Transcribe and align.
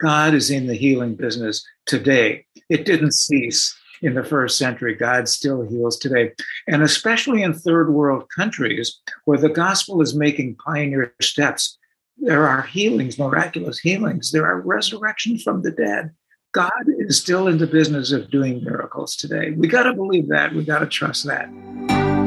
God 0.00 0.34
is 0.34 0.50
in 0.50 0.66
the 0.66 0.74
healing 0.74 1.14
business 1.14 1.66
today. 1.86 2.46
It 2.68 2.84
didn't 2.84 3.12
cease 3.12 3.76
in 4.02 4.14
the 4.14 4.24
first 4.24 4.56
century. 4.56 4.94
God 4.94 5.28
still 5.28 5.62
heals 5.62 5.98
today. 5.98 6.32
And 6.66 6.82
especially 6.82 7.42
in 7.42 7.52
third 7.54 7.92
world 7.92 8.28
countries 8.34 9.00
where 9.24 9.38
the 9.38 9.48
gospel 9.48 10.00
is 10.00 10.14
making 10.14 10.56
pioneer 10.56 11.14
steps, 11.20 11.78
there 12.18 12.46
are 12.46 12.62
healings, 12.62 13.18
miraculous 13.18 13.78
healings. 13.78 14.30
There 14.30 14.46
are 14.46 14.60
resurrections 14.60 15.42
from 15.42 15.62
the 15.62 15.70
dead. 15.70 16.10
God 16.52 16.70
is 16.86 17.18
still 17.18 17.46
in 17.46 17.58
the 17.58 17.66
business 17.66 18.10
of 18.12 18.30
doing 18.30 18.64
miracles 18.64 19.16
today. 19.16 19.50
We 19.50 19.68
got 19.68 19.84
to 19.84 19.94
believe 19.94 20.28
that. 20.28 20.54
We 20.54 20.64
got 20.64 20.78
to 20.80 20.86
trust 20.86 21.24
that. 21.24 22.17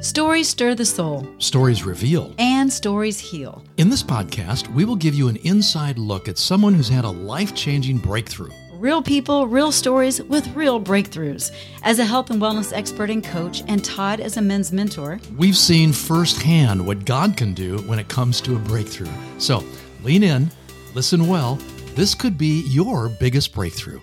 Stories 0.00 0.48
stir 0.48 0.76
the 0.76 0.84
soul. 0.84 1.26
Stories 1.38 1.82
reveal. 1.82 2.32
And 2.38 2.72
stories 2.72 3.18
heal. 3.18 3.64
In 3.78 3.90
this 3.90 4.02
podcast, 4.02 4.72
we 4.72 4.84
will 4.84 4.94
give 4.94 5.12
you 5.12 5.26
an 5.26 5.38
inside 5.38 5.98
look 5.98 6.28
at 6.28 6.38
someone 6.38 6.72
who's 6.72 6.88
had 6.88 7.04
a 7.04 7.10
life 7.10 7.52
changing 7.52 7.98
breakthrough. 7.98 8.52
Real 8.74 9.02
people, 9.02 9.48
real 9.48 9.72
stories 9.72 10.22
with 10.22 10.46
real 10.54 10.80
breakthroughs. 10.80 11.50
As 11.82 11.98
a 11.98 12.04
health 12.04 12.30
and 12.30 12.40
wellness 12.40 12.72
expert 12.72 13.10
and 13.10 13.24
coach, 13.24 13.64
and 13.66 13.84
Todd 13.84 14.20
as 14.20 14.36
a 14.36 14.42
men's 14.42 14.70
mentor, 14.70 15.18
we've 15.36 15.56
seen 15.56 15.92
firsthand 15.92 16.86
what 16.86 17.04
God 17.04 17.36
can 17.36 17.52
do 17.52 17.78
when 17.78 17.98
it 17.98 18.06
comes 18.06 18.40
to 18.42 18.54
a 18.54 18.60
breakthrough. 18.60 19.10
So 19.38 19.64
lean 20.04 20.22
in, 20.22 20.48
listen 20.94 21.26
well. 21.26 21.56
This 21.96 22.14
could 22.14 22.38
be 22.38 22.62
your 22.68 23.08
biggest 23.08 23.52
breakthrough. 23.52 24.00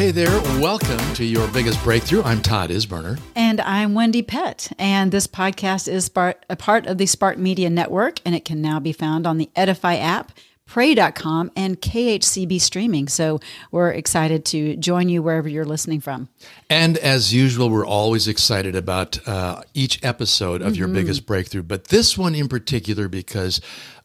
Hey 0.00 0.10
there. 0.10 0.40
Welcome 0.58 0.96
to 1.12 1.26
Your 1.26 1.46
Biggest 1.48 1.84
Breakthrough. 1.84 2.22
I'm 2.22 2.40
Todd 2.40 2.70
Isberner. 2.70 3.20
And 3.36 3.60
I'm 3.60 3.92
Wendy 3.92 4.22
Pett. 4.22 4.72
And 4.78 5.12
this 5.12 5.26
podcast 5.26 5.92
is 5.92 6.10
a 6.48 6.56
part 6.56 6.86
of 6.86 6.96
the 6.96 7.04
Spark 7.04 7.36
Media 7.36 7.68
Network, 7.68 8.18
and 8.24 8.34
it 8.34 8.46
can 8.46 8.62
now 8.62 8.80
be 8.80 8.94
found 8.94 9.26
on 9.26 9.36
the 9.36 9.50
Edify 9.54 9.96
app, 9.96 10.32
pray.com, 10.64 11.50
and 11.54 11.78
KHCB 11.82 12.62
streaming. 12.62 13.08
So 13.08 13.40
we're 13.72 13.90
excited 13.90 14.46
to 14.46 14.74
join 14.76 15.10
you 15.10 15.22
wherever 15.22 15.50
you're 15.50 15.66
listening 15.66 16.00
from. 16.00 16.30
And 16.70 16.96
as 16.96 17.34
usual, 17.34 17.68
we're 17.68 17.84
always 17.84 18.26
excited 18.26 18.74
about 18.74 19.28
uh, 19.28 19.64
each 19.74 20.02
episode 20.02 20.62
of 20.62 20.68
mm-hmm. 20.68 20.78
Your 20.78 20.88
Biggest 20.88 21.26
Breakthrough, 21.26 21.64
but 21.64 21.88
this 21.88 22.16
one 22.16 22.34
in 22.34 22.48
particular 22.48 23.06
because 23.06 23.60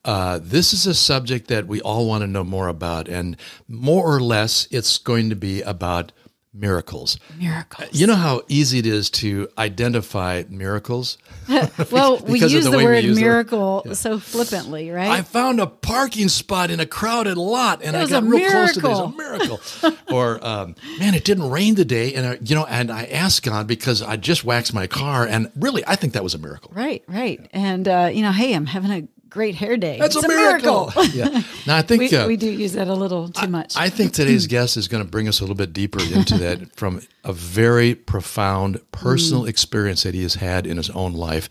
uh, 0.05 0.39
this 0.41 0.71
is 0.71 0.85
a 0.87 0.93
subject 0.93 1.47
that 1.47 1.67
we 1.67 1.81
all 1.81 2.07
want 2.07 2.21
to 2.21 2.27
know 2.27 2.43
more 2.43 2.67
about, 2.67 3.07
and 3.07 3.35
more 3.67 4.15
or 4.15 4.21
less, 4.21 4.67
it's 4.71 4.97
going 4.97 5.29
to 5.29 5.35
be 5.35 5.61
about 5.63 6.11
miracles. 6.55 7.19
Miracles. 7.37 7.89
You 7.91 8.07
know 8.07 8.15
how 8.15 8.41
easy 8.47 8.79
it 8.79 8.85
is 8.85 9.09
to 9.11 9.49
identify 9.57 10.43
miracles? 10.49 11.17
well, 11.91 12.17
we 12.27 12.39
use 12.39 12.63
the, 12.63 12.71
the 12.71 12.77
word 12.77 13.03
use 13.03 13.19
miracle 13.19 13.83
yeah. 13.85 13.93
so 13.93 14.19
flippantly, 14.19 14.89
right? 14.89 15.09
I 15.09 15.21
found 15.21 15.59
a 15.59 15.67
parking 15.67 16.29
spot 16.29 16.71
in 16.71 16.79
a 16.79 16.85
crowded 16.85 17.37
lot 17.37 17.83
and 17.83 17.95
I 17.95 18.07
got 18.07 18.23
real 18.23 18.39
miracle. 18.39 18.81
close 18.81 19.01
to 19.01 19.09
this. 19.09 19.83
A 19.83 19.89
miracle. 19.89 19.97
or, 20.15 20.45
um, 20.45 20.75
man, 20.97 21.13
it 21.13 21.25
didn't 21.25 21.49
rain 21.49 21.75
today. 21.75 22.13
And, 22.13 22.25
uh, 22.25 22.35
you 22.41 22.55
know, 22.55 22.65
and 22.65 22.91
I 22.91 23.05
asked 23.05 23.43
God 23.43 23.67
because 23.67 24.01
I 24.01 24.15
just 24.15 24.45
waxed 24.45 24.73
my 24.73 24.87
car. 24.87 25.27
And 25.27 25.51
really, 25.55 25.83
I 25.85 25.95
think 25.95 26.13
that 26.13 26.23
was 26.23 26.33
a 26.33 26.39
miracle. 26.39 26.71
Right, 26.73 27.03
right. 27.07 27.39
Yeah. 27.41 27.47
And, 27.51 27.87
uh, 27.87 28.09
you 28.13 28.21
know, 28.21 28.31
hey, 28.31 28.53
I'm 28.53 28.65
having 28.65 28.91
a 28.91 29.07
great 29.35 29.53
hair 29.53 29.75
day. 29.75 29.99
That's 29.99 30.15
it's 30.15 30.23
a, 30.23 30.27
miracle. 30.29 30.93
miracle. 30.95 31.05
yeah. 31.07 31.41
Now 31.67 31.75
I 31.75 31.81
think 31.81 32.09
we, 32.09 32.17
uh, 32.17 32.25
we, 32.25 32.37
do 32.37 32.49
use 32.49 32.71
that 32.73 32.87
a 32.87 32.93
little 32.93 33.27
too 33.27 33.47
much. 33.47 33.75
I, 33.75 33.85
I 33.85 33.89
think 33.89 34.13
today's 34.13 34.47
guest 34.47 34.77
is 34.77 34.87
going 34.87 35.03
to 35.03 35.09
bring 35.09 35.27
us 35.27 35.41
a 35.41 35.43
little 35.43 35.57
bit 35.57 35.73
deeper 35.73 35.99
into 35.99 36.37
that 36.37 36.73
from 36.77 37.01
a 37.25 37.33
very 37.33 37.95
profound 37.95 38.79
personal 38.93 39.43
mm. 39.43 39.49
experience 39.49 40.03
that 40.03 40.13
he 40.13 40.23
has 40.23 40.35
had 40.35 40.65
in 40.65 40.77
his 40.77 40.89
own 40.91 41.11
life. 41.11 41.49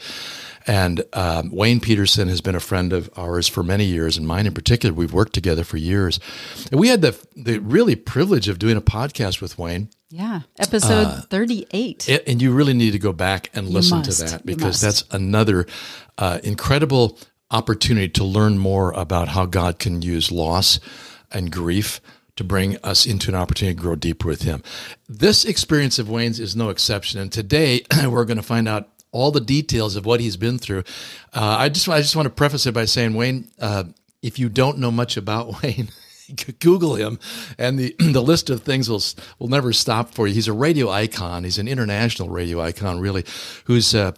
And 0.66 1.04
um, 1.12 1.50
Wayne 1.50 1.78
Pederson 1.78 2.28
has 2.28 2.40
been 2.40 2.54
a 2.54 2.60
friend 2.60 2.94
of 2.94 3.10
ours 3.18 3.48
for 3.48 3.62
many 3.62 3.84
years, 3.84 4.16
and 4.16 4.26
mine 4.26 4.46
in 4.46 4.54
particular. 4.54 4.94
We've 4.94 5.12
worked 5.12 5.34
together 5.34 5.62
for 5.62 5.76
years. 5.76 6.18
And 6.70 6.80
we 6.80 6.88
had 6.88 7.02
the 7.02 7.14
the 7.36 7.58
really 7.58 7.96
privilege 7.96 8.48
of 8.48 8.58
doing 8.58 8.78
a 8.78 8.80
podcast 8.80 9.42
with 9.42 9.58
Wayne. 9.58 9.90
Yeah, 10.08 10.40
episode 10.58 11.06
uh, 11.06 11.20
38. 11.22 12.08
And 12.26 12.40
you 12.40 12.52
really 12.52 12.72
need 12.72 12.92
to 12.92 12.98
go 12.98 13.12
back 13.12 13.50
and 13.52 13.68
listen 13.68 14.02
to 14.04 14.12
that 14.22 14.46
because 14.46 14.80
that's 14.80 15.04
another 15.10 15.66
uh, 16.16 16.38
incredible 16.44 17.18
opportunity 17.54 18.08
to 18.08 18.24
learn 18.24 18.58
more 18.58 18.92
about 18.92 19.28
how 19.28 19.46
God 19.46 19.78
can 19.78 20.02
use 20.02 20.32
loss 20.32 20.80
and 21.30 21.52
grief 21.52 22.00
to 22.36 22.44
bring 22.44 22.76
us 22.78 23.06
into 23.06 23.30
an 23.30 23.36
opportunity 23.36 23.76
to 23.76 23.82
grow 23.82 23.94
deeper 23.94 24.26
with 24.26 24.42
Him. 24.42 24.62
This 25.08 25.44
experience 25.44 25.98
of 25.98 26.10
Wayne's 26.10 26.40
is 26.40 26.56
no 26.56 26.68
exception. 26.68 27.20
And 27.20 27.30
today 27.30 27.82
we're 28.06 28.24
going 28.24 28.38
to 28.38 28.42
find 28.42 28.68
out 28.68 28.88
all 29.12 29.30
the 29.30 29.40
details 29.40 29.94
of 29.94 30.04
what 30.04 30.18
he's 30.18 30.36
been 30.36 30.58
through. 30.58 30.82
Uh, 31.32 31.56
I 31.60 31.68
just 31.68 31.88
I 31.88 32.00
just 32.00 32.16
want 32.16 32.26
to 32.26 32.34
preface 32.34 32.66
it 32.66 32.74
by 32.74 32.84
saying, 32.84 33.14
Wayne, 33.14 33.48
uh, 33.60 33.84
if 34.22 34.38
you 34.38 34.48
don't 34.48 34.78
know 34.78 34.90
much 34.90 35.16
about 35.16 35.54
Wayne, 35.62 35.88
Google 36.58 36.96
him, 36.96 37.18
and 37.56 37.78
the 37.78 37.94
the 37.98 38.22
list 38.22 38.50
of 38.50 38.62
things 38.62 38.90
will 38.90 39.02
will 39.38 39.48
never 39.48 39.72
stop 39.72 40.12
for 40.12 40.26
you. 40.26 40.34
He's 40.34 40.48
a 40.48 40.52
radio 40.52 40.90
icon. 40.90 41.44
He's 41.44 41.58
an 41.58 41.68
international 41.68 42.28
radio 42.28 42.60
icon, 42.60 43.00
really, 43.00 43.24
who's 43.64 43.94
uh, 43.94 44.12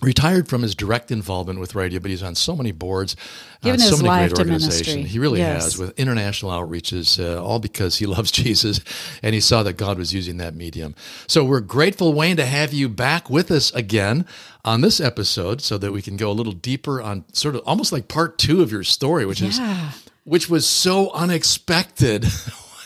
retired 0.00 0.48
from 0.48 0.62
his 0.62 0.74
direct 0.74 1.10
involvement 1.10 1.58
with 1.58 1.74
radio, 1.74 1.98
but 1.98 2.10
he's 2.10 2.22
on 2.22 2.34
so 2.34 2.54
many 2.54 2.70
boards, 2.70 3.16
uh, 3.64 3.76
so 3.78 3.96
many 3.96 4.28
great 4.28 4.38
organizations. 4.38 5.10
He 5.10 5.18
really 5.18 5.40
yes. 5.40 5.64
has 5.64 5.78
with 5.78 5.98
international 5.98 6.52
outreaches, 6.52 7.22
uh, 7.22 7.42
all 7.42 7.58
because 7.58 7.98
he 7.98 8.06
loves 8.16 8.30
Jesus 8.30 8.80
and 9.22 9.34
he 9.34 9.40
saw 9.40 9.62
that 9.64 9.74
God 9.74 9.98
was 9.98 10.14
using 10.14 10.36
that 10.36 10.54
medium. 10.54 10.94
So 11.26 11.44
we're 11.44 11.60
grateful, 11.60 12.12
Wayne, 12.14 12.36
to 12.36 12.46
have 12.46 12.72
you 12.72 12.88
back 12.88 13.28
with 13.28 13.50
us 13.50 13.72
again 13.72 14.24
on 14.64 14.82
this 14.82 15.00
episode, 15.00 15.62
so 15.62 15.78
that 15.78 15.92
we 15.92 16.02
can 16.02 16.16
go 16.16 16.30
a 16.30 16.32
little 16.32 16.52
deeper 16.52 17.00
on 17.00 17.24
sort 17.32 17.54
of 17.54 17.62
almost 17.64 17.92
like 17.92 18.06
part 18.06 18.38
two 18.38 18.62
of 18.62 18.70
your 18.70 18.84
story, 18.84 19.24
which 19.24 19.40
yeah. 19.40 19.88
is 19.88 20.08
which 20.24 20.50
was 20.50 20.68
so 20.68 21.10
unexpected. 21.12 22.26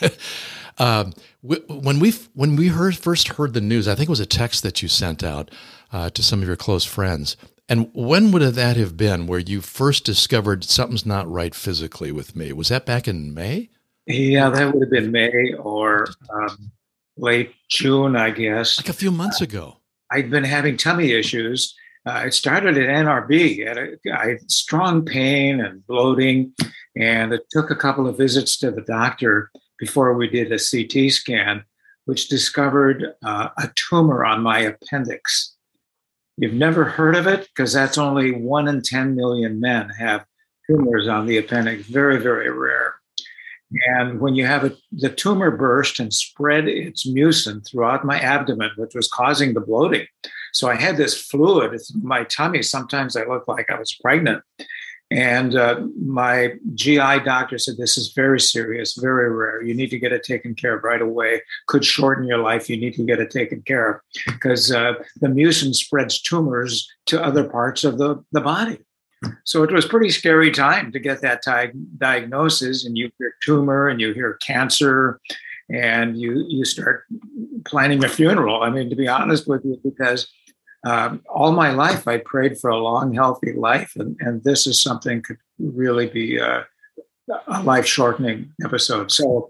um, 0.77 1.13
when 1.41 1.99
we 1.99 2.13
when 2.33 2.55
we 2.55 2.69
heard 2.69 2.97
first 2.97 3.27
heard 3.29 3.53
the 3.53 3.61
news, 3.61 3.87
I 3.87 3.95
think 3.95 4.07
it 4.07 4.11
was 4.11 4.21
a 4.21 4.25
text 4.25 4.63
that 4.63 4.81
you 4.81 4.87
sent 4.87 5.23
out 5.23 5.51
uh, 5.93 6.09
to 6.09 6.23
some 6.23 6.41
of 6.41 6.47
your 6.47 6.57
close 6.57 6.83
friends. 6.83 7.37
And 7.69 7.89
when 7.93 8.31
would 8.31 8.41
that 8.41 8.75
have 8.75 8.97
been 8.97 9.25
where 9.25 9.39
you 9.39 9.61
first 9.61 10.03
discovered 10.03 10.65
something's 10.65 11.05
not 11.05 11.31
right 11.31 11.55
physically 11.55 12.11
with 12.11 12.35
me? 12.35 12.51
Was 12.51 12.67
that 12.67 12.85
back 12.85 13.07
in 13.07 13.33
May? 13.33 13.69
Yeah, 14.05 14.49
that 14.49 14.73
would 14.73 14.81
have 14.81 14.91
been 14.91 15.11
May 15.11 15.53
or 15.53 16.07
um, 16.29 16.71
late 17.15 17.53
June, 17.69 18.15
I 18.17 18.31
guess. 18.31 18.77
Like 18.77 18.89
a 18.89 18.93
few 18.93 19.11
months 19.11 19.41
uh, 19.41 19.45
ago. 19.45 19.77
I'd 20.11 20.29
been 20.29 20.43
having 20.43 20.75
tummy 20.75 21.11
issues. 21.11 21.73
Uh, 22.05 22.23
it 22.25 22.33
started 22.33 22.77
at 22.77 22.89
NRB. 22.89 23.65
At 23.65 23.77
a, 23.77 23.97
I 24.13 24.27
had 24.31 24.51
strong 24.51 25.05
pain 25.05 25.61
and 25.61 25.85
bloating, 25.87 26.53
and 26.97 27.33
it 27.33 27.45
took 27.49 27.71
a 27.71 27.75
couple 27.77 28.07
of 28.07 28.17
visits 28.17 28.57
to 28.57 28.71
the 28.71 28.81
doctor 28.81 29.49
before 29.79 30.13
we 30.13 30.27
did 30.27 30.51
a 30.51 30.59
CT 30.59 31.11
scan, 31.11 31.63
which 32.05 32.27
discovered 32.27 33.13
uh, 33.23 33.49
a 33.57 33.71
tumor 33.75 34.25
on 34.25 34.41
my 34.41 34.59
appendix. 34.59 35.52
You've 36.37 36.53
never 36.53 36.85
heard 36.85 37.15
of 37.15 37.27
it 37.27 37.47
because 37.47 37.73
that's 37.73 37.97
only 37.97 38.31
one 38.31 38.67
in 38.67 38.81
10 38.81 39.15
million 39.15 39.59
men 39.59 39.89
have 39.89 40.25
tumors 40.67 41.07
on 41.07 41.25
the 41.25 41.37
appendix, 41.37 41.87
very, 41.87 42.19
very 42.19 42.49
rare. 42.49 42.95
And 43.87 44.19
when 44.19 44.35
you 44.35 44.45
have 44.45 44.63
a, 44.63 44.75
the 44.91 45.09
tumor 45.09 45.49
burst 45.49 45.99
and 45.99 46.13
spread 46.13 46.67
its 46.67 47.07
mucin 47.07 47.65
throughout 47.65 48.05
my 48.05 48.19
abdomen, 48.19 48.71
which 48.77 48.93
was 48.93 49.07
causing 49.07 49.53
the 49.53 49.61
bloating. 49.61 50.05
So 50.53 50.69
I 50.69 50.75
had 50.75 50.97
this 50.97 51.19
fluid 51.19 51.73
in 51.73 51.79
my 52.03 52.23
tummy. 52.25 52.61
Sometimes 52.61 53.15
I 53.15 53.25
looked 53.25 53.47
like 53.47 53.69
I 53.71 53.79
was 53.79 53.93
pregnant. 53.93 54.43
And 55.13 55.55
uh, 55.55 55.79
my 56.03 56.53
GI 56.73 57.19
doctor 57.23 57.59
said, 57.59 57.77
This 57.77 57.97
is 57.97 58.13
very 58.15 58.39
serious, 58.39 58.95
very 58.95 59.31
rare. 59.31 59.61
You 59.61 59.75
need 59.75 59.91
to 59.91 59.99
get 59.99 60.11
it 60.11 60.23
taken 60.23 60.55
care 60.55 60.75
of 60.75 60.83
right 60.83 61.01
away. 61.01 61.43
Could 61.67 61.85
shorten 61.85 62.25
your 62.25 62.39
life. 62.39 62.67
You 62.67 62.77
need 62.77 62.95
to 62.95 63.05
get 63.05 63.19
it 63.19 63.29
taken 63.29 63.61
care 63.61 63.91
of 63.91 64.01
because 64.25 64.71
uh, 64.71 64.93
the 65.21 65.27
mucin 65.27 65.75
spreads 65.75 66.19
tumors 66.19 66.89
to 67.05 67.23
other 67.23 67.43
parts 67.43 67.83
of 67.83 67.99
the, 67.99 68.23
the 68.31 68.41
body. 68.41 68.79
So 69.43 69.61
it 69.61 69.71
was 69.71 69.85
pretty 69.85 70.09
scary 70.09 70.49
time 70.49 70.91
to 70.91 70.99
get 70.99 71.21
that 71.21 71.43
di- 71.43 71.71
diagnosis. 71.99 72.83
And 72.83 72.97
you 72.97 73.11
hear 73.19 73.35
tumor 73.45 73.89
and 73.89 74.01
you 74.01 74.13
hear 74.15 74.33
cancer 74.41 75.21
and 75.69 76.19
you, 76.19 76.43
you 76.49 76.65
start 76.65 77.05
planning 77.65 78.03
a 78.03 78.09
funeral. 78.09 78.63
I 78.63 78.71
mean, 78.71 78.89
to 78.89 78.95
be 78.95 79.07
honest 79.07 79.47
with 79.47 79.63
you, 79.63 79.79
because 79.83 80.27
um, 80.85 81.21
all 81.29 81.51
my 81.51 81.71
life 81.71 82.07
I 82.07 82.17
prayed 82.17 82.59
for 82.59 82.69
a 82.69 82.77
long, 82.77 83.13
healthy 83.13 83.53
life, 83.53 83.93
and, 83.95 84.17
and 84.19 84.43
this 84.43 84.67
is 84.67 84.81
something 84.81 85.21
could 85.21 85.37
really 85.59 86.07
be 86.07 86.37
a, 86.37 86.65
a 87.47 87.63
life 87.63 87.85
shortening 87.85 88.51
episode. 88.63 89.11
So 89.11 89.49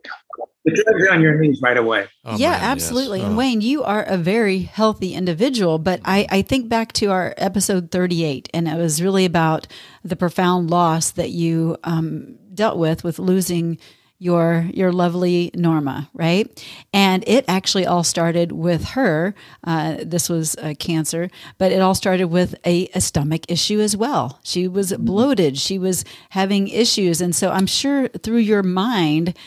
the 0.66 1.10
on 1.12 1.22
your 1.22 1.38
knees 1.38 1.60
right 1.62 1.78
away. 1.78 2.08
Oh, 2.24 2.38
yeah, 2.38 2.52
man, 2.52 2.62
absolutely. 2.64 3.20
Yes. 3.20 3.26
Oh. 3.26 3.30
And 3.30 3.38
Wayne, 3.38 3.62
you 3.62 3.84
are 3.84 4.04
a 4.04 4.18
very 4.18 4.60
healthy 4.60 5.14
individual, 5.14 5.78
but 5.80 6.00
I, 6.06 6.26
I 6.30 6.42
think 6.42 6.70
back 6.70 6.94
to 6.94 7.08
our 7.08 7.34
episode 7.38 7.92
38, 7.92 8.50
and 8.54 8.68
it 8.68 8.78
was 8.78 9.02
really 9.02 9.26
about 9.26 9.68
the 10.04 10.16
profound 10.16 10.70
loss 10.70 11.12
that 11.12 11.32
you 11.32 11.78
um, 11.84 12.38
dealt 12.54 12.78
with 12.78 13.04
with 13.04 13.20
losing 13.20 13.78
your 14.20 14.70
your 14.74 14.92
lovely 14.92 15.52
Norma, 15.54 16.10
right? 16.14 16.66
And 16.94 17.24
it 17.28 17.46
actually 17.48 17.86
all 17.86 18.04
started 18.04 18.52
with 18.52 18.86
her. 18.90 19.36
Uh, 19.64 19.98
this 20.02 20.30
was 20.30 20.56
uh, 20.58 20.74
cancer, 20.80 21.30
but 21.58 21.72
it 21.72 21.82
all 21.82 21.96
started 21.96 22.26
with 22.28 22.56
a, 22.66 22.88
a, 22.94 23.02
stomach 23.02 23.42
issue 23.50 23.80
as 23.80 23.98
well. 23.98 24.40
She 24.44 24.68
was 24.68 24.92
mm-hmm. 24.92 25.06
bloated. 25.06 25.58
She 25.58 25.78
was 25.78 26.06
having 26.30 26.68
issues, 26.70 27.22
and 27.22 27.36
so 27.36 27.52
I'm 27.52 27.68
sure 27.68 28.08
through 28.08 28.38
your 28.38 28.64
mind, 28.64 29.38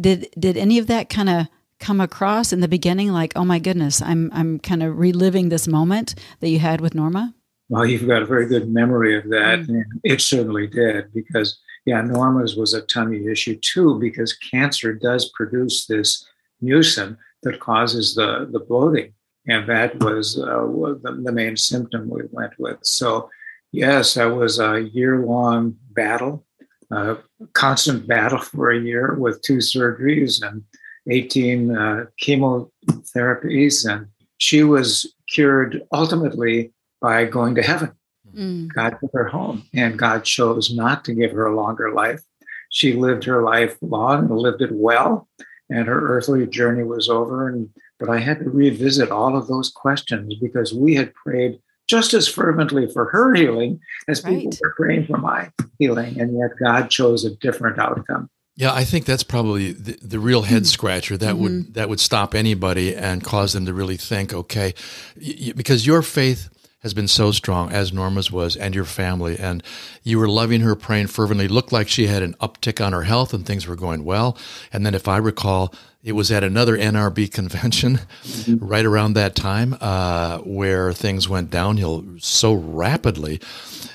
did 0.00 0.28
did 0.38 0.56
any 0.56 0.78
of 0.78 0.86
that 0.86 1.08
kind 1.10 1.28
of 1.28 1.48
come 1.78 2.00
across 2.00 2.52
in 2.52 2.60
the 2.60 2.68
beginning? 2.68 3.12
Like, 3.12 3.32
oh 3.36 3.44
my 3.44 3.58
goodness, 3.58 4.00
I'm 4.00 4.30
I'm 4.32 4.58
kind 4.58 4.82
of 4.82 4.98
reliving 4.98 5.48
this 5.50 5.68
moment 5.68 6.14
that 6.40 6.48
you 6.48 6.58
had 6.58 6.80
with 6.80 6.94
Norma. 6.94 7.34
Well, 7.68 7.86
you've 7.86 8.06
got 8.06 8.22
a 8.22 8.26
very 8.26 8.46
good 8.46 8.70
memory 8.70 9.16
of 9.16 9.24
that. 9.30 9.60
Mm. 9.60 9.82
it 10.04 10.20
certainly 10.20 10.66
did 10.66 11.12
because 11.12 11.58
yeah, 11.84 12.00
Norma's 12.00 12.56
was 12.56 12.74
a 12.74 12.82
tummy 12.82 13.26
issue 13.26 13.56
too, 13.56 13.98
because 13.98 14.32
cancer 14.34 14.92
does 14.92 15.30
produce 15.30 15.86
this 15.86 16.26
mucin 16.62 17.16
that 17.42 17.60
causes 17.60 18.14
the, 18.14 18.48
the 18.50 18.60
bloating. 18.60 19.12
And 19.48 19.68
that 19.68 19.98
was 19.98 20.38
uh, 20.38 20.66
the, 21.02 21.20
the 21.24 21.32
main 21.32 21.56
symptom 21.56 22.08
we 22.08 22.22
went 22.30 22.52
with. 22.58 22.78
So, 22.82 23.28
yes, 23.72 24.14
that 24.14 24.26
was 24.26 24.60
a 24.60 24.88
year 24.92 25.18
long 25.26 25.76
battle, 25.90 26.46
a 26.92 27.16
constant 27.54 28.06
battle 28.06 28.38
for 28.38 28.70
a 28.70 28.80
year 28.80 29.14
with 29.14 29.42
two 29.42 29.56
surgeries 29.56 30.46
and 30.46 30.62
18 31.10 31.76
uh, 31.76 32.04
chemotherapies. 32.22 33.90
And 33.90 34.06
she 34.38 34.62
was 34.62 35.12
cured 35.28 35.82
ultimately 35.92 36.72
by 37.00 37.24
going 37.24 37.56
to 37.56 37.62
heaven. 37.62 37.90
Mm. 38.34 38.72
God 38.74 38.96
took 39.00 39.10
her 39.12 39.28
home, 39.28 39.64
and 39.74 39.98
God 39.98 40.24
chose 40.24 40.74
not 40.74 41.04
to 41.04 41.14
give 41.14 41.32
her 41.32 41.46
a 41.46 41.54
longer 41.54 41.92
life. 41.92 42.22
She 42.70 42.94
lived 42.94 43.24
her 43.24 43.42
life 43.42 43.76
long 43.82 44.30
and 44.30 44.38
lived 44.38 44.62
it 44.62 44.72
well, 44.72 45.28
and 45.68 45.86
her 45.86 46.16
earthly 46.16 46.46
journey 46.46 46.84
was 46.84 47.08
over. 47.08 47.48
And 47.48 47.68
but 47.98 48.08
I 48.08 48.18
had 48.18 48.40
to 48.40 48.50
revisit 48.50 49.10
all 49.10 49.36
of 49.36 49.46
those 49.46 49.70
questions 49.70 50.34
because 50.40 50.74
we 50.74 50.94
had 50.94 51.14
prayed 51.14 51.60
just 51.88 52.14
as 52.14 52.26
fervently 52.26 52.86
for 52.86 53.10
her 53.10 53.34
healing 53.34 53.80
as 54.08 54.24
right. 54.24 54.38
people 54.38 54.58
were 54.60 54.74
praying 54.76 55.06
for 55.06 55.18
my 55.18 55.50
healing, 55.78 56.20
and 56.20 56.38
yet 56.38 56.50
God 56.58 56.88
chose 56.88 57.24
a 57.24 57.36
different 57.36 57.78
outcome. 57.78 58.30
Yeah, 58.54 58.74
I 58.74 58.84
think 58.84 59.06
that's 59.06 59.22
probably 59.22 59.72
the, 59.72 59.98
the 60.02 60.18
real 60.18 60.42
head 60.42 60.66
scratcher 60.66 61.16
that 61.16 61.34
mm-hmm. 61.34 61.42
would 61.42 61.74
that 61.74 61.88
would 61.88 62.00
stop 62.00 62.34
anybody 62.34 62.94
and 62.94 63.24
cause 63.24 63.54
them 63.54 63.64
to 63.66 63.72
really 63.72 63.96
think, 63.96 64.34
okay, 64.34 64.74
y- 65.16 65.52
because 65.56 65.86
your 65.86 66.02
faith 66.02 66.48
has 66.82 66.94
been 66.94 67.08
so 67.08 67.30
strong, 67.30 67.70
as 67.70 67.92
Norma's 67.92 68.30
was, 68.30 68.56
and 68.56 68.74
your 68.74 68.84
family. 68.84 69.38
And 69.38 69.62
you 70.02 70.18
were 70.18 70.28
loving 70.28 70.62
her, 70.62 70.74
praying 70.74 71.06
fervently. 71.06 71.46
Looked 71.46 71.72
like 71.72 71.88
she 71.88 72.08
had 72.08 72.22
an 72.22 72.34
uptick 72.34 72.84
on 72.84 72.92
her 72.92 73.02
health 73.02 73.32
and 73.32 73.46
things 73.46 73.66
were 73.66 73.76
going 73.76 74.04
well. 74.04 74.36
And 74.72 74.84
then, 74.84 74.94
if 74.94 75.06
I 75.06 75.18
recall, 75.18 75.72
it 76.02 76.12
was 76.12 76.32
at 76.32 76.42
another 76.42 76.76
NRB 76.76 77.30
convention 77.32 78.00
mm-hmm. 78.22 78.64
right 78.64 78.84
around 78.84 79.12
that 79.14 79.36
time 79.36 79.76
uh, 79.80 80.38
where 80.38 80.92
things 80.92 81.28
went 81.28 81.50
downhill 81.50 82.04
so 82.18 82.52
rapidly. 82.52 83.40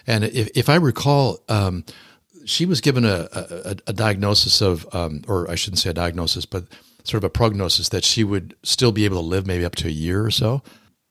And 0.06 0.24
if, 0.24 0.50
if 0.56 0.70
I 0.70 0.76
recall, 0.76 1.40
um, 1.50 1.84
she 2.46 2.66
was 2.66 2.80
given 2.80 3.04
a, 3.04 3.28
a, 3.34 3.76
a 3.88 3.94
diagnosis 3.94 4.62
of, 4.62 4.88
um, 4.96 5.24
or 5.28 5.52
I 5.52 5.56
shouldn't 5.56 5.80
say 5.80 5.90
a 5.90 5.94
diagnosis, 5.94 6.46
but 6.46 6.64
sort 7.04 7.24
of 7.24 7.26
a 7.26 7.30
prognosis 7.30 7.90
that 7.90 8.06
she 8.06 8.24
would 8.24 8.56
still 8.64 8.94
be 8.94 9.04
able 9.04 9.18
to 9.18 9.28
live 9.28 9.46
maybe 9.46 9.66
up 9.66 9.76
to 9.76 9.88
a 9.88 9.92
year 9.92 10.26
or 10.26 10.32
so 10.32 10.62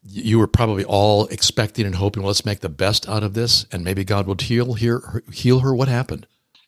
you 0.09 0.39
were 0.39 0.47
probably 0.47 0.85
all 0.85 1.27
expecting 1.27 1.87
and 1.87 1.95
hoping, 1.95 2.23
well, 2.23 2.29
let's 2.29 2.45
make 2.45 2.61
the 2.61 2.69
best 2.69 3.09
out 3.09 3.23
of 3.23 3.35
this, 3.35 3.67
and 3.73 3.85
maybe 3.85 4.05
God 4.05 4.27
would 4.27 4.43
heal 4.43 4.75
her. 4.75 5.23
Heal 5.33 5.61
her. 5.61 5.75
What 5.75 5.89
happened? 5.89 6.27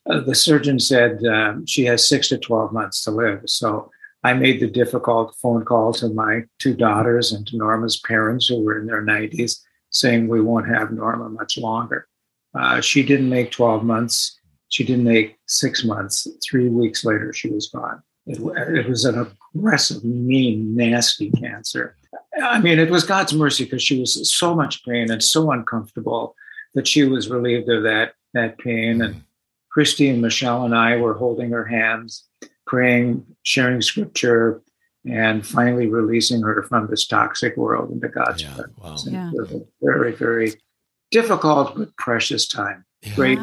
Uh, 0.08 0.20
the 0.20 0.34
surgeon 0.34 0.80
said 0.80 1.24
um, 1.26 1.66
she 1.66 1.84
has 1.84 2.08
six 2.08 2.28
to 2.28 2.38
twelve 2.38 2.72
months 2.72 3.04
to 3.04 3.10
live. 3.10 3.42
So 3.46 3.90
I 4.24 4.32
made 4.34 4.60
the 4.60 4.66
difficult 4.66 5.36
phone 5.40 5.64
call 5.64 5.92
to 5.94 6.08
my 6.08 6.44
two 6.58 6.74
daughters 6.74 7.32
and 7.32 7.46
to 7.46 7.56
Norma's 7.56 8.00
parents, 8.00 8.46
who 8.46 8.62
were 8.62 8.78
in 8.78 8.86
their 8.86 9.02
nineties, 9.02 9.64
saying 9.90 10.28
we 10.28 10.40
won't 10.40 10.68
have 10.68 10.90
Norma 10.92 11.28
much 11.28 11.58
longer. 11.58 12.08
Uh, 12.54 12.80
she 12.80 13.02
didn't 13.02 13.28
make 13.28 13.50
twelve 13.50 13.84
months. 13.84 14.38
She 14.70 14.84
didn't 14.84 15.04
make 15.04 15.38
six 15.46 15.84
months. 15.84 16.26
Three 16.48 16.68
weeks 16.68 17.04
later, 17.04 17.32
she 17.32 17.50
was 17.50 17.68
gone. 17.68 18.02
It, 18.26 18.38
it 18.76 18.88
was 18.88 19.04
an 19.04 19.26
aggressive, 19.54 20.04
mean, 20.04 20.76
nasty 20.76 21.30
cancer 21.30 21.96
I 22.40 22.60
mean, 22.60 22.78
it 22.78 22.90
was 22.90 23.04
God's 23.04 23.32
mercy 23.32 23.64
because 23.64 23.82
she 23.82 23.98
was 23.98 24.32
so 24.32 24.54
much 24.54 24.84
pain 24.84 25.10
and 25.10 25.22
so 25.22 25.50
uncomfortable 25.50 26.34
that 26.74 26.86
she 26.86 27.04
was 27.04 27.28
relieved 27.28 27.68
of 27.68 27.82
that 27.84 28.14
that 28.34 28.58
pain. 28.58 29.02
And 29.02 29.22
Christy 29.70 30.08
and 30.08 30.22
Michelle 30.22 30.64
and 30.64 30.74
I 30.74 30.96
were 30.96 31.14
holding 31.14 31.50
her 31.50 31.64
hands, 31.64 32.24
praying, 32.66 33.24
sharing 33.42 33.80
scripture, 33.80 34.62
and 35.06 35.46
finally 35.46 35.86
releasing 35.86 36.42
her 36.42 36.62
from 36.64 36.88
this 36.88 37.06
toxic 37.06 37.56
world 37.56 37.90
into 37.90 38.08
God's 38.08 38.42
yeah, 38.42 38.54
presence. 38.54 38.78
Wow. 38.78 39.12
Yeah. 39.12 39.30
It 39.30 39.40
was 39.40 39.52
a 39.52 39.60
very, 39.82 40.12
very 40.12 40.52
difficult 41.10 41.76
but 41.76 41.96
precious 41.96 42.46
time. 42.46 42.84
Yeah. 43.02 43.14
Great, 43.14 43.38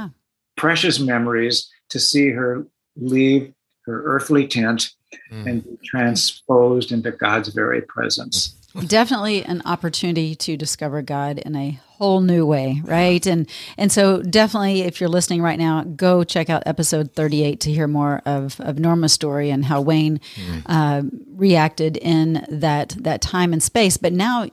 precious 0.58 1.00
memories 1.00 1.70
to 1.90 2.00
see 2.00 2.30
her 2.30 2.68
leave 2.98 3.54
her 3.86 4.04
earthly 4.04 4.48
tent 4.48 4.92
mm. 5.32 5.50
and 5.50 5.64
be 5.64 5.78
transposed 5.84 6.92
into 6.92 7.12
God's 7.12 7.50
very 7.50 7.82
presence 7.82 8.56
definitely 8.88 9.44
an 9.44 9.62
opportunity 9.66 10.36
to 10.36 10.58
discover 10.58 11.02
God 11.02 11.40
in 11.40 11.56
a 11.56 11.80
whole 11.98 12.22
new 12.22 12.46
way, 12.46 12.82
right? 12.84 13.26
And 13.26 13.50
and 13.78 13.92
so 13.92 14.22
definitely 14.22 14.82
if 14.82 15.00
you're 15.00 15.10
listening 15.10 15.42
right 15.42 15.58
now, 15.58 15.84
go 15.84 16.24
check 16.24 16.50
out 16.50 16.64
episode 16.66 17.14
38 17.14 17.60
to 17.62 17.72
hear 17.72 17.88
more 17.88 18.22
of 18.26 18.60
of 18.60 18.80
Norma's 18.80 19.14
story 19.14 19.50
and 19.50 19.66
how 19.66 19.82
Wayne 19.82 20.20
mm. 20.36 20.62
uh, 20.66 21.04
reacted 21.36 21.98
in 21.98 22.46
that 22.50 22.90
that 23.00 23.22
time 23.22 23.54
and 23.54 23.64
space. 23.64 23.98
But 23.98 24.14
now 24.14 24.48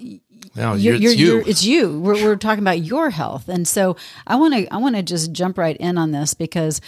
now 0.54 0.74
you're, 0.74 0.94
you're, 0.94 1.10
it's 1.12 1.20
you. 1.20 1.26
You're, 1.26 1.48
it's 1.48 1.64
you. 1.64 2.00
We're, 2.00 2.24
we're 2.24 2.36
talking 2.36 2.62
about 2.62 2.80
your 2.80 3.10
health, 3.10 3.48
and 3.48 3.66
so 3.66 3.96
I 4.26 4.36
want 4.36 4.54
to 4.54 4.72
I 4.72 4.76
want 4.76 4.96
to 4.96 5.02
just 5.02 5.32
jump 5.32 5.58
right 5.58 5.76
in 5.76 5.96
on 5.98 6.12
this 6.12 6.34
because 6.34 6.80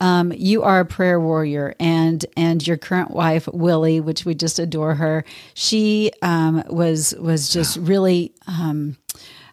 um, 0.00 0.32
you 0.32 0.62
are 0.62 0.80
a 0.80 0.84
prayer 0.84 1.20
warrior, 1.20 1.74
and 1.80 2.24
and 2.36 2.64
your 2.66 2.76
current 2.76 3.10
wife 3.10 3.48
Willie, 3.48 4.00
which 4.00 4.24
we 4.24 4.34
just 4.34 4.58
adore 4.58 4.94
her, 4.94 5.24
she 5.54 6.12
um, 6.22 6.62
was 6.68 7.14
was 7.18 7.48
just 7.48 7.76
really. 7.76 8.32
Um, 8.46 8.96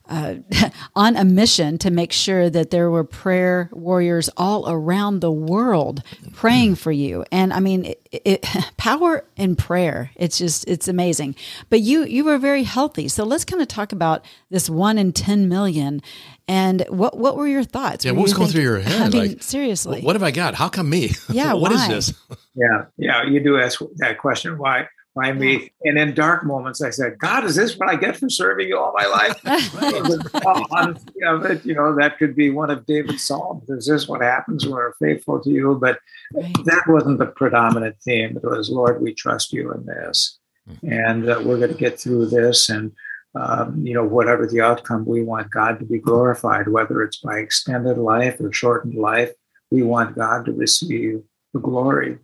uh, 0.07 0.35
on 0.95 1.15
a 1.15 1.25
mission 1.25 1.77
to 1.79 1.91
make 1.91 2.11
sure 2.11 2.49
that 2.49 2.69
there 2.69 2.89
were 2.89 3.03
prayer 3.03 3.69
warriors 3.71 4.29
all 4.37 4.69
around 4.69 5.19
the 5.19 5.31
world 5.31 6.03
praying 6.33 6.75
for 6.75 6.91
you. 6.91 7.25
And 7.31 7.53
I 7.53 7.59
mean, 7.59 7.85
it, 7.85 8.01
it, 8.11 8.45
power 8.77 9.25
in 9.35 9.55
prayer. 9.55 10.11
It's 10.15 10.37
just 10.37 10.67
it's 10.67 10.87
amazing. 10.87 11.35
But 11.69 11.81
you 11.81 12.05
you 12.05 12.23
were 12.23 12.37
very 12.37 12.63
healthy. 12.63 13.07
So 13.07 13.23
let's 13.23 13.45
kind 13.45 13.61
of 13.61 13.67
talk 13.67 13.91
about 13.91 14.25
this 14.49 14.69
one 14.69 14.97
in 14.97 15.13
ten 15.13 15.49
million. 15.49 16.01
And 16.47 16.85
what 16.89 17.17
what 17.17 17.37
were 17.37 17.47
your 17.47 17.63
thoughts? 17.63 18.05
Yeah, 18.05 18.11
what 18.11 18.23
was 18.23 18.33
going 18.33 18.49
through 18.49 18.61
your 18.61 18.79
head? 18.79 19.01
I 19.01 19.09
mean, 19.09 19.29
like, 19.29 19.43
seriously, 19.43 20.01
what 20.01 20.15
have 20.15 20.23
I 20.23 20.31
got? 20.31 20.53
How 20.53 20.69
come 20.69 20.89
me? 20.89 21.11
Yeah, 21.29 21.53
what 21.53 21.71
why? 21.71 21.81
is 21.81 21.87
this? 21.87 22.37
Yeah, 22.55 22.85
yeah, 22.97 23.23
you 23.23 23.43
do 23.43 23.57
ask 23.57 23.81
that 23.97 24.19
question. 24.19 24.57
Why? 24.57 24.87
Why 25.15 25.31
me? 25.31 25.71
And 25.85 25.97
in 25.97 26.13
dark 26.13 26.43
moments, 26.43 26.81
I 26.81 26.89
said, 26.89 27.17
God, 27.19 27.45
is 27.45 27.55
this 27.55 27.77
what 27.77 27.87
I 27.87 27.95
get 27.95 28.17
for 28.17 28.29
serving 28.29 28.67
you 28.67 28.77
all 28.77 28.93
my 28.93 29.05
life? 29.05 29.39
you, 29.45 31.21
know, 31.21 31.37
that, 31.39 31.61
you 31.63 31.73
know, 31.73 31.95
that 31.95 32.17
could 32.19 32.35
be 32.35 32.49
one 32.49 32.69
of 32.69 32.85
David's 32.85 33.23
psalms. 33.23 33.69
Is 33.69 33.87
this 33.87 34.09
what 34.09 34.21
happens 34.21 34.65
when 34.65 34.73
we're 34.73 34.93
faithful 34.95 35.39
to 35.39 35.49
you? 35.49 35.77
But 35.79 35.99
right. 36.33 36.53
that 36.65 36.83
wasn't 36.89 37.19
the 37.19 37.27
predominant 37.27 37.95
theme. 38.03 38.35
It 38.35 38.43
was, 38.43 38.69
Lord, 38.69 39.01
we 39.01 39.13
trust 39.13 39.53
you 39.53 39.71
in 39.71 39.85
this. 39.85 40.37
Mm-hmm. 40.69 40.91
And 40.91 41.29
uh, 41.29 41.41
we're 41.45 41.59
going 41.59 41.71
to 41.71 41.77
get 41.77 41.97
through 41.97 42.25
this. 42.25 42.67
And, 42.67 42.91
um, 43.35 43.85
you 43.85 43.93
know, 43.93 44.03
whatever 44.03 44.45
the 44.45 44.59
outcome, 44.59 45.05
we 45.05 45.23
want 45.23 45.49
God 45.49 45.79
to 45.79 45.85
be 45.85 45.97
glorified, 45.97 46.67
whether 46.67 47.01
it's 47.01 47.21
by 47.21 47.37
extended 47.37 47.97
life 47.97 48.41
or 48.41 48.51
shortened 48.51 48.95
life. 48.95 49.31
We 49.71 49.81
want 49.81 50.17
God 50.17 50.43
to 50.47 50.51
receive 50.51 51.21
the 51.53 51.61
glory 51.61 52.17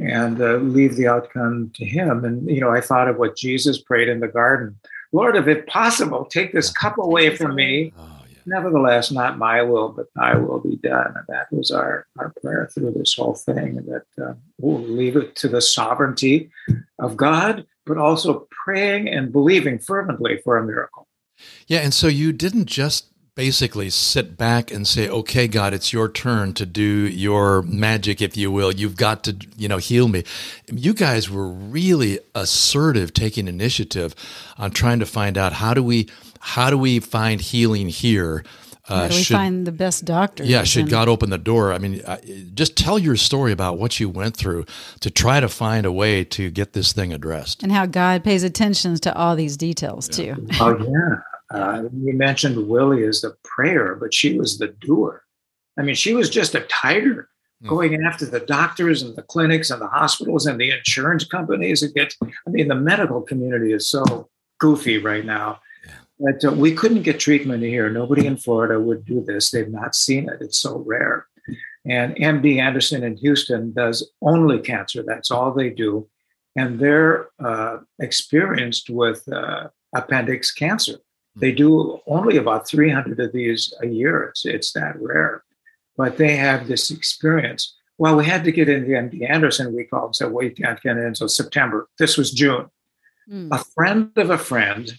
and 0.00 0.40
uh, 0.40 0.56
leave 0.56 0.96
the 0.96 1.06
outcome 1.06 1.70
to 1.74 1.84
him. 1.84 2.24
And, 2.24 2.48
you 2.48 2.60
know, 2.60 2.70
I 2.70 2.80
thought 2.80 3.08
of 3.08 3.18
what 3.18 3.36
Jesus 3.36 3.80
prayed 3.80 4.08
in 4.08 4.20
the 4.20 4.28
garden 4.28 4.76
Lord, 5.12 5.36
if 5.36 5.48
it 5.48 5.66
possible, 5.66 6.24
take 6.24 6.52
this 6.52 6.70
cup 6.70 6.98
away 6.98 7.36
from 7.36 7.54
me. 7.54 7.92
Oh, 7.98 8.22
yeah. 8.28 8.38
Nevertheless, 8.46 9.10
not 9.10 9.38
my 9.38 9.60
will, 9.62 9.88
but 9.88 10.06
thy 10.14 10.36
will 10.36 10.60
be 10.60 10.76
done. 10.76 11.14
And 11.16 11.24
that 11.28 11.52
was 11.52 11.70
our, 11.70 12.06
our 12.18 12.32
prayer 12.40 12.70
through 12.72 12.92
this 12.92 13.14
whole 13.14 13.34
thing, 13.34 13.78
and 13.78 13.88
that 13.88 14.24
uh, 14.24 14.34
we'll 14.58 14.80
leave 14.80 15.16
it 15.16 15.34
to 15.36 15.48
the 15.48 15.60
sovereignty 15.60 16.50
of 16.98 17.16
God, 17.16 17.66
but 17.86 17.98
also 17.98 18.46
praying 18.64 19.08
and 19.08 19.32
believing 19.32 19.78
fervently 19.78 20.38
for 20.44 20.56
a 20.56 20.64
miracle. 20.64 21.08
Yeah, 21.66 21.80
and 21.80 21.92
so 21.92 22.06
you 22.06 22.32
didn't 22.32 22.66
just 22.66 23.09
basically 23.34 23.90
sit 23.90 24.36
back 24.36 24.70
and 24.70 24.86
say, 24.86 25.08
"Okay, 25.08 25.48
God, 25.48 25.72
it's 25.72 25.92
your 25.92 26.08
turn 26.08 26.52
to 26.54 26.66
do 26.66 26.82
your 26.82 27.62
magic, 27.62 28.20
if 28.20 28.36
you 28.36 28.50
will. 28.50 28.72
You've 28.72 28.96
got 28.96 29.24
to, 29.24 29.36
you 29.56 29.68
know, 29.68 29.78
heal 29.78 30.08
me." 30.08 30.24
You 30.72 30.94
guys 30.94 31.30
were 31.30 31.48
really 31.48 32.18
assertive, 32.34 33.12
taking 33.12 33.48
initiative 33.48 34.14
on 34.58 34.70
trying 34.70 34.98
to 35.00 35.06
find 35.06 35.38
out 35.38 35.54
how 35.54 35.74
do 35.74 35.82
we 35.82 36.08
how 36.40 36.70
do 36.70 36.78
we 36.78 37.00
find 37.00 37.40
healing 37.40 37.88
here. 37.88 38.44
Uh, 38.88 39.02
how 39.02 39.08
do 39.08 39.14
we 39.14 39.22
should, 39.22 39.36
find 39.36 39.66
the 39.66 39.72
best 39.72 40.04
doctor? 40.04 40.42
Yeah, 40.42 40.64
should 40.64 40.82
and, 40.82 40.90
God 40.90 41.08
open 41.08 41.30
the 41.30 41.38
door? 41.38 41.72
I 41.72 41.78
mean, 41.78 42.02
uh, 42.04 42.16
just 42.54 42.76
tell 42.76 42.98
your 42.98 43.14
story 43.14 43.52
about 43.52 43.78
what 43.78 44.00
you 44.00 44.08
went 44.08 44.36
through 44.36 44.64
to 45.00 45.10
try 45.10 45.38
to 45.38 45.48
find 45.48 45.86
a 45.86 45.92
way 45.92 46.24
to 46.24 46.50
get 46.50 46.72
this 46.72 46.92
thing 46.92 47.12
addressed, 47.12 47.62
and 47.62 47.70
how 47.70 47.86
God 47.86 48.24
pays 48.24 48.42
attention 48.42 48.96
to 48.96 49.14
all 49.14 49.36
these 49.36 49.56
details 49.56 50.08
yeah. 50.18 50.34
too. 50.34 50.46
Oh 50.60 50.76
yeah, 50.78 51.20
uh, 51.50 51.84
you 51.92 52.12
mentioned 52.12 52.68
Willie 52.68 53.04
as 53.04 53.20
the 53.20 53.36
prayer, 53.44 53.94
but 53.94 54.14
she 54.14 54.38
was 54.38 54.58
the 54.58 54.68
doer. 54.68 55.24
I 55.78 55.82
mean, 55.82 55.94
she 55.94 56.14
was 56.14 56.30
just 56.30 56.54
a 56.54 56.60
tiger 56.62 57.28
mm. 57.62 57.68
going 57.68 58.02
after 58.04 58.26
the 58.26 58.40
doctors 58.40 59.02
and 59.02 59.16
the 59.16 59.22
clinics 59.22 59.70
and 59.70 59.80
the 59.80 59.88
hospitals 59.88 60.46
and 60.46 60.60
the 60.60 60.70
insurance 60.70 61.24
companies. 61.24 61.82
It 61.82 61.94
gets, 61.94 62.16
I 62.22 62.50
mean, 62.50 62.68
the 62.68 62.74
medical 62.74 63.22
community 63.22 63.72
is 63.72 63.88
so 63.88 64.28
goofy 64.58 64.98
right 64.98 65.24
now 65.24 65.60
yeah. 65.84 65.92
that 66.20 66.44
uh, 66.48 66.52
we 66.52 66.72
couldn't 66.72 67.02
get 67.02 67.18
treatment 67.18 67.62
here. 67.62 67.90
Nobody 67.90 68.26
in 68.26 68.36
Florida 68.36 68.78
would 68.78 69.04
do 69.04 69.20
this. 69.20 69.50
They've 69.50 69.68
not 69.68 69.94
seen 69.94 70.28
it. 70.28 70.38
It's 70.40 70.58
so 70.58 70.84
rare. 70.86 71.26
And 71.86 72.14
MD 72.16 72.58
Anderson 72.58 73.02
in 73.02 73.16
Houston 73.16 73.72
does 73.72 74.08
only 74.20 74.58
cancer. 74.60 75.02
That's 75.02 75.30
all 75.30 75.52
they 75.52 75.70
do. 75.70 76.08
And 76.56 76.78
they're 76.78 77.28
uh, 77.42 77.78
experienced 77.98 78.90
with 78.90 79.26
uh, 79.32 79.68
appendix 79.94 80.52
cancer. 80.52 80.98
They 81.40 81.52
do 81.52 82.00
only 82.06 82.36
about 82.36 82.68
300 82.68 83.18
of 83.18 83.32
these 83.32 83.72
a 83.82 83.86
year. 83.86 84.24
It's, 84.24 84.44
it's 84.44 84.72
that 84.72 85.00
rare. 85.00 85.42
But 85.96 86.16
they 86.16 86.36
have 86.36 86.68
this 86.68 86.90
experience. 86.90 87.76
Well, 87.98 88.16
we 88.16 88.24
had 88.24 88.44
to 88.44 88.52
get 88.52 88.68
into 88.68 88.88
MD 88.90 89.28
Anderson. 89.28 89.74
We 89.74 89.84
called 89.84 90.06
and 90.06 90.16
said, 90.16 90.32
we 90.32 90.50
can't 90.50 90.80
get 90.80 90.96
in 90.96 91.04
until 91.04 91.28
September. 91.28 91.88
This 91.98 92.16
was 92.16 92.30
June. 92.30 92.66
Mm. 93.30 93.48
A 93.52 93.62
friend 93.74 94.10
of 94.16 94.30
a 94.30 94.38
friend 94.38 94.92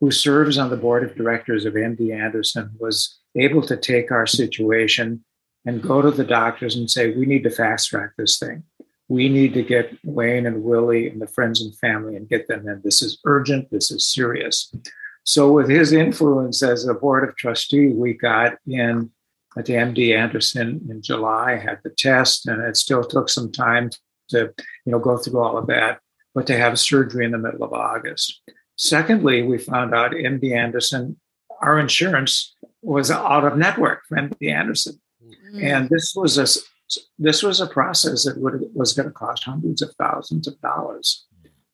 who 0.00 0.10
serves 0.10 0.58
on 0.58 0.70
the 0.70 0.76
board 0.76 1.02
of 1.02 1.16
directors 1.16 1.64
of 1.64 1.74
MD 1.74 2.14
Anderson 2.14 2.70
was 2.78 3.18
able 3.36 3.62
to 3.62 3.76
take 3.76 4.12
our 4.12 4.26
situation 4.26 5.24
and 5.66 5.82
go 5.82 6.02
to 6.02 6.10
the 6.10 6.24
doctors 6.24 6.76
and 6.76 6.90
say, 6.90 7.14
we 7.14 7.26
need 7.26 7.42
to 7.44 7.50
fast 7.50 7.88
track 7.88 8.10
this 8.16 8.38
thing. 8.38 8.62
We 9.08 9.28
need 9.28 9.54
to 9.54 9.62
get 9.62 9.96
Wayne 10.04 10.46
and 10.46 10.62
Willie 10.62 11.08
and 11.08 11.20
the 11.20 11.26
friends 11.26 11.60
and 11.60 11.74
family 11.76 12.16
and 12.16 12.28
get 12.28 12.48
them 12.48 12.68
in. 12.68 12.80
This 12.84 13.02
is 13.02 13.18
urgent. 13.24 13.70
This 13.70 13.90
is 13.90 14.06
serious. 14.06 14.74
So, 15.24 15.50
with 15.50 15.68
his 15.68 15.92
influence 15.92 16.62
as 16.62 16.86
a 16.86 16.94
board 16.94 17.26
of 17.26 17.36
trustee, 17.36 17.88
we 17.88 18.12
got 18.12 18.58
in 18.66 19.10
at 19.56 19.66
MD 19.66 20.16
Anderson 20.16 20.86
in 20.90 21.00
July, 21.00 21.56
had 21.56 21.80
the 21.82 21.90
test, 21.90 22.46
and 22.46 22.62
it 22.62 22.76
still 22.76 23.02
took 23.02 23.28
some 23.28 23.50
time 23.50 23.90
to, 24.28 24.52
you 24.84 24.92
know, 24.92 24.98
go 24.98 25.16
through 25.16 25.40
all 25.40 25.56
of 25.56 25.66
that, 25.68 26.00
but 26.34 26.46
to 26.48 26.56
have 26.56 26.78
surgery 26.78 27.24
in 27.24 27.30
the 27.30 27.38
middle 27.38 27.62
of 27.62 27.72
August. 27.72 28.42
Secondly, 28.76 29.42
we 29.42 29.56
found 29.56 29.94
out 29.94 30.10
MD 30.10 30.54
Anderson, 30.54 31.18
our 31.62 31.78
insurance 31.78 32.54
was 32.82 33.10
out 33.10 33.44
of 33.44 33.56
network 33.56 34.02
for 34.06 34.18
MD 34.18 34.50
Anderson, 34.50 35.00
mm-hmm. 35.24 35.64
and 35.64 35.88
this 35.88 36.14
was 36.14 36.36
a 36.36 36.46
this 37.18 37.42
was 37.42 37.60
a 37.60 37.66
process 37.66 38.24
that 38.24 38.36
would, 38.36 38.62
was 38.74 38.92
going 38.92 39.08
to 39.08 39.12
cost 39.12 39.44
hundreds 39.44 39.80
of 39.80 39.94
thousands 39.98 40.46
of 40.46 40.60
dollars 40.60 41.24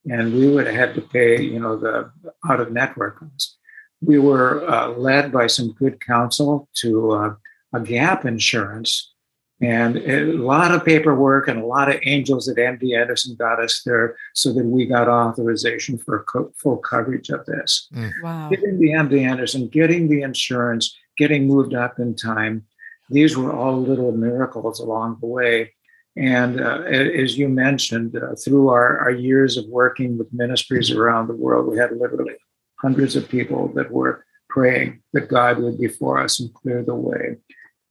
and 0.09 0.35
we 0.35 0.49
would 0.49 0.66
have 0.66 0.75
had 0.75 0.95
to 0.95 1.02
pay, 1.02 1.42
you 1.42 1.61
know, 1.61 1.76
the 1.76 2.11
out 2.49 2.61
of 2.61 2.73
network 2.73 3.19
costs. 3.19 3.57
We 4.00 4.19
were 4.19 4.69
uh, 4.69 4.88
led 4.88 5.30
by 5.30 5.47
some 5.47 5.73
good 5.73 6.00
counsel 6.00 6.69
to 6.76 7.12
uh, 7.12 7.35
a 7.75 7.80
gap 7.80 8.25
insurance, 8.25 9.12
and 9.61 9.99
a 9.99 10.25
lot 10.33 10.73
of 10.73 10.87
paperwork 10.87 11.49
and 11.49 11.61
a 11.61 11.66
lot 11.66 11.90
of 11.90 12.00
angels 12.04 12.49
at 12.49 12.57
MD 12.57 12.99
Anderson 12.99 13.37
got 13.37 13.61
us 13.61 13.83
there 13.85 14.16
so 14.35 14.54
that 14.54 14.64
we 14.64 14.87
got 14.87 15.07
authorization 15.07 15.99
for 15.99 16.25
co- 16.25 16.50
full 16.57 16.78
coverage 16.78 17.28
of 17.28 17.45
this. 17.45 17.88
Mm. 17.95 18.11
Wow. 18.23 18.49
Getting 18.49 18.80
the 18.80 18.88
MD 18.88 19.21
Anderson, 19.21 19.69
getting 19.69 20.09
the 20.09 20.23
insurance, 20.23 20.97
getting 21.19 21.47
moved 21.47 21.75
up 21.75 21.99
in 21.99 22.16
time. 22.16 22.64
These 23.11 23.37
were 23.37 23.52
all 23.52 23.78
little 23.78 24.12
miracles 24.12 24.80
along 24.80 25.19
the 25.21 25.26
way 25.26 25.73
and 26.17 26.61
uh, 26.61 26.83
as 26.83 27.38
you 27.38 27.49
mentioned, 27.49 28.17
uh, 28.17 28.35
through 28.35 28.69
our, 28.69 28.99
our 28.99 29.11
years 29.11 29.57
of 29.57 29.67
working 29.67 30.19
with 30.19 30.33
ministries 30.33 30.90
around 30.90 31.29
the 31.29 31.37
world, 31.37 31.69
we 31.69 31.79
had 31.79 31.97
literally 31.97 32.35
hundreds 32.81 33.17
of 33.17 33.29
people 33.29 33.69
that 33.75 33.90
were 33.90 34.25
praying 34.49 35.02
that 35.12 35.29
God 35.29 35.59
would 35.59 35.79
be 35.79 35.88
for 35.88 36.19
us 36.19 36.40
and 36.40 36.52
clear 36.52 36.83
the 36.83 36.95
way. 36.95 37.37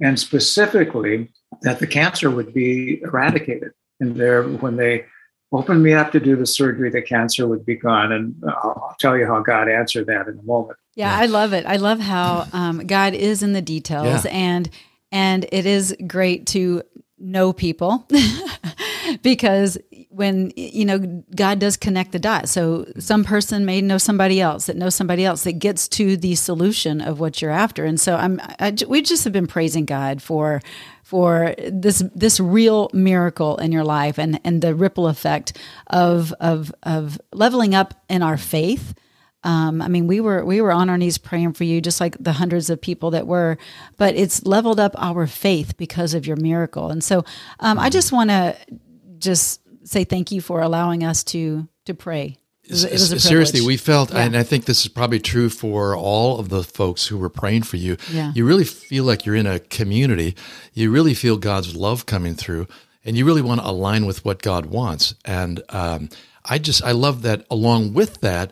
And 0.02 0.20
specifically, 0.20 1.32
that 1.62 1.80
the 1.80 1.88
cancer 1.88 2.30
would 2.30 2.54
be 2.54 3.02
eradicated. 3.02 3.72
And 4.00 4.16
there, 4.16 4.44
when 4.44 4.76
they 4.78 5.06
opened 5.52 5.84
me 5.84 5.94
up 5.94 6.12
to 6.12 6.20
do 6.20 6.36
the 6.36 6.46
surgery, 6.46 6.90
the 6.90 7.02
cancer 7.02 7.48
would 7.48 7.66
be 7.66 7.76
gone. 7.76 8.12
And 8.12 8.36
I'll, 8.48 8.90
I'll 8.90 8.96
tell 9.00 9.18
you 9.18 9.26
how 9.26 9.42
God 9.42 9.68
answered 9.70 10.08
that 10.08 10.28
in 10.28 10.40
a 10.40 10.44
moment. 10.44 10.78
Yeah, 10.96 11.16
I 11.16 11.26
love 11.26 11.54
it. 11.54 11.66
I 11.66 11.78
love 11.78 12.00
how 12.00 12.48
um, 12.54 12.86
God 12.86 13.14
is 13.14 13.42
in 13.42 13.54
the 13.54 13.62
details, 13.62 14.26
yeah. 14.26 14.32
and 14.32 14.70
and 15.12 15.46
it 15.52 15.66
is 15.66 15.96
great 16.08 16.46
to 16.48 16.84
know 17.20 17.54
people 17.54 18.08
because 19.22 19.78
when 20.10 20.52
you 20.56 20.86
know 20.86 21.24
god 21.36 21.60
does 21.60 21.78
connect 21.78 22.12
the 22.12 22.20
dots. 22.20 22.52
So 22.52 22.86
some 22.98 23.24
person 23.24 23.66
may 23.66 23.82
know 23.82 23.98
somebody 23.98 24.42
else 24.42 24.66
that 24.66 24.76
knows 24.76 24.96
somebody 24.96 25.26
else 25.26 25.44
that 25.44 25.54
gets 25.54 25.88
to 25.90 26.18
the 26.18 26.36
solution 26.36 27.02
of 27.02 27.20
what 27.20 27.42
you're 27.42 27.52
after. 27.52 27.86
And 27.86 28.00
so 28.00 28.16
i'm 28.16 28.40
I, 28.60 28.76
we 28.88 29.02
just 29.02 29.24
have 29.24 29.34
been 29.34 29.48
praising 29.48 29.86
god 29.86 30.22
for 30.22 30.62
for 31.04 31.56
this 31.68 32.04
this 32.14 32.40
real 32.40 32.90
miracle 32.94 33.58
in 33.58 33.72
your 33.72 33.84
life 33.84 34.18
and 34.20 34.40
and 34.44 34.62
the 34.62 34.76
ripple 34.76 35.08
effect 35.08 35.58
of 35.88 36.34
of 36.40 36.72
of 36.84 37.20
leveling 37.34 37.74
up 37.74 37.94
in 38.10 38.22
our 38.22 38.38
faith 38.38 38.94
um, 39.43 39.81
I 39.81 39.88
mean, 39.88 40.08
we 40.08 40.19
were 40.19 40.43
we 40.43 40.62
were 40.62 40.72
on 40.72 40.89
our 40.89 40.98
knees 40.98 41.17
praying 41.17 41.53
for 41.53 41.63
you, 41.63 41.79
just 41.79 42.01
like 42.01 42.17
the 42.19 42.34
hundreds 42.34 42.69
of 42.69 42.81
people 42.81 43.12
that 43.12 43.25
were. 43.25 43.58
But 43.98 44.15
it's 44.15 44.46
leveled 44.46 44.79
up 44.79 44.93
our 44.98 45.27
faith 45.27 45.77
because 45.77 46.13
of 46.13 46.27
your 46.27 46.36
miracle, 46.36 46.89
and 46.89 47.03
so 47.03 47.24
um, 47.60 47.79
I 47.79 47.89
just 47.89 48.12
want 48.12 48.29
to 48.31 48.58
just 49.17 49.62
say 49.84 50.03
thank 50.03 50.31
you 50.31 50.41
for 50.41 50.62
allowing 50.62 51.03
us 51.03 51.24
to 51.25 51.67
to 51.86 51.93
pray. 51.93 52.38
It 52.63 52.72
was, 52.72 52.84
it 52.84 52.91
was 52.91 53.24
Seriously, 53.24 53.62
we 53.62 53.77
felt, 53.77 54.13
yeah. 54.13 54.19
and 54.19 54.38
I 54.38 54.43
think 54.43 54.65
this 54.65 54.81
is 54.81 54.89
probably 54.89 55.19
true 55.19 55.50
for 55.50 55.96
all 55.96 56.38
of 56.38 56.50
the 56.50 56.62
folks 56.62 57.08
who 57.08 57.17
were 57.17 57.29
praying 57.29 57.63
for 57.63 57.77
you. 57.77 57.98
Yeah. 58.12 58.31
You 58.36 58.46
really 58.46 58.63
feel 58.63 59.05
like 59.05 59.25
you're 59.25 59.36
in 59.36 59.48
a 59.48 59.60
community. 59.60 60.36
You 60.74 60.91
really 60.91 61.15
feel 61.15 61.38
God's 61.38 61.75
love 61.75 62.05
coming 62.05 62.36
through, 62.36 62.67
and 63.03 63.17
you 63.17 63.25
really 63.25 63.41
want 63.41 63.62
to 63.62 63.67
align 63.67 64.05
with 64.05 64.24
what 64.24 64.43
God 64.43 64.67
wants. 64.67 65.15
And 65.25 65.63
um, 65.69 66.10
I 66.46 66.60
just, 66.60 66.84
I 66.84 66.91
love 66.91 67.24
that. 67.24 67.43
Along 67.50 67.93
with 67.93 68.22
that 68.22 68.51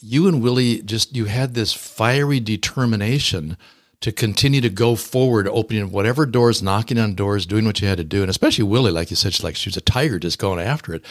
you 0.00 0.28
and 0.28 0.42
Willie 0.42 0.82
just 0.82 1.14
you 1.16 1.26
had 1.26 1.54
this 1.54 1.72
fiery 1.72 2.40
determination 2.40 3.56
to 4.00 4.12
continue 4.12 4.60
to 4.60 4.70
go 4.70 4.94
forward, 4.94 5.48
opening 5.48 5.90
whatever 5.90 6.24
doors, 6.24 6.62
knocking 6.62 6.98
on 6.98 7.14
doors, 7.14 7.46
doing 7.46 7.64
what 7.64 7.80
you 7.80 7.88
had 7.88 7.98
to 7.98 8.04
do, 8.04 8.22
and 8.22 8.30
especially 8.30 8.64
Willie, 8.64 8.92
like 8.92 9.10
you 9.10 9.16
said, 9.16 9.34
she's 9.34 9.42
like 9.42 9.56
she 9.56 9.68
was 9.68 9.76
a 9.76 9.82
tiger, 9.82 10.18
just 10.18 10.38
going 10.38 10.60
after 10.60 10.94
it, 10.94 11.04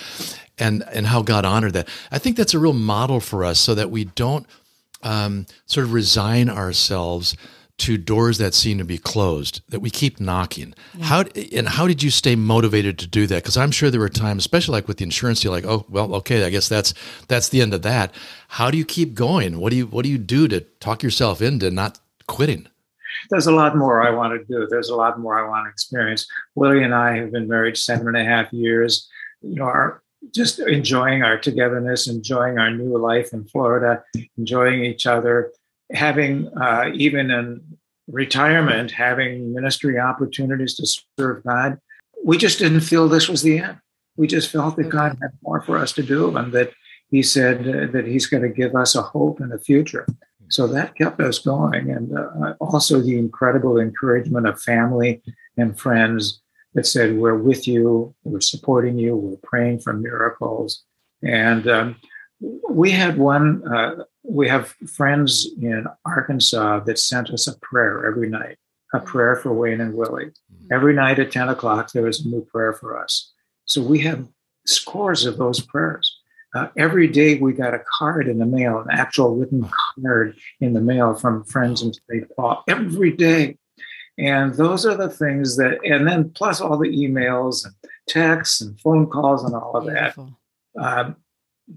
and 0.58 0.84
and 0.92 1.08
how 1.08 1.22
God 1.22 1.46
honored 1.46 1.74
that. 1.74 1.88
I 2.12 2.20
think 2.20 2.38
that's 2.38 2.54
a 2.54 2.60
real 2.60 2.74
model 2.74 3.20
for 3.20 3.44
us, 3.44 3.60
so 3.60 3.76
that 3.76 3.92
we 3.92 4.06
don't 4.06 4.46
um, 5.04 5.46
sort 5.66 5.86
of 5.86 5.94
resign 5.94 6.50
ourselves 6.50 7.36
to 7.78 7.98
doors 7.98 8.38
that 8.40 8.54
seem 8.54 8.78
to 8.80 8.84
be 8.84 8.98
closed 8.98 9.62
that 9.70 9.80
we 9.80 9.90
keep 9.90 10.20
knocking. 10.20 10.74
Yeah. 10.96 11.06
how 11.06 11.24
and 11.54 11.68
how 11.68 11.88
did 11.88 12.02
you 12.02 12.10
stay 12.10 12.36
motivated 12.36 12.98
to 13.00 13.08
do 13.08 13.28
that? 13.28 13.44
Because 13.44 13.58
i'm 13.58 13.72
sure 13.72 13.90
there 13.90 14.00
were 14.00 14.10
times 14.10 14.44
especially 14.44 14.74
like 14.74 14.88
with 14.88 14.98
the 14.98 15.04
insurance 15.04 15.44
you're 15.44 15.54
like 15.54 15.66
oh 15.66 15.86
well 15.90 16.16
okay 16.16 16.44
i 16.44 16.50
guess 16.50 16.68
that's 16.68 16.94
that's 17.28 17.50
the 17.50 17.62
end 17.62 17.74
of 17.74 17.84
that. 17.84 18.14
How 18.50 18.72
do 18.72 18.78
you 18.78 18.86
keep 18.86 19.14
going? 19.14 19.60
What 19.60 19.70
do 19.72 19.76
you 19.76 19.88
what 19.88 20.04
do 20.04 20.10
you 20.10 20.18
do 20.18 20.48
to 20.48 20.62
talk 20.80 21.04
yourself 21.04 21.42
into 21.42 21.70
not 21.70 22.00
quitting? 22.28 22.68
There's 23.30 23.48
a 23.48 23.52
lot 23.52 23.76
more 23.78 24.02
i 24.02 24.10
want 24.10 24.40
to 24.40 24.46
do. 24.46 24.68
There's 24.70 24.90
a 24.90 24.96
lot 24.96 25.20
more 25.20 25.38
i 25.40 25.48
want 25.48 25.66
to 25.66 25.70
experience. 25.70 26.26
Willie 26.56 26.84
and 26.84 26.96
i 26.96 27.16
have 27.18 27.32
been 27.32 27.48
married 27.48 27.78
seven 27.78 28.08
and 28.08 28.18
a 28.18 28.24
half 28.24 28.52
years. 28.52 29.08
You 29.42 29.56
know 29.56 29.66
our 29.66 30.02
just 30.34 30.60
enjoying 30.60 31.24
our 31.24 31.38
togetherness 31.38 32.08
enjoying 32.08 32.58
our 32.58 32.72
new 32.72 32.98
life 32.98 33.34
in 33.34 33.46
florida 33.46 34.04
enjoying 34.38 34.84
each 34.84 35.06
other 35.06 35.52
having 35.92 36.48
uh, 36.58 36.92
even 36.94 37.32
in 37.32 37.62
retirement, 38.08 38.92
having 38.92 39.54
ministry 39.54 40.00
opportunities 40.00 40.76
to 40.76 40.88
serve 41.18 41.44
God, 41.44 41.80
we 42.24 42.38
just 42.38 42.60
didn't 42.60 42.82
feel 42.82 43.08
this 43.08 43.30
was 43.30 43.42
the 43.42 43.60
end. 43.60 43.78
We 44.16 44.28
just 44.28 44.50
felt 44.52 44.76
that 44.78 44.90
God 44.90 45.18
had 45.22 45.32
more 45.44 45.62
for 45.62 45.78
us 45.78 45.92
to 45.94 46.04
do, 46.04 46.36
and 46.36 46.52
that 46.54 46.72
He 47.10 47.22
said 47.24 47.68
uh, 47.68 47.92
that 47.92 48.06
He's 48.08 48.28
going 48.28 48.44
to 48.44 48.50
give 48.50 48.76
us 48.76 48.96
a 48.96 49.02
hope 49.02 49.40
and 49.40 49.54
a 49.54 49.60
future. 49.60 50.06
So 50.50 50.66
that 50.68 50.96
kept 50.96 51.20
us 51.20 51.40
going, 51.40 51.92
and 51.92 52.18
uh, 52.18 52.54
also 52.60 53.02
the 53.02 53.18
incredible 53.18 53.80
encouragement 53.80 54.48
of 54.48 54.62
family 54.62 55.22
and 55.58 55.78
friends 55.78 56.42
that 56.74 56.86
said, 56.86 57.18
"We're 57.18 57.38
with 57.38 57.68
you, 57.68 58.16
we're 58.24 58.42
supporting 58.42 58.98
you, 58.98 59.16
we're 59.16 59.38
praying 59.44 59.80
for 59.80 59.94
miracles." 59.94 60.84
And 61.24 61.68
um, 61.68 61.96
we 62.70 62.92
had 62.92 63.18
one 63.18 63.68
uh, 63.68 64.04
we 64.28 64.48
have 64.50 64.76
friends 64.94 65.50
in 65.62 65.86
Arkansas 66.06 66.82
that 66.82 67.00
sent 67.00 67.30
us 67.30 67.48
a 67.48 67.58
prayer 67.60 68.06
every 68.06 68.30
night, 68.30 68.58
a 68.94 69.00
prayer 69.00 69.36
for 69.38 69.54
Wayne 69.54 69.82
and 69.82 69.94
Willie. 69.94 70.26
Mm-hmm. 70.26 70.74
Every 70.74 70.94
night 70.94 71.20
at 71.20 71.32
10 71.32 71.50
o'clock, 71.50 71.92
there 71.92 72.04
was 72.04 72.26
a 72.26 72.28
new 72.28 72.42
prayer 72.42 72.74
for 72.74 73.02
us. 73.02 73.32
So 73.66 73.82
we 73.82 74.00
have 74.00 74.28
scores 74.66 75.26
of 75.26 75.38
those 75.38 75.62
prayers. 75.62 76.20
Uh, 76.56 76.68
every 76.78 77.08
day 77.08 77.38
we 77.38 77.54
got 77.54 77.74
a 77.74 77.84
card 77.98 78.28
in 78.28 78.40
the 78.40 78.46
mail, 78.46 78.80
an 78.80 78.88
actual 78.92 79.36
written 79.36 79.70
card 80.02 80.36
in 80.60 80.74
the 80.74 80.82
mail 80.82 81.14
from 81.14 81.44
friends 81.46 81.82
in 81.82 81.94
St. 81.94 82.30
Paul 82.36 82.64
every 82.68 83.12
day. 83.12 83.58
And 84.18 84.54
those 84.56 84.86
are 84.86 84.96
the 84.96 85.10
things 85.10 85.58
that, 85.58 85.80
and 85.86 86.08
then 86.08 86.32
plus 86.32 86.60
all 86.60 86.78
the 86.78 86.90
emails 86.90 87.66
and 87.66 87.76
texts 88.08 88.62
and 88.62 88.80
phone 88.80 89.08
calls 89.08 89.44
and 89.44 89.54
all 89.54 89.76
of 89.76 89.86
Beautiful. 89.86 90.38
that. 90.76 90.84
Um, 90.84 91.16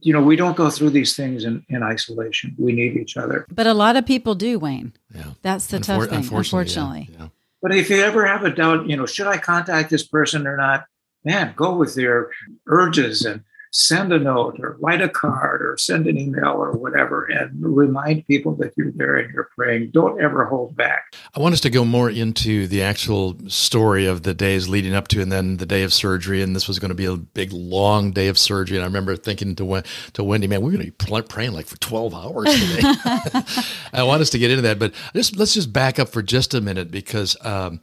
you 0.01 0.13
know, 0.13 0.23
we 0.23 0.37
don't 0.37 0.57
go 0.57 0.71
through 0.71 0.91
these 0.91 1.17
things 1.17 1.45
in, 1.45 1.65
in 1.69 1.83
isolation. 1.83 2.55
We 2.59 2.73
need 2.73 2.97
each 2.97 3.17
other. 3.17 3.45
But 3.51 3.67
a 3.67 3.75
lot 3.75 3.97
of 3.97 4.07
people 4.07 4.35
do, 4.35 4.59
Wayne. 4.59 4.93
Yeah. 5.15 5.25
That's 5.43 5.67
the 5.67 5.79
Unfor- 5.79 5.83
tough 5.85 6.05
thing, 6.11 6.19
unfortunately. 6.19 6.61
unfortunately. 6.61 7.09
Yeah. 7.13 7.23
Yeah. 7.25 7.29
But 7.63 7.75
if 7.75 7.91
you 7.91 7.97
ever 8.03 8.27
have 8.27 8.45
a 8.45 8.51
doubt, 8.51 8.89
you 8.89 8.97
know, 8.97 9.07
should 9.07 9.27
I 9.27 9.37
contact 9.37 9.91
this 9.91 10.07
person 10.07 10.47
or 10.47 10.57
not? 10.57 10.87
Man, 11.25 11.53
go 11.57 11.75
with 11.77 11.97
your 11.97 12.31
urges 12.67 13.25
and 13.27 13.43
send 13.73 14.13
a 14.13 14.19
note 14.19 14.59
or 14.59 14.77
write 14.81 15.01
a 15.01 15.09
card 15.09 15.63
or 15.63 15.77
send 15.79 16.07
an 16.07 16.19
email 16.19 16.63
or 16.63 16.73
whatever 16.73 17.25
and 17.25 17.53
remind 17.61 18.27
people 18.27 18.55
that 18.57 18.73
you're 18.77 18.91
there 18.93 19.17
and 19.17 19.33
you're 19.33 19.49
praying. 19.57 19.91
Don't 19.93 20.21
ever 20.21 20.45
hold 20.45 20.77
back. 20.77 21.15
I 21.35 21.41
want 21.41 21.53
us 21.53 21.61
to 21.61 21.71
go 21.71 21.85
more 21.85 22.11
into 22.11 22.67
the 22.67 22.83
actual 22.83 23.37
story 23.49 24.07
of 24.07 24.25
the 24.25 24.35
days 24.35 24.69
leading 24.69 24.95
up 24.95 25.07
to 25.09 25.23
and 25.23 25.31
then 25.31 25.59
the 25.59 25.67
day 25.67 25.85
of 25.85 25.93
surgery. 25.93 26.43
And 26.43 26.55
this 26.57 26.67
was 26.67 26.79
going 26.79 26.89
to 26.89 26.97
be 26.97 27.05
a 27.05 27.17
big, 27.17 27.53
long 27.53 28.11
day 28.11 28.27
of 28.27 28.39
surgery. 28.39 28.77
And 28.77 28.83
I 28.83 28.87
remember 28.87 29.15
thinking 29.17 29.55
to, 29.57 29.83
to 30.15 30.25
Wendy, 30.25 30.49
man, 30.49 30.63
we're 30.63 30.73
going 30.73 30.85
to 30.85 30.91
be 30.91 31.23
praying 31.23 31.53
like 31.53 31.67
for 31.67 31.79
12 31.79 32.15
hours 32.15 32.53
today. 32.53 32.83
I 33.93 34.03
want 34.03 34.23
us 34.23 34.31
to 34.31 34.39
get 34.39 34.51
into 34.51 34.63
that. 34.63 34.81
But 34.81 34.95
just, 35.15 35.37
let's 35.37 35.55
just 35.55 35.73
back 35.73 35.99
up 35.99 36.09
for 36.09 36.23
just 36.23 36.55
a 36.55 36.61
minute 36.61 36.91
because 36.91 37.37
um, 37.45 37.81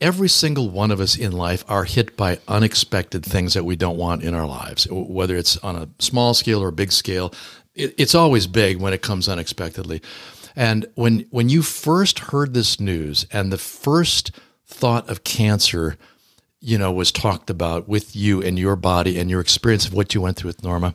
every 0.00 0.28
single 0.28 0.70
one 0.70 0.90
of 0.90 1.00
us 1.00 1.16
in 1.16 1.32
life 1.32 1.64
are 1.68 1.84
hit 1.84 2.16
by 2.16 2.38
unexpected 2.48 3.24
things 3.24 3.54
that 3.54 3.64
we 3.64 3.76
don't 3.76 3.98
want 3.98 4.22
in 4.22 4.34
our 4.34 4.46
lives, 4.46 4.86
whether 4.90 5.36
it's 5.36 5.56
on 5.58 5.76
a 5.76 5.88
small 5.98 6.34
scale 6.34 6.62
or 6.62 6.68
a 6.68 6.72
big 6.72 6.92
scale. 6.92 7.32
it's 7.74 8.14
always 8.14 8.46
big 8.46 8.78
when 8.78 8.92
it 8.92 9.00
comes 9.00 9.28
unexpectedly. 9.28 10.02
And 10.56 10.86
when 10.94 11.26
when 11.30 11.48
you 11.48 11.62
first 11.62 12.18
heard 12.18 12.52
this 12.52 12.80
news 12.80 13.26
and 13.32 13.52
the 13.52 13.58
first 13.58 14.32
thought 14.66 15.08
of 15.08 15.24
cancer, 15.24 15.96
you 16.60 16.76
know, 16.76 16.92
was 16.92 17.12
talked 17.12 17.48
about 17.48 17.88
with 17.88 18.16
you 18.16 18.42
and 18.42 18.58
your 18.58 18.76
body 18.76 19.18
and 19.18 19.30
your 19.30 19.40
experience 19.40 19.86
of 19.86 19.94
what 19.94 20.14
you 20.14 20.20
went 20.20 20.36
through 20.36 20.48
with 20.48 20.64
Norma, 20.64 20.94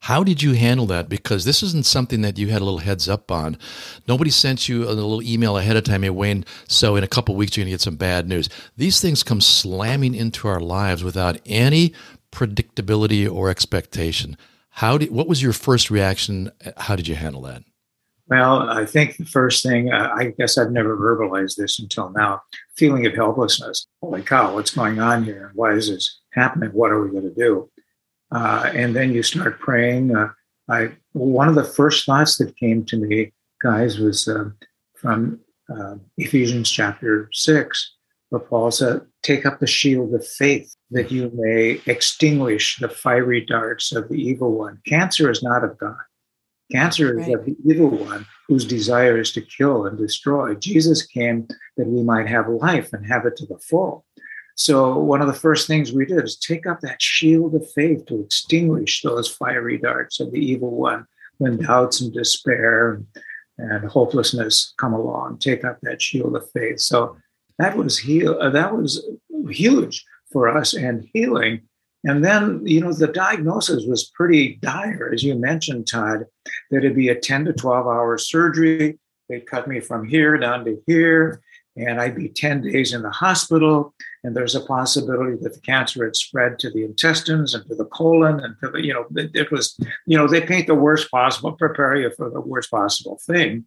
how 0.00 0.22
did 0.22 0.42
you 0.42 0.52
handle 0.52 0.86
that? 0.86 1.08
Because 1.08 1.44
this 1.44 1.62
isn't 1.62 1.86
something 1.86 2.22
that 2.22 2.38
you 2.38 2.48
had 2.48 2.62
a 2.62 2.64
little 2.64 2.78
heads 2.78 3.08
up 3.08 3.30
on. 3.30 3.58
Nobody 4.06 4.30
sent 4.30 4.68
you 4.68 4.84
a 4.84 4.92
little 4.92 5.22
email 5.22 5.58
ahead 5.58 5.76
of 5.76 5.84
time, 5.84 6.02
hey, 6.02 6.10
Wayne, 6.10 6.44
so 6.68 6.96
in 6.96 7.04
a 7.04 7.08
couple 7.08 7.34
weeks 7.34 7.56
you're 7.56 7.62
going 7.62 7.70
to 7.70 7.74
get 7.74 7.80
some 7.80 7.96
bad 7.96 8.28
news. 8.28 8.48
These 8.76 9.00
things 9.00 9.22
come 9.22 9.40
slamming 9.40 10.14
into 10.14 10.48
our 10.48 10.60
lives 10.60 11.02
without 11.02 11.38
any 11.46 11.92
predictability 12.32 13.30
or 13.30 13.50
expectation. 13.50 14.36
How 14.70 14.98
did, 14.98 15.10
what 15.10 15.28
was 15.28 15.42
your 15.42 15.52
first 15.52 15.90
reaction? 15.90 16.52
How 16.76 16.94
did 16.94 17.08
you 17.08 17.16
handle 17.16 17.42
that? 17.42 17.64
Well, 18.28 18.68
I 18.68 18.84
think 18.84 19.16
the 19.16 19.24
first 19.24 19.62
thing, 19.62 19.90
uh, 19.90 20.10
I 20.14 20.34
guess 20.38 20.58
I've 20.58 20.70
never 20.70 20.96
verbalized 20.96 21.56
this 21.56 21.78
until 21.78 22.10
now, 22.10 22.42
feeling 22.76 23.06
of 23.06 23.14
helplessness. 23.14 23.86
Holy 24.02 24.22
cow, 24.22 24.54
what's 24.54 24.74
going 24.74 25.00
on 25.00 25.24
here? 25.24 25.50
Why 25.54 25.72
is 25.72 25.88
this 25.88 26.20
happening? 26.32 26.68
What 26.70 26.92
are 26.92 27.02
we 27.02 27.10
going 27.10 27.22
to 27.22 27.34
do? 27.34 27.70
Uh, 28.30 28.70
and 28.74 28.94
then 28.94 29.12
you 29.12 29.22
start 29.22 29.58
praying. 29.58 30.14
Uh, 30.14 30.30
I 30.68 30.90
one 31.12 31.48
of 31.48 31.54
the 31.54 31.64
first 31.64 32.04
thoughts 32.04 32.36
that 32.38 32.56
came 32.56 32.84
to 32.86 32.96
me, 32.96 33.32
guys, 33.62 33.98
was 33.98 34.28
uh, 34.28 34.50
from 34.94 35.40
uh, 35.74 35.94
Ephesians 36.18 36.70
chapter 36.70 37.28
six, 37.32 37.94
where 38.28 38.40
Paul 38.40 38.70
said, 38.70 39.00
"Take 39.22 39.46
up 39.46 39.60
the 39.60 39.66
shield 39.66 40.14
of 40.14 40.26
faith, 40.26 40.74
that 40.90 41.10
you 41.10 41.30
may 41.34 41.80
extinguish 41.86 42.78
the 42.78 42.88
fiery 42.88 43.44
darts 43.44 43.92
of 43.92 44.08
the 44.08 44.20
evil 44.20 44.52
one." 44.52 44.80
Cancer 44.86 45.30
is 45.30 45.42
not 45.42 45.64
of 45.64 45.78
God. 45.78 45.96
Cancer 46.70 47.14
right. 47.14 47.28
is 47.28 47.34
of 47.34 47.46
the 47.46 47.56
evil 47.64 47.88
one 47.88 48.26
whose 48.46 48.66
desire 48.66 49.18
is 49.18 49.32
to 49.32 49.40
kill 49.40 49.86
and 49.86 49.96
destroy. 49.96 50.54
Jesus 50.54 51.06
came 51.06 51.48
that 51.78 51.86
we 51.86 52.02
might 52.02 52.28
have 52.28 52.48
life 52.48 52.92
and 52.92 53.06
have 53.06 53.24
it 53.24 53.36
to 53.36 53.46
the 53.46 53.58
full. 53.58 54.04
So, 54.58 54.98
one 54.98 55.20
of 55.20 55.28
the 55.28 55.34
first 55.34 55.68
things 55.68 55.92
we 55.92 56.04
did 56.04 56.24
is 56.24 56.36
take 56.36 56.66
up 56.66 56.80
that 56.80 57.00
shield 57.00 57.54
of 57.54 57.70
faith 57.70 58.04
to 58.06 58.20
extinguish 58.20 59.02
those 59.02 59.28
fiery 59.30 59.78
darts 59.78 60.18
of 60.18 60.32
the 60.32 60.40
evil 60.40 60.72
one 60.72 61.06
when 61.36 61.58
doubts 61.58 62.00
and 62.00 62.12
despair 62.12 63.00
and, 63.56 63.84
hopelessness 63.88 64.74
come 64.76 64.92
along. 64.92 65.38
Take 65.38 65.64
up 65.64 65.78
that 65.82 66.02
shield 66.02 66.34
of 66.34 66.50
faith. 66.50 66.80
So, 66.80 67.16
that 67.58 67.76
was 67.76 67.98
heal. 67.98 68.36
Uh, 68.40 68.50
that 68.50 68.76
was 68.76 69.06
huge 69.48 70.04
for 70.32 70.48
us 70.48 70.74
and 70.74 71.08
healing. 71.12 71.60
And 72.02 72.24
then, 72.24 72.66
you 72.66 72.80
know, 72.80 72.92
the 72.92 73.06
diagnosis 73.06 73.84
was 73.86 74.10
pretty 74.12 74.56
dire, 74.56 75.12
as 75.14 75.22
you 75.22 75.36
mentioned, 75.36 75.86
Todd, 75.86 76.24
that 76.72 76.78
it'd 76.78 76.96
be 76.96 77.10
a 77.10 77.14
10 77.14 77.44
to 77.44 77.52
12 77.52 77.86
hour 77.86 78.18
surgery. 78.18 78.98
They'd 79.28 79.46
cut 79.46 79.68
me 79.68 79.78
from 79.78 80.08
here 80.08 80.36
down 80.36 80.64
to 80.64 80.82
here 80.88 81.42
and 81.78 82.00
I'd 82.00 82.16
be 82.16 82.28
10 82.28 82.62
days 82.62 82.92
in 82.92 83.02
the 83.02 83.10
hospital. 83.10 83.94
And 84.24 84.36
there's 84.36 84.54
a 84.54 84.60
possibility 84.60 85.36
that 85.42 85.54
the 85.54 85.60
cancer 85.60 86.04
had 86.04 86.16
spread 86.16 86.58
to 86.60 86.70
the 86.70 86.84
intestines 86.84 87.54
and 87.54 87.66
to 87.68 87.74
the 87.74 87.84
colon. 87.84 88.40
And 88.40 88.56
to 88.62 88.70
the, 88.70 88.84
you 88.84 88.92
know, 88.92 89.06
it, 89.16 89.30
it 89.34 89.52
was, 89.52 89.78
you 90.06 90.18
know, 90.18 90.26
they 90.26 90.40
paint 90.40 90.66
the 90.66 90.74
worst 90.74 91.10
possible, 91.10 91.52
prepare 91.52 91.96
you 91.96 92.10
for 92.16 92.30
the 92.30 92.40
worst 92.40 92.70
possible 92.70 93.20
thing. 93.24 93.64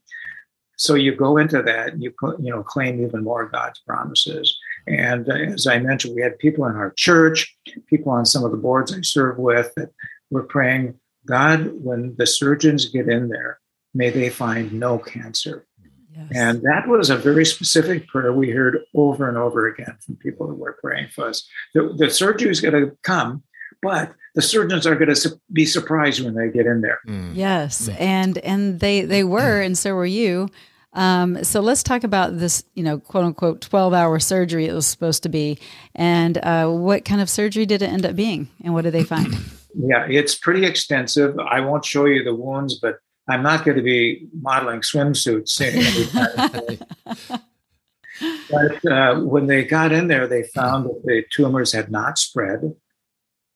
So 0.78 0.96
you 0.96 1.16
go 1.16 1.38
into 1.38 1.62
that 1.62 1.94
and 1.94 2.04
you, 2.04 2.14
you 2.40 2.52
know, 2.52 2.64
claim 2.64 3.04
even 3.04 3.24
more 3.24 3.48
God's 3.48 3.80
promises. 3.80 4.58
And 4.88 5.30
uh, 5.30 5.34
as 5.34 5.68
I 5.68 5.80
mentioned, 5.80 6.16
we 6.16 6.22
had 6.22 6.40
people 6.40 6.66
in 6.66 6.76
our 6.76 6.92
church, 6.98 7.56
people 7.88 8.12
on 8.12 8.26
some 8.26 8.44
of 8.44 8.52
the 8.52 8.58
boards 8.58 8.94
I 8.94 9.02
serve 9.02 9.38
with 9.38 9.72
that 9.76 9.92
were 10.32 10.44
praying, 10.44 11.00
God, 11.26 11.72
when 11.74 12.16
the 12.18 12.26
surgeons 12.26 12.90
get 12.90 13.08
in 13.08 13.30
there, 13.30 13.60
may 13.94 14.10
they 14.10 14.30
find 14.30 14.74
no 14.74 14.98
cancer 14.98 15.68
Yes. 16.14 16.32
And 16.36 16.62
that 16.64 16.88
was 16.88 17.10
a 17.10 17.18
very 17.18 17.46
specific 17.46 18.08
prayer 18.08 18.34
we 18.34 18.50
heard 18.50 18.80
over 18.94 19.30
and 19.30 19.38
over 19.38 19.68
again 19.68 19.98
from 20.06 20.18
people 20.18 20.48
who 20.48 20.56
were 20.56 20.78
praying 20.82 21.10
for 21.10 21.28
us. 21.28 21.48
The, 21.74 21.94
the 21.98 22.10
surgery 22.10 22.50
is 22.50 22.60
going 22.60 22.74
to 22.74 22.96
come, 23.04 23.44
but 23.82 24.14
the 24.36 24.42
surgeons 24.42 24.86
are 24.86 24.96
going 24.96 25.10
to 25.10 25.16
su- 25.16 25.40
be 25.52 25.66
surprised 25.66 26.24
when 26.24 26.36
they 26.36 26.50
get 26.50 26.66
in 26.66 26.82
there. 26.82 27.00
Mm. 27.08 27.36
Yes, 27.36 27.88
mm. 27.88 28.00
and 28.00 28.38
and 28.40 28.80
they 28.80 29.02
they 29.02 29.24
were, 29.24 29.62
and 29.62 29.78
so 29.78 29.94
were 29.94 30.06
you. 30.06 30.50
Um, 30.94 31.44
so 31.44 31.62
let's 31.62 31.84
talk 31.84 32.04
about 32.04 32.38
this, 32.38 32.64
you 32.74 32.84
know, 32.84 33.00
quote 33.00 33.24
unquote, 33.24 33.62
12 33.62 33.94
hour 33.94 34.20
surgery 34.20 34.66
it 34.66 34.74
was 34.74 34.88
supposed 34.88 35.24
to 35.24 35.30
be. 35.30 35.58
And 35.96 36.38
uh, 36.40 36.70
what 36.70 37.06
kind 37.06 37.22
of 37.22 37.30
surgery 37.30 37.66
did 37.66 37.82
it 37.82 37.90
end 37.90 38.06
up 38.06 38.16
being? 38.16 38.50
And 38.64 38.74
what 38.74 38.84
did 38.84 38.94
they 38.94 39.04
find? 39.04 39.34
Yeah, 39.74 40.06
it's 40.10 40.36
pretty 40.36 40.66
extensive. 40.66 41.40
I 41.40 41.62
won't 41.62 41.86
show 41.86 42.04
you 42.04 42.26
the 42.26 42.36
wounds, 42.36 42.78
but 42.78 42.98
I'm 43.32 43.44
not 43.44 43.64
going 43.64 43.78
to 43.78 43.84
be 43.84 44.28
modeling 44.42 44.82
swimsuits. 44.82 45.62
but 48.52 48.92
uh, 48.92 49.20
when 49.22 49.48
they 49.48 49.64
got 49.64 49.92
in 49.92 50.08
there, 50.08 50.28
they 50.28 50.44
found 50.44 50.86
that 50.86 51.02
the 51.06 51.24
tumors 51.32 51.72
had 51.72 51.92
not 51.92 52.18
spread. 52.18 52.76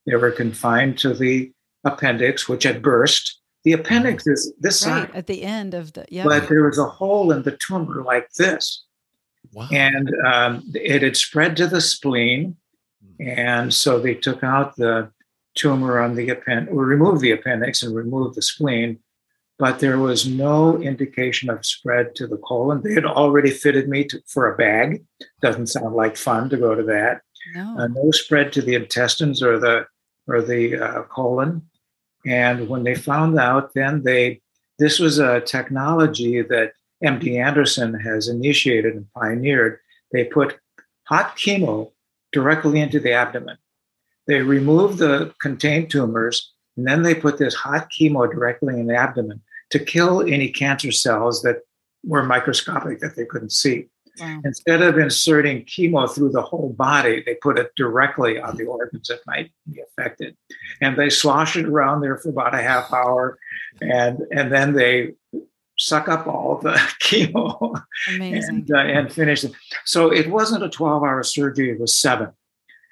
They 0.06 0.16
were 0.16 0.32
confined 0.32 0.98
to 1.00 1.14
the 1.14 1.52
appendix, 1.84 2.48
which 2.48 2.64
had 2.64 2.82
burst. 2.82 3.42
The 3.64 3.74
appendix 3.74 4.28
is 4.28 4.54
this 4.60 4.86
right, 4.86 5.08
side. 5.08 5.16
At 5.16 5.28
the 5.28 5.44
end 5.44 5.74
of 5.74 5.94
the, 5.94 6.06
yeah. 6.10 6.24
But 6.24 6.48
there 6.48 6.64
was 6.64 6.78
a 6.78 6.86
hole 6.86 7.32
in 7.32 7.44
the 7.44 7.58
tumor 7.58 8.04
like 8.04 8.32
this. 8.34 8.86
Wow. 9.54 9.68
And 9.72 10.14
um, 10.26 10.64
it 10.74 11.02
had 11.02 11.18
spread 11.18 11.58
to 11.58 11.68
the 11.68 11.82
spleen. 11.82 12.58
And 13.20 13.74
so 13.74 14.00
they 14.00 14.14
took 14.14 14.44
out 14.44 14.76
the 14.76 15.12
tumor 15.56 16.00
on 16.00 16.16
the 16.16 16.30
appendix, 16.30 16.72
or 16.72 16.86
removed 16.86 17.22
the 17.22 17.32
appendix 17.32 17.82
and 17.82 17.96
removed 17.96 18.36
the 18.36 18.42
spleen 18.42 19.00
but 19.58 19.80
there 19.80 20.00
was 20.00 20.28
no 20.28 20.78
indication 20.82 21.50
of 21.50 21.66
spread 21.66 22.16
to 22.16 22.28
the 22.28 22.38
colon. 22.38 22.82
They 22.82 22.94
had 22.94 23.06
already 23.06 23.52
fitted 23.52 23.88
me 23.88 24.04
to, 24.06 24.22
for 24.28 24.52
a 24.52 24.58
bag. 24.58 25.04
Doesn't 25.42 25.68
sound 25.68 25.96
like 25.96 26.18
fun 26.18 26.50
to 26.50 26.58
go 26.58 26.76
to 26.76 26.84
that. 26.84 27.22
No, 27.54 27.78
uh, 27.78 27.88
no 27.88 28.12
spread 28.12 28.52
to 28.54 28.62
the 28.62 28.76
intestines 28.76 29.42
or 29.42 29.60
the 29.60 29.88
or 30.28 30.42
the 30.42 30.78
uh, 30.78 31.04
colon. 31.04 31.62
And 32.26 32.68
when 32.68 32.84
they 32.84 32.96
found 32.96 33.40
out, 33.40 33.74
then 33.74 34.04
they 34.04 34.42
this 34.80 35.00
was 35.00 35.20
a 35.20 35.42
technology 35.42 36.42
that 36.42 36.74
MD 37.04 37.40
Anderson 37.42 37.94
has 37.94 38.28
initiated 38.28 38.96
and 38.96 39.12
pioneered. 39.14 39.80
They 40.12 40.26
put 40.26 40.60
hot 41.08 41.38
chemo 41.38 41.92
directly 42.32 42.80
into 42.80 43.00
the 43.00 43.14
abdomen. 43.14 43.58
They 44.28 44.42
remove 44.42 44.98
the 44.98 45.34
contained 45.40 45.92
tumors 45.92 46.52
and 46.78 46.88
then 46.88 47.04
they 47.04 47.16
put 47.16 47.38
this 47.38 47.54
hot 47.54 47.90
chemo 47.92 48.30
directly 48.30 48.80
in 48.80 48.88
the 48.88 48.96
abdomen 48.96 49.42
to 49.72 49.80
kill 49.80 50.22
any 50.22 50.50
cancer 50.50 50.92
cells 50.92 51.42
that 51.42 51.62
were 52.04 52.24
microscopic 52.24 53.00
that 53.00 53.16
they 53.16 53.26
couldn't 53.26 53.52
see. 53.52 53.88
Wow. 54.20 54.42
Instead 54.46 54.82
of 54.82 54.98
inserting 54.98 55.66
chemo 55.66 56.14
through 56.14 56.30
the 56.30 56.42
whole 56.42 56.70
body, 56.70 57.22
they 57.26 57.36
put 57.36 57.60
it 57.60 57.72
directly 57.76 58.40
on 58.40 58.56
the 58.56 58.66
organs 58.66 59.08
that 59.08 59.20
might 59.28 59.52
be 59.70 59.82
affected. 59.82 60.38
And 60.82 60.98
they 60.98 61.10
slosh 61.10 61.58
it 61.58 61.66
around 61.66 62.02
there 62.02 62.18
for 62.18 62.30
about 62.30 62.56
a 62.56 62.62
half 62.62 62.94
hour. 62.94 63.38
And, 63.82 64.20
and 64.32 64.52
then 64.52 64.74
they 64.74 65.16
suck 65.78 66.08
up 66.08 66.28
all 66.28 66.60
the 66.60 66.72
chemo 67.02 67.82
and, 68.08 68.72
uh, 68.72 68.78
and 68.78 69.12
finish 69.12 69.44
it. 69.44 69.52
So 69.84 70.12
it 70.14 70.30
wasn't 70.30 70.64
a 70.64 70.70
12 70.70 71.04
hour 71.04 71.24
surgery, 71.24 71.72
it 71.72 71.80
was 71.80 71.96
seven. 71.96 72.30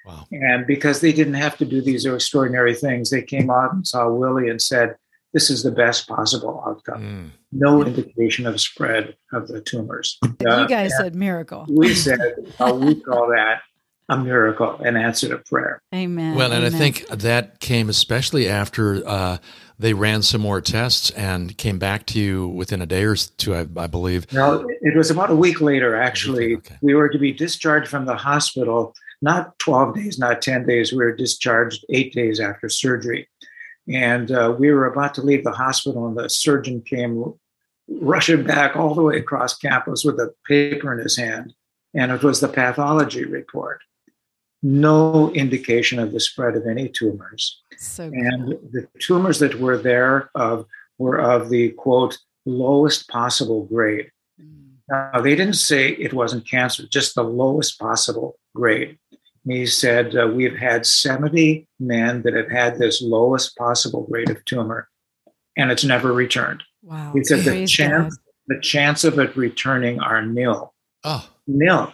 Wow. 0.04 0.26
And 0.30 0.66
because 0.66 1.00
they 1.00 1.12
didn't 1.12 1.34
have 1.34 1.56
to 1.58 1.64
do 1.64 1.80
these 1.80 2.04
extraordinary 2.04 2.74
things, 2.74 3.10
they 3.10 3.22
came 3.22 3.50
out 3.50 3.72
and 3.72 3.86
saw 3.86 4.08
Willie 4.08 4.48
and 4.48 4.60
said, 4.60 4.96
This 5.32 5.50
is 5.50 5.62
the 5.62 5.70
best 5.70 6.06
possible 6.08 6.62
outcome. 6.66 7.02
Mm. 7.02 7.30
No 7.52 7.82
indication 7.82 8.46
of 8.46 8.60
spread 8.60 9.16
of 9.32 9.48
the 9.48 9.60
tumors. 9.60 10.18
Uh, 10.22 10.60
you 10.60 10.68
guys 10.68 10.92
said 10.98 11.14
miracle. 11.14 11.64
We 11.70 11.94
said, 11.94 12.20
uh, 12.60 12.74
we 12.74 13.00
call 13.00 13.28
that 13.28 13.62
a 14.08 14.18
miracle, 14.18 14.76
an 14.80 14.96
answer 14.96 15.28
to 15.28 15.38
prayer. 15.38 15.80
Amen. 15.94 16.34
Well, 16.34 16.52
and 16.52 16.64
Amen. 16.64 16.74
I 16.74 16.78
think 16.78 17.08
that 17.08 17.60
came 17.60 17.88
especially 17.88 18.48
after 18.48 19.06
uh, 19.06 19.38
they 19.78 19.94
ran 19.94 20.22
some 20.22 20.40
more 20.40 20.60
tests 20.60 21.10
and 21.10 21.56
came 21.56 21.78
back 21.78 22.06
to 22.06 22.20
you 22.20 22.48
within 22.48 22.82
a 22.82 22.86
day 22.86 23.04
or 23.04 23.16
two, 23.16 23.54
I, 23.54 23.66
I 23.76 23.86
believe. 23.86 24.30
No, 24.32 24.66
it 24.82 24.96
was 24.96 25.10
about 25.10 25.30
a 25.30 25.34
week 25.34 25.60
later, 25.60 25.96
actually. 25.96 26.56
Okay. 26.56 26.76
We 26.82 26.94
were 26.94 27.08
to 27.08 27.18
be 27.18 27.32
discharged 27.32 27.88
from 27.88 28.04
the 28.04 28.14
hospital, 28.14 28.94
not 29.22 29.58
12 29.58 29.94
days, 29.94 30.18
not 30.18 30.42
10 30.42 30.66
days. 30.66 30.92
We 30.92 30.98
were 30.98 31.16
discharged 31.16 31.84
eight 31.90 32.12
days 32.12 32.40
after 32.40 32.68
surgery. 32.68 33.28
And 33.88 34.30
uh, 34.30 34.54
we 34.58 34.70
were 34.70 34.86
about 34.86 35.14
to 35.14 35.22
leave 35.22 35.44
the 35.44 35.52
hospital, 35.52 36.06
and 36.06 36.16
the 36.16 36.30
surgeon 36.30 36.80
came 36.82 37.34
rushing 37.88 38.44
back 38.44 38.76
all 38.76 38.94
the 38.94 39.02
way 39.02 39.18
across 39.18 39.58
campus 39.58 40.04
with 40.04 40.18
a 40.18 40.32
paper 40.46 40.92
in 40.92 40.98
his 40.98 41.16
hand. 41.16 41.52
And 41.92 42.10
it 42.10 42.22
was 42.22 42.40
the 42.40 42.48
pathology 42.48 43.24
report 43.24 43.82
no 44.64 45.30
indication 45.32 45.98
of 45.98 46.12
the 46.12 46.18
spread 46.18 46.56
of 46.56 46.66
any 46.66 46.88
tumors. 46.88 47.60
So 47.76 48.04
and 48.04 48.48
the 48.72 48.88
tumors 48.98 49.38
that 49.40 49.60
were 49.60 49.76
there 49.76 50.30
of 50.34 50.64
were 50.96 51.20
of 51.20 51.50
the 51.50 51.70
quote 51.72 52.18
lowest 52.46 53.06
possible 53.08 53.64
grade. 53.66 54.10
Mm. 54.40 54.76
Now 54.88 55.20
they 55.20 55.36
didn't 55.36 55.56
say 55.56 55.90
it 55.90 56.14
wasn't 56.14 56.48
cancer, 56.48 56.86
just 56.88 57.14
the 57.14 57.22
lowest 57.22 57.78
possible 57.78 58.38
grade. 58.54 58.98
And 59.44 59.56
he 59.56 59.66
said 59.66 60.16
uh, 60.16 60.28
we've 60.28 60.56
had 60.56 60.86
70 60.86 61.66
men 61.78 62.22
that 62.22 62.34
have 62.34 62.50
had 62.50 62.78
this 62.78 63.02
lowest 63.02 63.56
possible 63.56 64.06
grade 64.10 64.30
of 64.30 64.44
tumor, 64.44 64.88
and 65.56 65.70
it's 65.70 65.84
never 65.84 66.12
returned. 66.12 66.62
Wow! 66.82 67.12
He 67.14 67.24
said 67.24 67.40
the 67.40 67.66
chance 67.66 68.16
God. 68.16 68.24
the 68.48 68.60
chance 68.60 69.04
of 69.04 69.18
it 69.18 69.36
returning 69.36 70.00
are 70.00 70.24
nil. 70.24 70.74
Oh, 71.02 71.28
nil. 71.46 71.92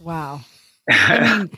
Wow. 0.00 0.42
I 0.90 1.38
mean, 1.38 1.50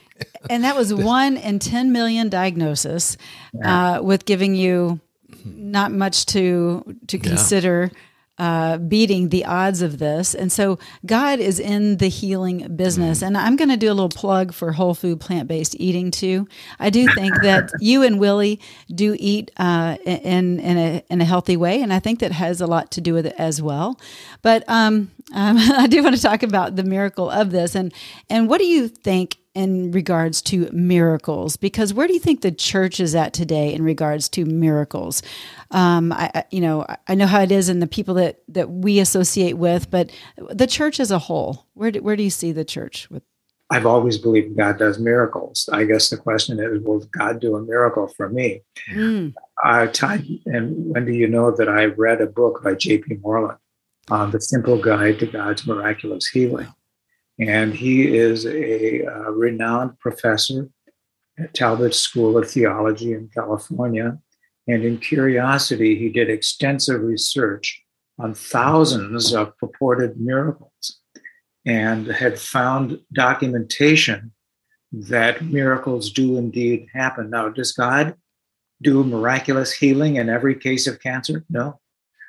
and 0.49 0.63
that 0.63 0.75
was 0.75 0.93
one 0.93 1.37
in 1.37 1.59
10 1.59 1.91
million 1.91 2.29
diagnosis 2.29 3.17
uh, 3.63 3.99
with 4.01 4.25
giving 4.25 4.55
you 4.55 4.99
not 5.45 5.91
much 5.91 6.25
to 6.27 6.95
to 7.07 7.17
consider 7.17 7.91
uh, 8.39 8.77
beating 8.77 9.29
the 9.29 9.43
odds 9.45 9.81
of 9.81 9.99
this. 9.99 10.33
And 10.33 10.51
so 10.51 10.79
God 11.05 11.39
is 11.39 11.59
in 11.59 11.97
the 11.97 12.07
healing 12.07 12.75
business. 12.75 13.17
Mm-hmm. 13.17 13.27
And 13.27 13.37
I'm 13.37 13.57
going 13.57 13.69
to 13.69 13.77
do 13.77 13.91
a 13.91 13.93
little 13.93 14.09
plug 14.09 14.53
for 14.53 14.71
whole 14.71 14.93
food 14.93 15.19
plant 15.19 15.47
based 15.47 15.75
eating 15.77 16.09
too. 16.09 16.47
I 16.79 16.89
do 16.89 17.07
think 17.13 17.41
that 17.41 17.69
you 17.79 18.01
and 18.03 18.19
Willie 18.19 18.61
do 18.93 19.15
eat 19.19 19.51
uh, 19.57 19.97
in 20.05 20.59
in 20.59 20.77
a 20.77 21.03
in 21.09 21.19
a 21.21 21.25
healthy 21.25 21.57
way, 21.57 21.81
and 21.81 21.91
I 21.91 21.99
think 21.99 22.19
that 22.19 22.31
has 22.31 22.61
a 22.61 22.67
lot 22.67 22.91
to 22.91 23.01
do 23.01 23.13
with 23.13 23.25
it 23.25 23.35
as 23.37 23.61
well. 23.61 23.99
But 24.41 24.63
um, 24.67 25.11
um, 25.33 25.57
I 25.59 25.87
do 25.87 26.01
want 26.01 26.15
to 26.15 26.21
talk 26.21 26.41
about 26.41 26.77
the 26.77 26.83
miracle 26.83 27.29
of 27.29 27.51
this, 27.51 27.75
and 27.75 27.93
and 28.29 28.47
what 28.47 28.59
do 28.59 28.65
you 28.65 28.87
think 28.87 29.38
in 29.55 29.91
regards 29.91 30.41
to 30.43 30.69
miracles? 30.71 31.57
Because 31.57 31.93
where 31.93 32.07
do 32.07 32.13
you 32.13 32.19
think 32.19 32.41
the 32.41 32.51
church 32.51 32.99
is 32.99 33.15
at 33.15 33.33
today 33.33 33.73
in 33.73 33.83
regards 33.83 34.29
to 34.29 34.45
miracles? 34.45 35.21
Um, 35.71 36.13
I, 36.13 36.45
you 36.51 36.61
know, 36.61 36.85
I 37.07 37.15
know 37.15 37.27
how 37.27 37.41
it 37.41 37.51
is 37.51 37.69
in 37.69 37.79
the 37.79 37.87
people 37.87 38.13
that 38.15 38.41
that 38.47 38.69
we 38.69 38.99
associate 38.99 39.57
with, 39.57 39.89
but 39.89 40.11
the 40.49 40.67
church 40.67 40.99
as 40.99 41.11
a 41.11 41.19
whole, 41.19 41.65
where 41.73 41.91
do, 41.91 42.01
where 42.01 42.15
do 42.15 42.23
you 42.23 42.29
see 42.29 42.51
the 42.51 42.65
church 42.65 43.09
with? 43.09 43.23
I've 43.71 43.85
always 43.85 44.17
believed 44.17 44.57
God 44.57 44.79
does 44.79 44.97
miracles. 44.97 45.69
I 45.71 45.83
guess 45.83 46.09
the 46.09 46.17
question 46.17 46.59
is, 46.59 46.81
will 46.81 47.01
God 47.11 47.39
do 47.39 47.55
a 47.55 47.61
miracle 47.61 48.07
for 48.17 48.27
me? 48.27 48.61
Mm. 48.91 49.35
Uh, 49.63 49.85
Todd 49.87 50.25
and 50.47 50.73
Wendy, 50.91 51.15
you 51.15 51.27
know 51.27 51.51
that 51.51 51.69
I 51.69 51.85
read 51.85 52.19
a 52.19 52.25
book 52.25 52.63
by 52.63 52.73
J.P. 52.73 53.17
Moreland 53.21 53.59
on 54.09 54.31
the 54.31 54.41
simple 54.41 54.81
guide 54.81 55.19
to 55.19 55.27
God's 55.27 55.67
miraculous 55.67 56.27
healing. 56.27 56.67
And 57.39 57.73
he 57.73 58.15
is 58.15 58.45
a, 58.45 59.01
a 59.01 59.31
renowned 59.31 59.97
professor 59.99 60.69
at 61.37 61.53
Talbot 61.53 61.95
School 61.95 62.37
of 62.37 62.49
Theology 62.49 63.13
in 63.13 63.29
California. 63.33 64.19
And 64.67 64.83
in 64.83 64.97
curiosity, 64.97 65.97
he 65.97 66.09
did 66.09 66.29
extensive 66.29 67.01
research 67.01 67.81
on 68.19 68.33
thousands 68.33 69.33
of 69.33 69.57
purported 69.57 70.19
miracles 70.19 70.99
and 71.65 72.07
had 72.07 72.37
found 72.37 72.99
documentation 73.13 74.31
that 74.91 75.43
miracles 75.43 76.11
do 76.11 76.37
indeed 76.37 76.87
happen. 76.93 77.29
Now, 77.29 77.49
does 77.49 77.71
God 77.71 78.15
do 78.81 79.03
miraculous 79.03 79.71
healing 79.71 80.17
in 80.17 80.29
every 80.29 80.55
case 80.55 80.87
of 80.87 81.01
cancer? 81.01 81.45
No. 81.49 81.79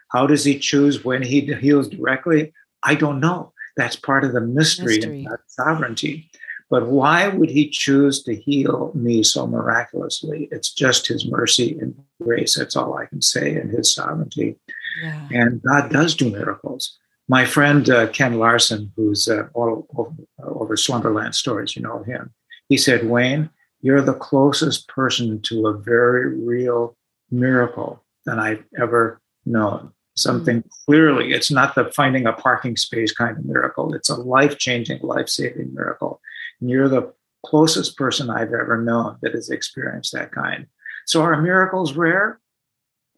How 0.09 0.27
does 0.27 0.44
he 0.44 0.59
choose 0.59 1.05
when 1.05 1.23
he 1.23 1.40
heals 1.40 1.88
directly? 1.88 2.53
I 2.83 2.94
don't 2.94 3.20
know. 3.20 3.53
That's 3.80 3.96
part 3.96 4.24
of 4.24 4.32
the 4.32 4.42
mystery, 4.42 4.96
mystery. 4.96 5.24
and 5.24 5.38
sovereignty. 5.46 6.30
But 6.68 6.88
why 6.88 7.28
would 7.28 7.48
he 7.48 7.70
choose 7.70 8.22
to 8.24 8.36
heal 8.36 8.92
me 8.94 9.22
so 9.22 9.46
miraculously? 9.46 10.48
It's 10.52 10.70
just 10.70 11.06
his 11.06 11.26
mercy 11.26 11.78
and 11.80 11.94
grace. 12.22 12.56
That's 12.56 12.76
all 12.76 12.94
I 12.94 13.06
can 13.06 13.22
say, 13.22 13.56
and 13.56 13.70
his 13.70 13.94
sovereignty. 13.94 14.56
Yeah. 15.02 15.28
And 15.30 15.62
God 15.62 15.90
does 15.90 16.14
do 16.14 16.30
miracles. 16.30 16.98
My 17.26 17.46
friend 17.46 17.88
uh, 17.88 18.08
Ken 18.08 18.38
Larson, 18.38 18.92
who's 18.96 19.28
uh, 19.28 19.44
all 19.54 19.86
over, 19.96 20.12
over 20.44 20.76
Slumberland 20.76 21.34
Stories, 21.34 21.74
you 21.74 21.80
know 21.80 22.02
him, 22.02 22.34
he 22.68 22.76
said, 22.76 23.08
Wayne, 23.08 23.48
you're 23.80 24.02
the 24.02 24.12
closest 24.12 24.88
person 24.88 25.40
to 25.42 25.68
a 25.68 25.78
very 25.78 26.38
real 26.38 26.98
miracle 27.30 28.04
that 28.26 28.38
I've 28.38 28.62
ever 28.78 29.22
known. 29.46 29.92
Something 30.20 30.59
mm-hmm. 30.59 30.68
clearly, 30.87 31.33
it's 31.33 31.50
not 31.50 31.74
the 31.74 31.90
finding 31.92 32.26
a 32.26 32.33
parking 32.33 32.76
space 32.76 33.12
kind 33.12 33.37
of 33.37 33.44
miracle. 33.44 33.94
It's 33.94 34.09
a 34.09 34.16
life 34.16 34.59
changing, 34.59 35.00
life 35.02 35.28
saving 35.28 35.74
miracle. 35.74 36.20
And 36.61 36.70
you're 36.70 36.88
the 36.88 37.12
closest 37.44 37.96
person 37.96 38.30
I've 38.30 38.52
ever 38.52 38.80
known 38.83 39.16
that 39.22 39.35
has 39.35 39.50
experienced 39.50 40.12
that 40.12 40.33
kind. 40.33 40.66
So 41.06 41.22
are 41.22 41.40
miracles 41.40 41.94
rare? 41.94 42.40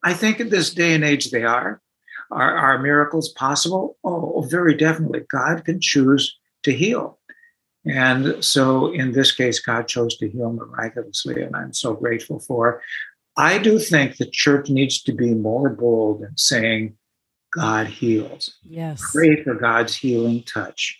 I 0.04 0.14
think 0.14 0.40
in 0.40 0.48
this 0.48 0.72
day 0.72 0.94
and 0.94 1.04
age 1.04 1.30
they 1.30 1.44
are. 1.44 1.80
Are, 2.30 2.56
are 2.56 2.78
miracles 2.78 3.28
possible? 3.30 3.98
Oh, 4.04 4.46
very 4.48 4.74
definitely. 4.74 5.20
God 5.30 5.64
can 5.64 5.80
choose 5.80 6.38
to 6.62 6.72
heal. 6.72 7.18
And 7.84 8.42
so 8.42 8.92
in 8.92 9.12
this 9.12 9.32
case, 9.32 9.58
God 9.58 9.88
chose 9.88 10.16
to 10.18 10.30
heal 10.30 10.52
miraculously, 10.52 11.42
and 11.42 11.54
I'm 11.56 11.72
so 11.72 11.94
grateful 11.94 12.38
for. 12.38 12.80
I 13.36 13.58
do 13.58 13.78
think 13.78 14.16
the 14.16 14.26
church 14.30 14.68
needs 14.68 15.02
to 15.02 15.12
be 15.12 15.34
more 15.34 15.70
bold 15.70 16.22
in 16.22 16.36
saying, 16.36 16.96
God 17.52 17.86
heals. 17.86 18.58
Yes. 18.68 19.02
Pray 19.12 19.42
for 19.42 19.54
God's 19.54 19.94
healing 19.94 20.42
touch. 20.42 20.98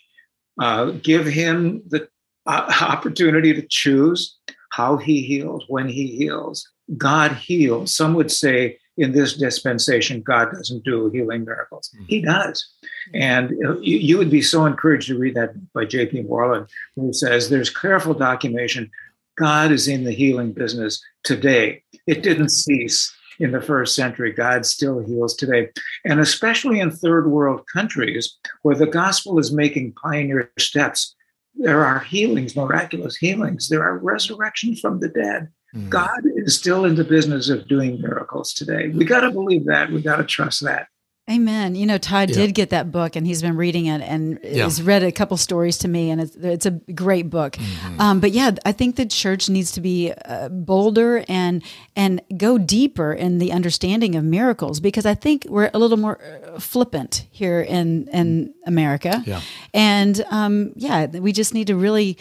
Uh, 0.59 0.91
give 0.91 1.25
him 1.25 1.81
the 1.87 2.07
uh, 2.45 2.71
opportunity 2.81 3.53
to 3.53 3.65
choose 3.67 4.37
how 4.71 4.97
he 4.97 5.23
heals, 5.23 5.63
when 5.67 5.87
he 5.87 6.07
heals. 6.07 6.67
God 6.97 7.33
heals. 7.33 7.95
Some 7.95 8.13
would 8.15 8.31
say 8.31 8.77
in 8.97 9.11
this 9.11 9.35
dispensation, 9.35 10.21
God 10.21 10.51
doesn't 10.51 10.83
do 10.83 11.09
healing 11.09 11.45
miracles. 11.45 11.89
Mm-hmm. 11.95 12.05
He 12.05 12.21
does. 12.21 12.67
And 13.13 13.51
you, 13.81 13.97
you, 13.97 14.17
would 14.17 14.29
be 14.29 14.41
so 14.41 14.65
encouraged 14.65 15.07
to 15.07 15.17
read 15.17 15.35
that 15.35 15.53
by 15.73 15.85
J.P. 15.85 16.23
Moreland, 16.23 16.67
who 16.95 17.13
says 17.13 17.49
there's 17.49 17.69
careful 17.69 18.13
documentation. 18.13 18.91
God 19.37 19.71
is 19.71 19.87
in 19.87 20.03
the 20.03 20.11
healing 20.11 20.53
business 20.53 21.03
today. 21.23 21.83
It 22.07 22.23
didn't 22.23 22.49
cease 22.49 23.13
in 23.39 23.51
the 23.51 23.61
first 23.61 23.95
century. 23.95 24.31
God 24.31 24.65
still 24.65 24.99
heals 24.99 25.35
today. 25.35 25.69
And 26.05 26.19
especially 26.19 26.79
in 26.79 26.91
third 26.91 27.29
world 27.29 27.61
countries 27.71 28.37
where 28.61 28.75
the 28.75 28.87
gospel 28.87 29.39
is 29.39 29.51
making 29.51 29.93
pioneer 29.93 30.51
steps, 30.59 31.15
there 31.55 31.85
are 31.85 31.99
healings, 31.99 32.55
miraculous 32.55 33.15
healings. 33.15 33.69
There 33.69 33.83
are 33.83 33.97
resurrections 33.97 34.79
from 34.79 34.99
the 34.99 35.09
dead. 35.09 35.49
Mm. 35.75 35.89
God 35.89 36.21
is 36.35 36.55
still 36.55 36.85
in 36.85 36.95
the 36.95 37.03
business 37.03 37.49
of 37.49 37.67
doing 37.67 38.01
miracles 38.01 38.53
today. 38.53 38.89
We 38.89 39.05
got 39.05 39.21
to 39.21 39.31
believe 39.31 39.65
that. 39.65 39.91
We 39.91 40.01
got 40.01 40.17
to 40.17 40.23
trust 40.23 40.63
that. 40.63 40.87
Amen. 41.31 41.75
You 41.75 41.85
know, 41.85 41.97
Todd 41.97 42.29
yeah. 42.29 42.35
did 42.35 42.53
get 42.53 42.71
that 42.71 42.91
book 42.91 43.15
and 43.15 43.25
he's 43.25 43.41
been 43.41 43.55
reading 43.55 43.85
it 43.85 44.01
and 44.01 44.39
yeah. 44.43 44.65
he's 44.65 44.81
read 44.81 45.03
a 45.03 45.11
couple 45.11 45.37
stories 45.37 45.77
to 45.79 45.87
me 45.87 46.09
and 46.09 46.19
it's, 46.19 46.35
it's 46.35 46.65
a 46.65 46.71
great 46.71 47.29
book. 47.29 47.53
Mm-hmm. 47.53 48.01
Um, 48.01 48.19
but 48.19 48.31
yeah, 48.31 48.51
I 48.65 48.73
think 48.73 48.97
the 48.97 49.05
church 49.05 49.47
needs 49.47 49.71
to 49.71 49.81
be 49.81 50.11
uh, 50.25 50.49
bolder 50.49 51.23
and, 51.29 51.63
and 51.95 52.21
go 52.35 52.57
deeper 52.57 53.13
in 53.13 53.37
the 53.37 53.53
understanding 53.53 54.15
of 54.15 54.25
miracles 54.25 54.81
because 54.81 55.05
I 55.05 55.15
think 55.15 55.45
we're 55.47 55.71
a 55.73 55.79
little 55.79 55.95
more 55.95 56.19
uh, 56.21 56.59
flippant 56.59 57.25
here 57.31 57.61
in, 57.61 58.09
in 58.09 58.53
America. 58.65 59.23
Yeah. 59.25 59.39
And 59.73 60.21
um, 60.29 60.73
yeah, 60.75 61.05
we 61.05 61.31
just 61.31 61.53
need 61.53 61.67
to 61.67 61.77
really 61.77 62.17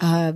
uh, 0.00 0.32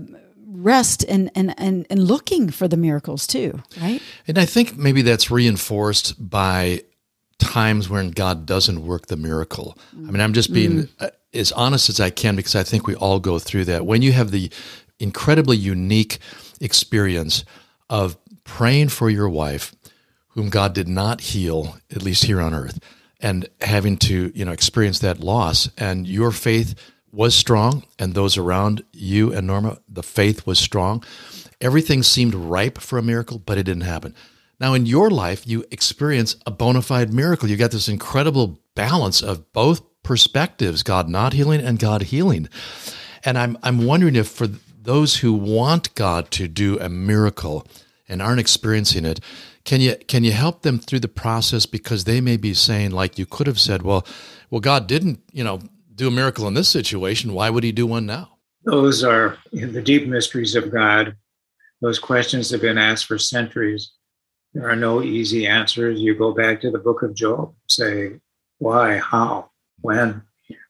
rest 0.46 1.05
and, 1.09 1.33
and, 1.35 1.53
and, 1.59 1.85
and 1.90 2.05
looking 2.05 2.48
for 2.50 2.68
the 2.68 2.77
miracles 2.77 3.27
too, 3.27 3.61
right? 3.83 4.00
And 4.29 4.38
I 4.38 4.44
think 4.44 4.77
maybe 4.77 5.03
that's 5.03 5.33
reinforced 5.33 6.31
by 6.31 6.83
times 7.38 7.88
when 7.88 8.11
God 8.11 8.47
doesn't 8.47 8.87
work 8.87 9.07
the 9.07 9.16
miracle. 9.16 9.77
I 9.92 10.11
mean, 10.11 10.20
I'm 10.20 10.33
just 10.33 10.53
being 10.53 10.85
mm. 10.85 11.11
as 11.33 11.53
honest 11.53 11.88
as 11.88 12.01
I 12.01 12.11
can 12.11 12.37
because 12.37 12.55
I 12.55 12.62
think 12.62 12.87
we 12.87 12.94
all 12.94 13.20
go 13.20 13.38
through 13.38 13.66
that. 13.66 13.87
When 13.87 14.03
you 14.03 14.12
have 14.12 14.31
the 14.31 14.51
incredibly 14.99 15.57
unique 15.57 16.18
experience 16.61 17.44
of 17.90 18.16
praying 18.44 18.88
for 18.88 19.11
your 19.11 19.29
wife, 19.29 19.75
whom 20.29 20.49
God 20.49 20.75
did 20.75 20.88
not 20.88 21.20
heal, 21.20 21.79
at 21.90 22.03
least 22.03 22.25
here 22.25 22.40
on 22.40 22.55
earth, 22.55 22.81
and 23.20 23.49
having 23.61 23.97
to, 23.97 24.33
you 24.35 24.44
know, 24.44 24.53
experience 24.53 24.99
that 24.99 25.20
loss, 25.20 25.68
and 25.79 26.07
your 26.07 26.31
faith 26.31 26.75
was 27.12 27.35
strong, 27.35 27.85
and 27.99 28.14
those 28.14 28.37
around 28.37 28.83
you 28.92 29.33
and 29.33 29.47
Norma, 29.47 29.79
the 29.88 30.03
faith 30.03 30.47
was 30.47 30.59
strong. 30.59 31.05
Everything 31.61 32.03
seemed 32.03 32.35
ripe 32.35 32.79
for 32.79 32.99
a 32.99 33.03
miracle, 33.03 33.38
but 33.38 33.57
it 33.57 33.62
didn't 33.62 33.85
happen. 33.85 34.14
Now, 34.60 34.74
in 34.74 34.86
your 34.86 35.10
life, 35.10 35.46
you 35.46 35.64
experience 35.70 36.36
a 36.46 36.50
bona 36.50 36.82
fide 36.82 37.12
miracle. 37.12 37.48
You 37.48 37.56
got 37.56 37.70
this 37.70 37.88
incredible 37.88 38.60
balance 38.74 39.22
of 39.22 39.52
both 39.52 39.82
perspectives 40.02 40.82
God 40.82 41.08
not 41.08 41.32
healing 41.32 41.60
and 41.60 41.78
God 41.78 42.02
healing. 42.02 42.48
And 43.24 43.38
I'm, 43.38 43.58
I'm 43.62 43.84
wondering 43.84 44.16
if 44.16 44.28
for 44.28 44.46
those 44.46 45.16
who 45.16 45.32
want 45.32 45.94
God 45.94 46.30
to 46.32 46.46
do 46.46 46.78
a 46.78 46.88
miracle 46.88 47.66
and 48.08 48.20
aren't 48.20 48.40
experiencing 48.40 49.04
it, 49.04 49.18
can 49.64 49.80
you 49.80 49.96
can 50.08 50.24
you 50.24 50.32
help 50.32 50.60
them 50.60 50.78
through 50.78 51.00
the 51.00 51.08
process 51.08 51.64
because 51.64 52.04
they 52.04 52.20
may 52.20 52.36
be 52.36 52.52
saying 52.52 52.90
like 52.90 53.18
you 53.18 53.24
could 53.24 53.46
have 53.46 53.58
said, 53.58 53.82
well, 53.82 54.06
well 54.50 54.60
God 54.60 54.86
didn't, 54.86 55.20
you 55.32 55.42
know, 55.42 55.60
do 55.94 56.08
a 56.08 56.10
miracle 56.10 56.46
in 56.46 56.54
this 56.54 56.68
situation, 56.68 57.32
why 57.32 57.48
would 57.48 57.64
he 57.64 57.72
do 57.72 57.86
one 57.86 58.04
now? 58.04 58.36
Those 58.64 59.02
are 59.02 59.38
the 59.52 59.82
deep 59.82 60.06
mysteries 60.06 60.54
of 60.54 60.70
God. 60.70 61.16
Those 61.80 61.98
questions 61.98 62.50
have 62.50 62.60
been 62.60 62.78
asked 62.78 63.06
for 63.06 63.18
centuries. 63.18 63.92
There 64.54 64.70
are 64.70 64.76
no 64.76 65.02
easy 65.02 65.46
answers. 65.46 66.00
You 66.00 66.14
go 66.14 66.32
back 66.32 66.60
to 66.60 66.70
the 66.70 66.78
book 66.78 67.02
of 67.02 67.14
Job, 67.14 67.52
say, 67.68 68.20
why, 68.58 68.98
how, 68.98 69.50
when, 69.80 70.22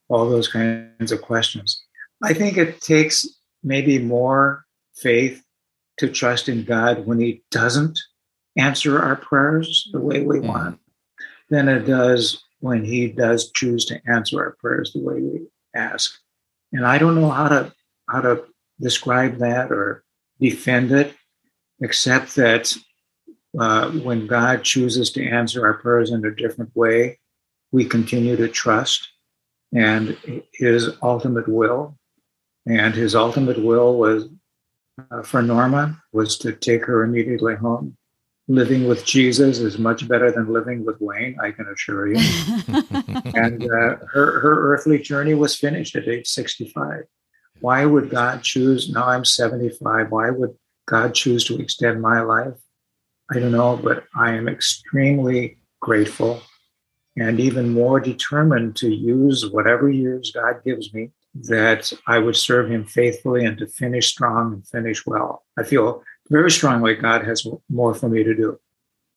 all 0.09 0.29
those 0.29 0.49
kinds 0.49 1.13
of 1.13 1.21
questions. 1.21 1.83
I 2.23 2.33
think 2.33 2.57
it 2.57 2.81
takes 2.81 3.27
maybe 3.63 3.99
more 3.99 4.65
faith 4.95 5.45
to 5.99 6.09
trust 6.09 6.49
in 6.49 6.65
God 6.65 7.07
when 7.07 7.21
He 7.21 7.43
doesn't 7.51 7.99
answer 8.57 9.01
our 9.01 9.17
prayers 9.17 9.89
the 9.93 10.01
way 10.01 10.23
we 10.23 10.39
mm-hmm. 10.39 10.49
want 10.49 10.81
than 11.51 11.69
it 11.69 11.81
does 11.81 12.43
when 12.61 12.85
He 12.85 13.09
does 13.09 13.51
choose 13.53 13.85
to 13.87 14.01
answer 14.07 14.43
our 14.43 14.57
prayers 14.61 14.93
the 14.93 15.03
way 15.03 15.21
we 15.21 15.47
ask. 15.75 16.19
And 16.73 16.87
I 16.87 16.99
don't 16.99 17.21
know 17.21 17.31
how 17.31 17.49
to 17.49 17.73
how 18.09 18.21
to 18.23 18.45
describe 18.81 19.39
that 19.39 19.71
or 19.71 20.05
defend 20.41 20.93
it, 20.93 21.15
except 21.81 22.35
that 22.37 22.75
uh, 23.59 23.91
when 23.91 24.27
God 24.27 24.65
chooses 24.65 25.11
to 25.13 25.27
answer 25.27 25.65
our 25.65 25.75
prayers 25.75 26.11
in 26.11 26.25
a 26.25 26.35
different 26.35 26.75
way, 26.75 27.19
we 27.73 27.85
continue 27.85 28.37
to 28.37 28.49
trust 28.49 29.09
and 29.75 30.17
His 30.53 30.91
ultimate 31.03 31.49
will. 31.49 31.97
And 32.67 32.95
His 32.95 33.15
ultimate 33.15 33.63
will 33.63 33.99
was 33.99 34.29
uh, 35.11 35.23
for 35.23 35.43
Norma 35.43 36.01
was 36.13 36.39
to 36.39 36.53
take 36.53 36.85
her 36.87 37.03
immediately 37.03 37.57
home. 37.57 37.97
Living 38.47 38.87
with 38.87 39.05
Jesus 39.05 39.59
is 39.59 39.79
much 39.79 40.07
better 40.07 40.31
than 40.31 40.53
living 40.53 40.85
with 40.85 41.01
Wayne, 41.01 41.37
I 41.41 41.51
can 41.51 41.67
assure 41.67 42.13
you. 42.13 42.17
and 43.35 43.65
uh, 43.65 43.97
her 44.13 44.41
her 44.41 44.73
earthly 44.73 44.99
journey 44.99 45.35
was 45.35 45.57
finished 45.57 45.97
at 45.97 46.09
age 46.09 46.27
65. 46.27 47.05
Why 47.61 47.87
would 47.87 48.11
God 48.11 48.43
choose? 48.43 48.91
Now 48.91 49.07
I'm 49.07 49.25
75. 49.25 50.11
Why 50.11 50.31
would 50.31 50.55
God 50.87 51.15
choose 51.15 51.45
to 51.47 51.59
extend 51.59 52.03
my 52.03 52.21
life? 52.21 52.59
I 53.31 53.39
don't 53.39 53.53
know, 53.53 53.77
but 53.83 54.05
I 54.17 54.33
am 54.33 54.49
extremely 54.49 55.59
grateful 55.81 56.43
and 57.17 57.39
even 57.41 57.73
more 57.73 58.01
determined 58.01 58.77
to 58.77 58.89
use 58.89 59.49
whatever 59.51 59.89
years 59.89 60.33
God 60.33 60.63
gives 60.65 60.93
me 60.93 61.11
that 61.35 61.93
I 62.07 62.19
would 62.19 62.37
serve 62.37 62.71
him 62.71 62.85
faithfully 62.85 63.45
and 63.45 63.59
to 63.59 63.67
finish 63.67 64.09
strong 64.09 64.53
and 64.55 64.67
finish 64.67 65.05
well. 65.07 65.45
I 65.59 65.63
feel 65.63 66.03
very 66.31 66.51
strongly 66.51 66.95
God 66.95 67.25
has 67.25 67.47
more 67.69 67.95
for 67.95 68.09
me 68.09 68.25
to 68.25 68.35
do. 68.35 68.59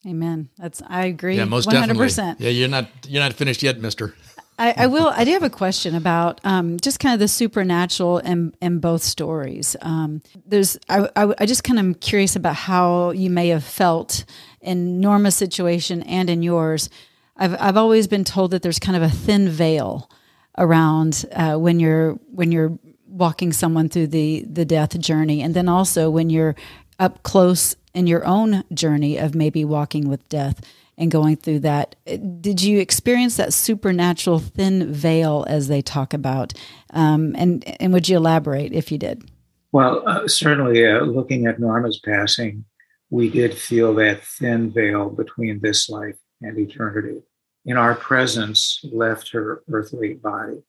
Amen. 0.06 0.50
That's 0.58 0.82
I 0.88 1.06
agree. 1.06 1.38
Yeah, 1.38 1.46
most 1.46 1.68
100%. 1.68 1.72
definitely. 1.72 2.46
Yeah, 2.46 2.52
you're 2.52 2.68
not 2.68 2.88
you're 3.08 3.22
not 3.22 3.34
finished 3.34 3.64
yet, 3.64 3.80
Mister. 3.80 4.14
I, 4.60 4.74
I, 4.76 4.88
will. 4.88 5.10
I 5.10 5.24
do 5.24 5.32
have 5.32 5.44
a 5.44 5.50
question 5.50 5.94
about 5.94 6.42
um, 6.44 6.78
just 6.80 7.00
kind 7.00 7.14
of 7.14 7.20
the 7.20 7.28
supernatural 7.28 8.18
in, 8.20 8.56
in 8.60 8.80
both 8.80 9.04
stories. 9.04 9.76
Um, 9.82 10.22
there's. 10.46 10.78
I, 10.90 11.10
I, 11.16 11.34
I 11.38 11.46
just 11.46 11.64
kind 11.64 11.78
of 11.78 11.86
am 11.86 11.94
curious 11.94 12.36
about 12.36 12.56
how 12.56 13.12
you 13.12 13.30
may 13.30 13.50
have 13.50 13.64
felt 13.64 14.26
in 14.60 15.00
Norma's 15.00 15.36
situation 15.36 16.02
and 16.04 16.30
in 16.30 16.42
yours. 16.42 16.90
I've 17.36 17.56
I've 17.62 17.78
always 17.78 18.08
been 18.08 18.24
told 18.24 18.52
that 18.52 18.64
there's 18.64 18.80
kind 18.80 18.98
of 18.98 19.04
a 19.04 19.10
thin 19.10 19.48
veil 19.48 20.10
around 20.58 21.26
uh, 21.34 21.58
when 21.58 21.80
you're 21.80 22.14
when 22.32 22.52
you're 22.52 22.78
walking 23.08 23.54
someone 23.54 23.90
through 23.90 24.08
the 24.08 24.44
the 24.50 24.66
death 24.66 25.00
journey, 25.00 25.42
and 25.44 25.54
then 25.54 25.70
also 25.70 26.10
when 26.10 26.32
you're 26.32 26.56
up 27.00 27.22
close 27.22 27.76
in 27.94 28.08
your 28.08 28.26
own 28.26 28.64
journey 28.74 29.18
of 29.18 29.36
maybe 29.36 29.64
walking 29.64 30.10
with 30.10 30.28
death 30.30 30.62
and 30.98 31.12
going 31.12 31.36
through 31.36 31.60
that. 31.60 31.96
Did 32.42 32.62
you 32.62 32.80
experience 32.80 33.38
that 33.38 33.54
supernatural 33.54 34.40
thin 34.40 34.92
veil 34.92 35.46
as 35.48 35.68
they 35.68 35.82
talk 35.82 36.14
about? 36.14 36.54
Um, 36.92 37.36
and 37.38 37.64
and 37.82 37.94
would 37.94 38.10
you 38.10 38.18
elaborate 38.18 38.74
if 38.74 38.92
you 38.92 38.98
did? 38.98 39.30
Well, 39.72 40.04
uh, 40.08 40.28
certainly, 40.28 40.86
uh, 40.86 41.02
looking 41.02 41.46
at 41.46 41.60
Norma's 41.60 42.00
passing, 42.00 42.66
we 43.10 43.30
did 43.30 43.54
feel 43.54 43.94
that 43.96 44.24
thin 44.24 44.72
veil 44.72 45.10
between 45.10 45.60
this 45.60 45.90
life 45.90 46.18
and 46.42 46.58
eternity. 46.58 47.22
In 47.66 47.78
our 47.78 47.96
presence, 47.96 48.80
left 48.92 49.30
her 49.32 49.62
earthly 49.70 50.14
body. 50.14 50.64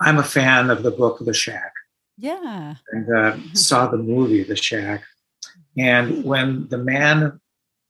I'm 0.00 0.18
a 0.18 0.22
fan 0.22 0.70
of 0.70 0.82
the 0.82 0.90
book 0.90 1.18
The 1.20 1.34
Shack. 1.34 1.72
Yeah. 2.16 2.76
And 2.90 3.14
uh, 3.14 3.36
saw 3.52 3.86
the 3.86 3.98
movie 3.98 4.42
The 4.42 4.56
Shack. 4.56 5.04
And 5.76 6.24
when 6.24 6.66
the 6.68 6.78
man 6.78 7.38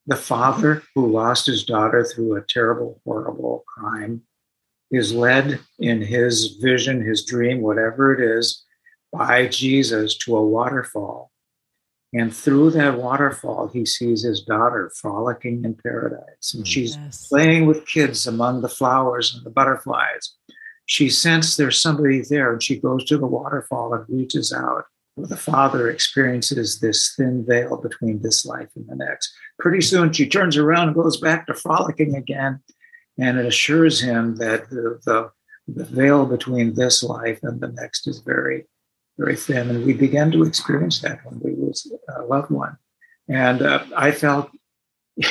the 0.08 0.16
father 0.16 0.82
who 0.94 1.06
lost 1.06 1.46
his 1.46 1.64
daughter 1.64 2.02
through 2.02 2.34
a 2.34 2.42
terrible, 2.42 2.98
horrible 3.04 3.62
crime 3.68 4.22
is 4.90 5.12
led 5.12 5.60
in 5.78 6.00
his 6.00 6.56
vision, 6.62 7.04
his 7.04 7.26
dream, 7.26 7.60
whatever 7.60 8.14
it 8.14 8.38
is, 8.38 8.64
by 9.12 9.46
Jesus 9.46 10.16
to 10.16 10.34
a 10.34 10.42
waterfall. 10.42 11.30
And 12.14 12.34
through 12.34 12.70
that 12.70 12.96
waterfall, 12.96 13.68
he 13.68 13.84
sees 13.84 14.22
his 14.22 14.40
daughter 14.40 14.90
frolicking 14.98 15.62
in 15.62 15.74
paradise. 15.74 16.54
And 16.54 16.66
she's 16.66 16.96
yes. 16.96 17.28
playing 17.28 17.66
with 17.66 17.86
kids 17.86 18.26
among 18.26 18.62
the 18.62 18.68
flowers 18.70 19.34
and 19.34 19.44
the 19.44 19.50
butterflies. 19.50 20.36
She 20.86 21.10
sensed 21.10 21.58
there's 21.58 21.82
somebody 21.82 22.22
there, 22.22 22.50
and 22.50 22.62
she 22.62 22.80
goes 22.80 23.04
to 23.04 23.18
the 23.18 23.26
waterfall 23.26 23.92
and 23.92 24.06
reaches 24.08 24.54
out 24.54 24.84
the 25.26 25.37
father 25.37 25.90
experiences 25.90 26.81
this 26.81 27.14
thin 27.14 27.44
veil 27.46 27.76
between 27.76 28.22
this 28.22 28.44
life 28.44 28.68
and 28.76 28.87
the 28.88 28.96
next. 28.96 29.33
Pretty 29.59 29.81
soon 29.81 30.12
she 30.12 30.28
turns 30.28 30.57
around 30.57 30.88
and 30.88 30.96
goes 30.96 31.18
back 31.18 31.46
to 31.46 31.54
frolicking 31.54 32.14
again. 32.14 32.61
And 33.18 33.38
it 33.38 33.46
assures 33.46 34.00
him 34.00 34.37
that 34.37 34.70
the, 34.70 35.00
the, 35.04 35.31
the 35.66 35.85
veil 35.85 36.24
between 36.24 36.74
this 36.74 37.02
life 37.02 37.40
and 37.42 37.61
the 37.61 37.68
next 37.68 38.07
is 38.07 38.20
very, 38.20 38.66
very 39.18 39.37
thin. 39.37 39.70
And 39.70 39.85
we 39.85 39.92
began 39.92 40.31
to 40.33 40.44
experience 40.44 41.00
that 41.00 41.24
when 41.24 41.40
we 41.40 41.57
lose 41.57 41.90
a 42.16 42.22
loved 42.22 42.50
one. 42.50 42.76
And 43.28 43.62
uh, 43.62 43.85
I 43.96 44.12
felt, 44.12 44.50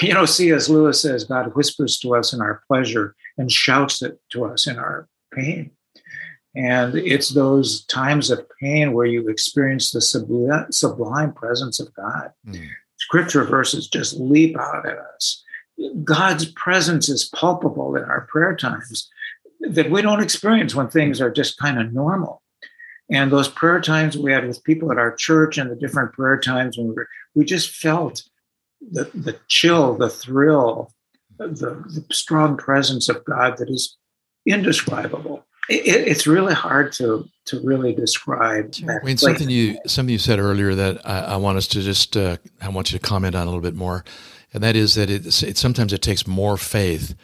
you 0.02 0.14
know, 0.14 0.26
C.S. 0.26 0.68
Lewis 0.68 1.02
says 1.02 1.24
God 1.24 1.56
whispers 1.56 1.98
to 2.00 2.16
us 2.16 2.34
in 2.34 2.42
our 2.42 2.62
pleasure 2.68 3.16
and 3.38 3.52
shouts 3.52 4.02
it 4.02 4.20
to 4.32 4.46
us 4.46 4.68
in 4.68 4.78
our 4.78 5.08
pain. 5.34 5.72
And 6.58 6.96
it's 6.96 7.30
those 7.30 7.86
times 7.86 8.32
of 8.32 8.48
pain 8.60 8.94
where 8.94 9.06
you 9.06 9.30
experience 9.30 9.92
the 9.92 10.02
sublime 10.02 11.34
presence 11.34 11.80
of 11.80 11.94
God. 11.94 12.32
Mm. 12.48 12.68
Scripture 12.98 13.44
verses 13.44 13.88
just 13.88 14.20
leap 14.20 14.58
out 14.58 14.88
at 14.88 14.98
us. 14.98 15.44
God's 16.04 16.46
presence 16.54 17.10
is 17.10 17.30
palpable 17.30 17.96
in 17.96 18.04
our 18.06 18.22
prayer 18.22 18.56
times 18.56 19.08
that 19.60 19.92
we 19.92 20.02
don't 20.02 20.24
experience 20.24 20.74
when 20.74 20.88
things 20.88 21.22
are 21.22 21.30
just 21.30 21.60
kind 21.60 21.80
of 21.80 21.94
normal. 21.94 22.42
And 23.12 23.32
those 23.32 23.48
prayer 23.48 23.80
times 23.80 24.18
we 24.18 24.32
had 24.32 24.48
with 24.48 24.64
people 24.64 24.92
at 24.92 24.98
our 24.98 25.14
church 25.14 25.60
and 25.60 25.70
the 25.70 25.76
different 25.76 26.14
prayer 26.14 26.40
times 26.40 26.76
when 26.76 26.88
we 26.88 26.96
were, 26.96 27.08
we 27.36 27.46
just 27.46 27.70
felt 27.70 28.24
the, 28.82 29.12
the 29.14 29.40
chill, 29.48 29.96
the 29.96 30.10
thrill, 30.10 30.92
the, 31.38 31.48
the 31.48 32.04
strong 32.12 32.58
presence 32.58 33.10
of 33.10 33.24
God 33.26 33.58
that 33.58 33.70
is 33.70 33.96
indescribable 34.48 35.46
it, 35.70 36.08
it's 36.08 36.28
really 36.28 36.54
hard 36.54 36.92
to 36.94 37.28
to 37.46 37.60
really 37.62 37.94
describe. 37.94 38.76
Sure. 38.76 39.00
I 39.02 39.06
mean, 39.06 39.18
something 39.18 39.50
you 39.50 39.78
something 39.86 40.12
you 40.12 40.20
said 40.20 40.40
earlier 40.40 40.76
that 40.76 41.08
I, 41.08 41.20
I 41.20 41.36
want 41.38 41.58
us 41.58 41.68
to 41.70 41.82
just 41.82 42.16
uh, 42.16 42.38
I 42.62 42.70
want 42.70 42.92
you 42.92 43.00
to 43.00 43.06
comment 43.06 43.36
on 43.36 43.44
a 43.44 43.46
little 43.46 43.62
bit 43.62 43.76
more, 43.76 44.04
and 44.54 44.64
that 44.64 44.76
is 44.76 44.96
that 44.96 45.10
it, 45.10 45.26
it 45.44 45.58
sometimes 45.58 45.94
it 45.94 46.02
takes 46.02 46.28
more 46.28 46.58
faith 46.58 47.16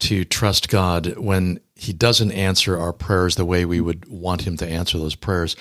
to 0.00 0.24
trust 0.24 0.68
God 0.68 1.18
when 1.18 1.60
he 1.80 1.94
doesn't 1.94 2.32
answer 2.32 2.78
our 2.78 2.92
prayers 2.92 3.36
the 3.36 3.44
way 3.46 3.64
we 3.64 3.80
would 3.80 4.06
want 4.06 4.42
him 4.42 4.54
to 4.58 4.68
answer 4.68 4.98
those 4.98 5.14
prayers. 5.14 5.56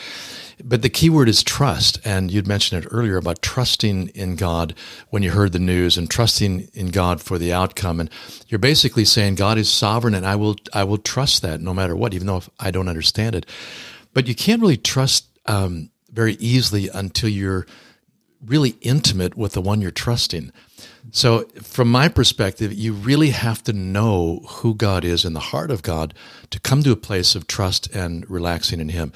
But 0.62 0.82
the 0.82 0.90
key 0.90 1.10
word 1.10 1.30
is 1.30 1.44
trust. 1.44 1.98
And 2.04 2.30
you'd 2.30 2.46
mentioned 2.46 2.84
it 2.84 2.90
earlier 2.92 3.16
about 3.16 3.42
trusting 3.42 4.10
in 4.10 4.36
God 4.36 4.76
when 5.12 5.24
you 5.24 5.32
heard 5.32 5.54
the 5.54 5.60
news 5.60 5.98
and 5.98 6.10
trusting 6.10 6.68
in 6.74 6.88
God 6.88 7.22
for 7.22 7.38
the 7.38 7.54
outcome. 7.54 8.02
And 8.02 8.10
you're 8.50 8.60
basically 8.60 9.06
saying 9.06 9.36
God 9.36 9.58
is 9.58 9.72
sovereign 9.72 10.14
and 10.14 10.26
I 10.26 10.36
will, 10.36 10.58
I 10.74 10.84
will 10.84 10.98
trust 10.98 11.42
that 11.44 11.62
no 11.62 11.74
matter 11.74 11.96
what, 11.96 12.14
even 12.14 12.28
though 12.28 12.44
I 12.60 12.70
don't 12.70 12.90
understand 12.90 13.34
it. 13.34 13.46
But 14.14 14.28
you 14.28 14.36
can't 14.36 14.62
really 14.62 14.76
trust 14.76 15.26
um, 15.46 15.90
very 16.12 16.34
easily 16.34 16.90
until 16.90 17.30
you're 17.30 17.66
really 18.46 18.76
intimate 18.82 19.36
with 19.36 19.54
the 19.54 19.62
one 19.62 19.82
you're 19.82 19.92
trusting. 19.92 20.52
So, 21.12 21.46
from 21.62 21.92
my 21.92 22.08
perspective, 22.08 22.74
you 22.74 22.94
really 22.94 23.32
have 23.32 23.64
to 23.64 23.74
know 23.74 24.42
who 24.48 24.76
God 24.76 25.04
is 25.04 25.26
in 25.26 25.34
the 25.34 25.40
heart 25.40 25.72
of 25.72 25.82
God 25.82 26.14
to 26.52 26.60
come 26.60 26.84
to 26.84 26.92
a 26.92 26.98
place 26.98 27.36
of 27.36 27.48
trust 27.48 27.94
and 27.96 28.30
relaxing 28.30 28.80
in 28.80 28.90
Him. 28.90 29.12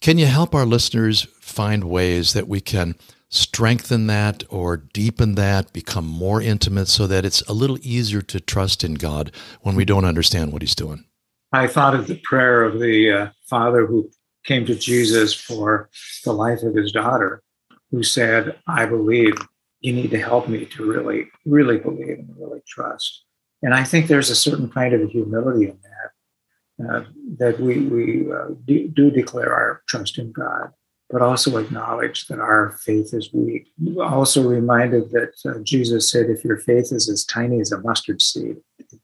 Can 0.00 0.18
you 0.18 0.26
help 0.26 0.54
our 0.54 0.66
listeners 0.66 1.26
find 1.40 1.84
ways 1.84 2.32
that 2.32 2.48
we 2.48 2.60
can 2.60 2.96
strengthen 3.28 4.06
that 4.08 4.44
or 4.48 4.76
deepen 4.76 5.34
that, 5.36 5.72
become 5.72 6.06
more 6.06 6.40
intimate 6.40 6.88
so 6.88 7.06
that 7.06 7.24
it's 7.24 7.42
a 7.42 7.52
little 7.52 7.78
easier 7.82 8.22
to 8.22 8.40
trust 8.40 8.82
in 8.84 8.94
God 8.94 9.32
when 9.62 9.74
we 9.74 9.84
don't 9.84 10.04
understand 10.04 10.52
what 10.52 10.62
He's 10.62 10.74
doing? 10.74 11.04
I 11.52 11.66
thought 11.66 11.94
of 11.94 12.06
the 12.06 12.20
prayer 12.24 12.64
of 12.64 12.80
the 12.80 13.10
uh, 13.10 13.28
father 13.48 13.86
who 13.86 14.10
came 14.46 14.64
to 14.66 14.74
Jesus 14.74 15.34
for 15.34 15.90
the 16.24 16.32
life 16.32 16.62
of 16.62 16.74
his 16.74 16.92
daughter, 16.92 17.42
who 17.90 18.02
said, 18.02 18.58
I 18.66 18.86
believe 18.86 19.34
you 19.80 19.92
need 19.92 20.10
to 20.10 20.20
help 20.20 20.48
me 20.48 20.64
to 20.64 20.84
really, 20.84 21.28
really 21.44 21.78
believe 21.78 22.18
and 22.18 22.34
really 22.38 22.62
trust. 22.66 23.24
And 23.62 23.74
I 23.74 23.84
think 23.84 24.06
there's 24.06 24.30
a 24.30 24.36
certain 24.36 24.68
kind 24.68 24.94
of 24.94 25.10
humility 25.10 25.68
in 25.68 25.78
that, 25.82 26.88
uh, 26.88 27.04
that 27.38 27.60
we, 27.60 27.80
we 27.80 28.32
uh, 28.32 28.48
do, 28.64 28.88
do, 28.88 29.10
declare 29.10 29.52
our 29.52 29.82
trust 29.88 30.18
in 30.18 30.32
God, 30.32 30.70
but 31.10 31.22
also 31.22 31.56
acknowledge 31.56 32.26
that 32.26 32.38
our 32.38 32.76
faith 32.82 33.14
is 33.14 33.32
weak. 33.32 33.68
Also 34.00 34.46
reminded 34.46 35.10
that 35.12 35.32
uh, 35.46 35.58
Jesus 35.62 36.10
said, 36.10 36.28
if 36.28 36.44
your 36.44 36.58
faith 36.58 36.92
is 36.92 37.08
as 37.08 37.24
tiny 37.24 37.60
as 37.60 37.72
a 37.72 37.80
mustard 37.80 38.20
seed, 38.20 38.56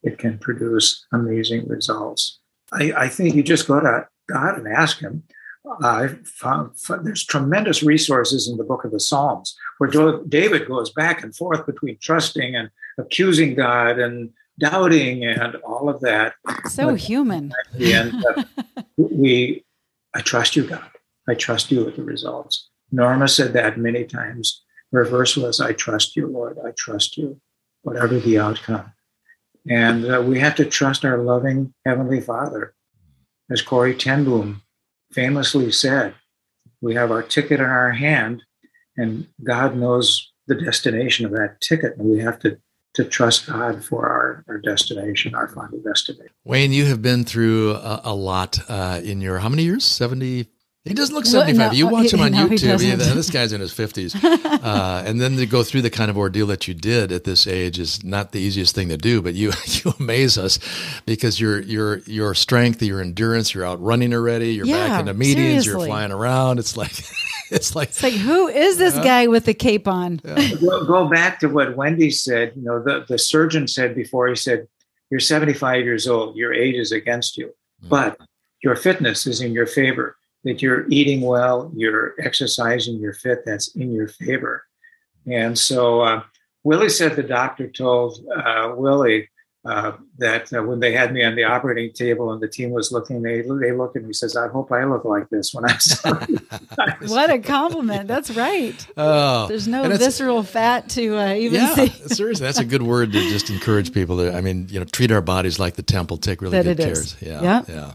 it 0.03 0.19
can 0.19 0.39
produce 0.39 1.07
amazing 1.13 1.67
results. 1.69 2.41
I, 2.73 2.93
I 2.97 3.09
think 3.09 3.35
you 3.35 3.43
just 3.43 3.69
go 3.69 3.81
to 3.81 4.07
God 4.29 4.59
and 4.59 4.69
ask 4.69 4.99
Him, 5.01 5.23
I 5.83 6.09
found, 6.25 6.73
there's 7.03 7.25
tremendous 7.25 7.83
resources 7.83 8.49
in 8.49 8.57
the 8.57 8.65
book 8.65 8.85
of 8.85 8.93
the 8.93 9.01
Psalms 9.01 9.57
where 9.79 9.91
David 10.29 10.67
goes 10.67 10.91
back 10.91 11.23
and 11.23 11.35
forth 11.35 11.67
between 11.67 11.99
trusting 12.01 12.55
and 12.55 12.71
accusing 12.99 13.55
God 13.55 13.99
and 13.99 14.31
doubting 14.59 15.25
and 15.25 15.57
all 15.57 15.89
of 15.89 16.01
that. 16.01 16.35
So 16.69 16.91
but 16.91 17.01
human. 17.01 17.53
And 17.81 18.25
uh, 18.25 18.45
we, 18.97 19.65
I 20.15 20.21
trust 20.21 20.57
you, 20.57 20.65
God. 20.65 20.89
I 21.29 21.35
trust 21.35 21.71
you 21.71 21.85
with 21.85 21.97
the 21.97 22.03
results. 22.03 22.69
Norma 22.91 23.29
said 23.29 23.53
that 23.55 23.79
many 23.79 24.05
times. 24.05 24.63
Her 24.93 25.05
verse 25.05 25.37
was, 25.37 25.61
I 25.61 25.73
trust 25.73 26.17
you, 26.17 26.27
Lord. 26.27 26.59
I 26.65 26.73
trust 26.77 27.17
you, 27.17 27.41
whatever 27.83 28.19
the 28.19 28.39
outcome. 28.39 28.93
And 29.69 30.05
uh, 30.05 30.21
we 30.21 30.41
have 30.41 30.57
to 30.57 30.65
trust 30.65 31.05
our 31.05 31.19
loving 31.19 31.73
Heavenly 31.87 32.21
Father. 32.21 32.75
As 33.51 33.63
Corrie 33.63 33.95
ten 33.95 34.25
Boom 34.25 34.63
famously 35.13 35.71
said, 35.73 36.15
we 36.81 36.95
have 36.95 37.11
our 37.11 37.23
ticket 37.23 37.61
in 37.61 37.67
our 37.67 37.93
hand, 37.93 38.43
and 38.97 39.27
God 39.43 39.77
knows 39.77 40.33
the 40.47 40.55
destination 40.55 41.25
of 41.27 41.33
that 41.33 41.61
ticket, 41.61 41.97
and 41.97 42.09
we 42.09 42.19
have 42.19 42.39
to 42.41 42.59
to 42.95 43.05
trust 43.05 43.47
God 43.47 43.83
for 43.83 44.07
our, 44.07 44.45
our 44.49 44.59
destination, 44.59 45.35
our 45.35 45.49
final 45.49 45.81
destination. 45.81 46.29
Wayne, 46.45 46.73
you 46.73 46.85
have 46.85 47.01
been 47.01 47.25
through 47.25 47.71
a, 47.71 48.03
a 48.05 48.15
lot 48.15 48.59
uh, 48.69 49.01
in 49.03 49.23
your 49.23 49.39
how 49.39 49.49
many 49.49 49.63
years? 49.63 49.85
Seventy 49.85 50.49
he 50.85 50.95
doesn't 50.95 51.15
look 51.15 51.27
75. 51.27 51.71
No, 51.71 51.77
you 51.77 51.87
watch 51.87 52.13
him 52.13 52.21
on 52.21 52.33
no, 52.33 52.49
YouTube. 52.49 52.83
Yeah, 52.83 52.97
this 52.97 53.31
guy's 53.31 53.53
in 53.53 53.61
his 53.61 53.73
50s. 53.73 54.13
Uh, 54.63 55.03
and 55.05 55.21
then 55.21 55.37
to 55.37 55.45
go 55.45 55.65
through 55.65 55.83
the 55.83 55.91
kind 55.91 56.09
of 56.09 56.17
ordeal 56.17 56.47
that 56.47 56.69
you 56.69 56.75
did 56.75 57.11
at 57.11 57.25
this 57.25 57.49
age 57.49 57.81
is 57.81 58.05
not 58.05 58.31
the 58.31 58.39
easiest 58.39 58.75
thing 58.75 58.89
to 58.89 58.97
do, 58.97 59.21
but 59.21 59.35
you 59.35 59.51
you 59.67 59.93
amaze 59.99 60.39
us 60.39 60.59
because 61.05 61.41
your 61.41 61.61
your 61.63 61.99
your 62.01 62.33
strength, 62.35 62.81
your 62.81 63.01
endurance, 63.01 63.55
you're 63.55 63.65
out 63.65 63.81
running 63.83 64.15
already, 64.15 64.53
you're 64.53 64.67
yeah, 64.67 64.89
back 64.89 65.01
in 65.01 65.07
the 65.07 65.15
meetings, 65.15 65.65
seriously. 65.65 65.73
you're 65.73 65.87
flying 65.87 66.13
around. 66.13 66.61
It's 66.61 66.77
like 66.77 66.93
it's 67.51 67.75
like 67.75 67.89
It's 67.89 68.03
like 68.03 68.13
who 68.13 68.47
is 68.47 68.79
this 68.79 68.95
uh, 68.95 69.03
guy 69.03 69.27
with 69.27 69.47
the 69.47 69.55
cape 69.55 69.89
on? 69.89 70.21
Yeah. 70.25 70.55
go, 70.61 70.85
go 70.85 71.09
back 71.09 71.41
to 71.41 71.49
what 71.49 71.77
Wendy 71.77 72.11
said, 72.11 72.53
you 72.55 72.63
know, 72.63 72.83
the, 72.83 73.05
the 73.09 73.19
surgeon 73.19 73.67
said 73.67 73.97
before 73.97 74.29
he 74.29 74.37
said, 74.37 74.69
You're 75.11 75.21
75 75.21 75.85
years 75.85 76.07
old, 76.07 76.37
your 76.37 76.53
age 76.53 76.77
is 76.77 76.93
against 76.93 77.37
you, 77.37 77.47
mm-hmm. 77.47 77.89
but 77.89 78.21
your 78.63 78.77
fitness 78.77 79.27
is 79.27 79.41
in 79.41 79.53
your 79.53 79.67
favor 79.67 80.17
that 80.45 80.63
you're 80.63 80.87
eating 80.89 81.21
well, 81.21 81.71
you're 81.75 82.15
exercising, 82.19 82.99
you're 82.99 83.15
fit, 83.15 83.45
that's 83.45 83.69
in 83.77 83.93
your 83.93 84.09
favor. 84.09 84.65
And 85.27 85.57
so 85.59 86.01
uh, 86.01 86.23
Willie 86.65 86.89
said 86.89 87.17
the 87.17 87.23
doctor 87.23 87.69
told 87.69 88.19
uh, 88.37 88.73
Willie 88.77 89.29
uh, 89.65 89.93
that 90.19 90.53
uh, 90.53 90.61
when 90.61 90.81
they 90.81 90.93
had 90.93 91.13
me 91.13 91.23
on 91.23 91.37
the 91.37 91.45
operating 91.45 91.93
table 91.93 92.33
and 92.33 92.43
the 92.43 92.49
team 92.49 92.71
was 92.71 92.91
looking, 92.91 93.23
they 93.23 93.43
they 93.43 93.71
looked 93.71 93.95
at 93.97 94.03
me 94.03 94.07
and 94.07 94.17
says, 94.17 94.37
"I 94.37 94.49
hope 94.49 94.73
I 94.73 94.83
look 94.85 95.05
like 95.05 95.29
this 95.29 95.55
when 95.55 95.65
I'm." 95.65 95.79
what 97.09 97.31
a 97.31 97.39
compliment! 97.39 98.09
That's 98.09 98.33
right. 98.33 98.75
Oh, 98.97 99.47
there's 99.47 99.69
no 99.69 99.89
visceral 99.97 100.43
fat 100.43 100.89
to 100.91 101.17
uh, 101.17 101.35
even 101.35 101.61
yeah, 101.61 101.75
see. 101.77 101.87
seriously, 102.09 102.45
that's 102.45 102.59
a 102.59 102.65
good 102.65 102.83
word 102.83 103.13
to 103.13 103.21
just 103.31 103.51
encourage 103.51 103.93
people 103.95 104.17
to. 104.17 104.35
I 104.35 104.41
mean, 104.41 104.67
you 104.69 104.81
know, 104.81 104.87
treat 104.87 105.13
our 105.13 105.23
bodies 105.23 105.61
like 105.61 105.75
the 105.75 105.85
temple. 105.85 106.17
Take 106.17 106.43
really 106.43 106.61
that 106.61 106.77
good 106.77 106.79
care. 106.79 107.05
Yeah, 107.21 107.43
yeah, 107.43 107.63
yeah. 107.69 107.95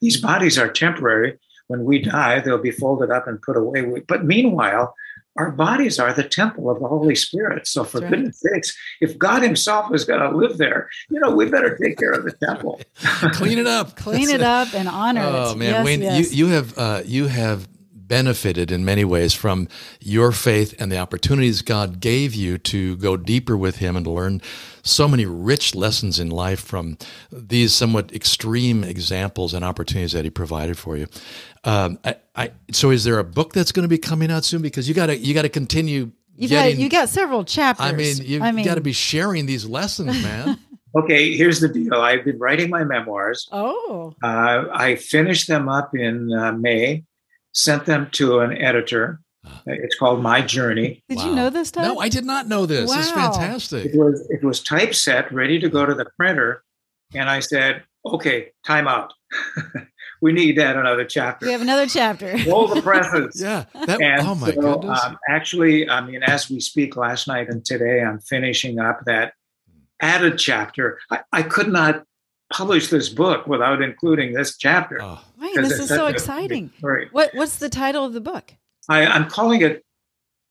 These 0.00 0.20
bodies 0.20 0.58
are 0.58 0.68
temporary 0.68 1.38
when 1.68 1.84
we 1.84 2.00
die, 2.00 2.40
they'll 2.40 2.58
be 2.58 2.70
folded 2.70 3.10
up 3.10 3.26
and 3.26 3.40
put 3.40 3.56
away. 3.56 4.02
But 4.06 4.24
meanwhile, 4.24 4.94
our 5.36 5.52
bodies 5.52 6.00
are 6.00 6.12
the 6.12 6.24
temple 6.24 6.68
of 6.68 6.80
the 6.80 6.88
Holy 6.88 7.14
Spirit. 7.14 7.66
So, 7.66 7.84
for 7.84 8.00
right. 8.00 8.10
goodness 8.10 8.40
sakes, 8.40 8.76
if 9.00 9.16
God 9.16 9.42
Himself 9.42 9.94
is 9.94 10.04
going 10.04 10.20
to 10.20 10.36
live 10.36 10.58
there, 10.58 10.90
you 11.10 11.20
know, 11.20 11.30
we 11.30 11.48
better 11.48 11.78
take 11.78 11.96
care 11.96 12.10
of 12.10 12.24
the 12.24 12.32
temple, 12.32 12.80
clean 13.32 13.58
it 13.58 13.66
up, 13.66 13.96
clean 13.96 14.30
it 14.30 14.42
up, 14.42 14.74
and 14.74 14.88
honor 14.88 15.22
oh, 15.22 15.28
it. 15.28 15.34
Oh 15.34 15.54
man, 15.54 15.70
yes, 15.70 15.84
Wayne, 15.84 16.02
yes. 16.02 16.32
you 16.32 16.46
you 16.46 16.52
have 16.52 16.76
uh, 16.76 17.02
you 17.04 17.26
have 17.28 17.68
benefited 18.08 18.72
in 18.72 18.84
many 18.84 19.04
ways 19.04 19.34
from 19.34 19.68
your 20.00 20.32
faith 20.32 20.74
and 20.80 20.90
the 20.90 20.98
opportunities 20.98 21.62
God 21.62 22.00
gave 22.00 22.34
you 22.34 22.58
to 22.58 22.96
go 22.96 23.16
deeper 23.16 23.56
with 23.56 23.76
Him 23.76 23.96
and 23.96 24.04
to 24.04 24.10
learn 24.10 24.40
so 24.82 25.06
many 25.06 25.26
rich 25.26 25.74
lessons 25.74 26.18
in 26.18 26.30
life 26.30 26.60
from 26.60 26.98
these 27.30 27.74
somewhat 27.74 28.12
extreme 28.12 28.82
examples 28.82 29.54
and 29.54 29.64
opportunities 29.64 30.12
that 30.12 30.24
He 30.24 30.30
provided 30.30 30.78
for 30.78 30.96
you. 30.96 31.06
Um, 31.64 31.98
I, 32.04 32.16
I, 32.34 32.50
so, 32.72 32.90
is 32.90 33.04
there 33.04 33.18
a 33.18 33.24
book 33.24 33.52
that's 33.52 33.72
going 33.72 33.84
to 33.84 33.88
be 33.88 33.98
coming 33.98 34.30
out 34.30 34.44
soon? 34.44 34.62
Because 34.62 34.88
you 34.88 34.94
got 34.94 35.06
to 35.06 35.16
you 35.16 35.34
got 35.34 35.42
to 35.42 35.48
continue. 35.48 36.12
You 36.36 36.48
got 36.48 36.76
you 36.76 36.88
got 36.88 37.08
several 37.08 37.44
chapters. 37.44 37.86
I 37.86 37.92
mean, 37.92 38.16
you've 38.22 38.42
I 38.42 38.52
mean, 38.52 38.64
got 38.64 38.76
to 38.76 38.80
be 38.80 38.92
sharing 38.92 39.46
these 39.46 39.66
lessons, 39.66 40.22
man. 40.22 40.58
okay, 40.96 41.36
here's 41.36 41.60
the 41.60 41.68
deal. 41.68 41.94
I've 41.94 42.24
been 42.24 42.38
writing 42.38 42.70
my 42.70 42.84
memoirs. 42.84 43.48
Oh. 43.52 44.14
Uh, 44.22 44.64
I 44.72 44.96
finished 44.96 45.48
them 45.48 45.68
up 45.68 45.94
in 45.94 46.32
uh, 46.32 46.52
May, 46.52 47.04
sent 47.52 47.86
them 47.86 48.08
to 48.12 48.40
an 48.40 48.56
editor. 48.56 49.20
It's 49.66 49.96
called 49.96 50.22
My 50.22 50.42
Journey. 50.42 51.02
Did 51.08 51.18
wow. 51.18 51.26
you 51.26 51.34
know 51.34 51.50
this, 51.50 51.70
Todd? 51.70 51.84
No, 51.84 51.98
I 52.00 52.08
did 52.08 52.24
not 52.24 52.48
know 52.48 52.66
this. 52.66 52.90
Wow. 52.90 52.98
It's 52.98 53.10
fantastic. 53.10 53.86
It 53.86 53.96
was 53.96 54.26
it 54.30 54.44
was 54.44 54.62
typeset, 54.62 55.32
ready 55.32 55.58
to 55.60 55.68
go 55.68 55.86
to 55.86 55.94
the 55.94 56.06
printer, 56.16 56.62
and 57.14 57.30
I 57.30 57.40
said, 57.40 57.82
"Okay, 58.04 58.52
time 58.66 58.88
out." 58.88 59.14
we 60.20 60.32
need 60.32 60.56
to 60.56 60.64
add 60.64 60.76
another 60.76 61.04
chapter. 61.04 61.46
We 61.46 61.52
have 61.52 61.62
another 61.62 61.86
chapter. 61.86 62.36
Roll 62.46 62.66
the 62.68 62.82
presses. 62.82 63.40
yeah. 63.42 63.64
That, 63.74 64.00
and 64.00 64.26
oh 64.26 64.34
my 64.34 64.52
so, 64.52 64.60
goodness. 64.60 65.02
Um, 65.04 65.18
actually, 65.28 65.88
I 65.88 66.00
mean, 66.04 66.22
as 66.22 66.50
we 66.50 66.60
speak 66.60 66.96
last 66.96 67.28
night 67.28 67.48
and 67.48 67.64
today, 67.64 68.02
I'm 68.02 68.20
finishing 68.20 68.78
up 68.78 69.00
that 69.06 69.34
added 70.00 70.38
chapter. 70.38 70.98
I, 71.10 71.20
I 71.32 71.42
could 71.42 71.68
not 71.68 72.04
publish 72.52 72.88
this 72.88 73.08
book 73.08 73.46
without 73.46 73.82
including 73.82 74.32
this 74.32 74.56
chapter. 74.56 74.98
Oh. 75.00 75.20
Right, 75.38 75.54
this 75.56 75.78
is 75.78 75.88
so 75.88 76.06
exciting. 76.06 76.72
What 77.12 77.30
What's 77.34 77.58
the 77.58 77.68
title 77.68 78.04
of 78.04 78.12
the 78.12 78.20
book? 78.20 78.54
I, 78.88 79.06
I'm 79.06 79.28
calling 79.28 79.62
it 79.62 79.84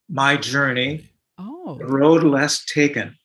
My 0.09 0.37
Journey. 0.37 1.09
Oh. 1.37 1.75
The 1.77 1.85
Road 1.85 2.23
Less 2.23 2.63
Taken 2.65 3.15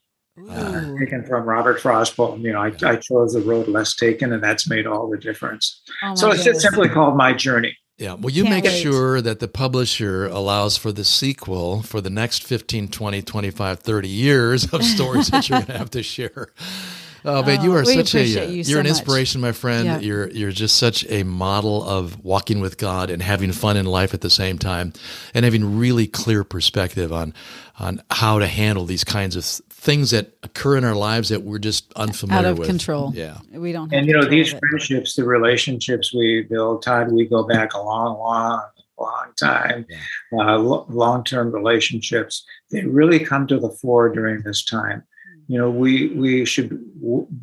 uh, 0.49 0.95
taken 0.99 1.25
from 1.25 1.45
Robert 1.45 1.81
Frost 1.81 2.17
poem. 2.17 2.41
You 2.41 2.53
know, 2.53 2.61
I, 2.61 2.73
I, 2.85 2.97
chose 2.97 3.35
the 3.35 3.43
road 3.43 3.69
less 3.69 3.95
taken, 3.95 4.33
and 4.33 4.43
that's 4.43 4.69
made 4.69 4.87
all 4.87 5.11
the 5.11 5.19
difference. 5.19 5.83
Oh 6.03 6.15
so 6.15 6.31
it's 6.31 6.45
just 6.45 6.61
simply 6.61 6.89
called 6.89 7.17
My 7.17 7.33
Journey. 7.33 7.77
Yeah. 7.99 8.15
Well, 8.15 8.31
you 8.31 8.45
Can't 8.45 8.55
make 8.57 8.65
wait. 8.65 8.83
sure 8.83 9.21
that 9.21 9.41
the 9.41 9.49
publisher 9.49 10.27
allows 10.27 10.77
for 10.77 10.91
the 10.91 11.05
sequel 11.05 11.83
for 11.83 12.01
the 12.01 12.11
next 12.11 12.43
15, 12.45 12.89
20, 12.89 13.23
25, 13.23 13.79
30 13.81 14.09
years 14.09 14.73
of 14.73 14.83
stories 14.83 15.29
that 15.29 15.49
you're 15.49 15.59
going 15.59 15.67
to 15.67 15.79
have 15.79 15.91
to 15.91 16.03
share. 16.03 16.49
Oh 17.25 17.43
man, 17.43 17.63
you 17.63 17.75
are 17.75 17.85
such 17.85 18.15
a 18.15 18.25
you 18.25 18.61
are 18.61 18.65
so 18.65 18.81
an 18.81 18.87
inspiration, 18.87 19.41
much. 19.41 19.49
my 19.49 19.53
friend. 19.53 19.85
Yeah. 19.85 19.99
You're 20.01 20.31
you're 20.31 20.51
just 20.53 20.77
such 20.77 21.05
a 21.09 21.23
model 21.23 21.85
of 21.85 22.25
walking 22.25 22.61
with 22.61 22.79
God 22.79 23.11
and 23.11 23.23
having 23.23 23.53
fun 23.53 23.77
in 23.77 23.87
life 23.87 24.15
at 24.15 24.21
the 24.21 24.31
same 24.31 24.59
time, 24.59 24.93
and 25.35 25.45
having 25.45 25.79
really 25.79 26.07
clear 26.07 26.45
perspective 26.45 27.13
on 27.13 27.35
on 27.79 28.03
how 28.11 28.39
to 28.39 28.47
handle 28.47 28.85
these 28.85 29.05
kinds 29.05 29.37
of 29.37 29.45
things 29.45 30.11
that 30.11 30.37
occur 30.43 30.77
in 30.77 30.85
our 30.85 30.95
lives 30.95 31.29
that 31.29 31.43
we're 31.43 31.59
just 31.59 31.93
unfamiliar 31.95 32.47
out 32.47 32.53
of 32.53 32.59
with. 32.59 32.69
control. 32.69 33.13
Yeah, 33.15 33.39
we 33.53 33.73
don't. 33.73 33.93
and 33.93 34.07
you 34.07 34.13
know 34.13 34.25
these 34.25 34.53
friendships, 34.53 35.15
the 35.15 35.25
relationships 35.25 36.13
we 36.15 36.43
build, 36.43 36.83
Todd, 36.83 37.13
we 37.13 37.27
go 37.27 37.45
back 37.45 37.75
a 37.75 37.81
long, 37.81 38.19
long, 38.19 38.63
long 38.99 39.27
time. 39.39 39.87
Yeah. 39.89 39.99
Uh, 40.55 40.59
long-term 40.59 41.53
relationships 41.53 42.45
they 42.73 42.85
really 42.85 43.21
come 43.21 43.47
to 43.47 43.61
the 43.61 43.69
fore 43.69 44.09
during 44.09 44.43
this 44.43 44.65
time 44.65 45.05
you 45.49 45.59
know 45.59 45.71
we 45.71 46.09
we 46.09 46.45
should 46.45 46.79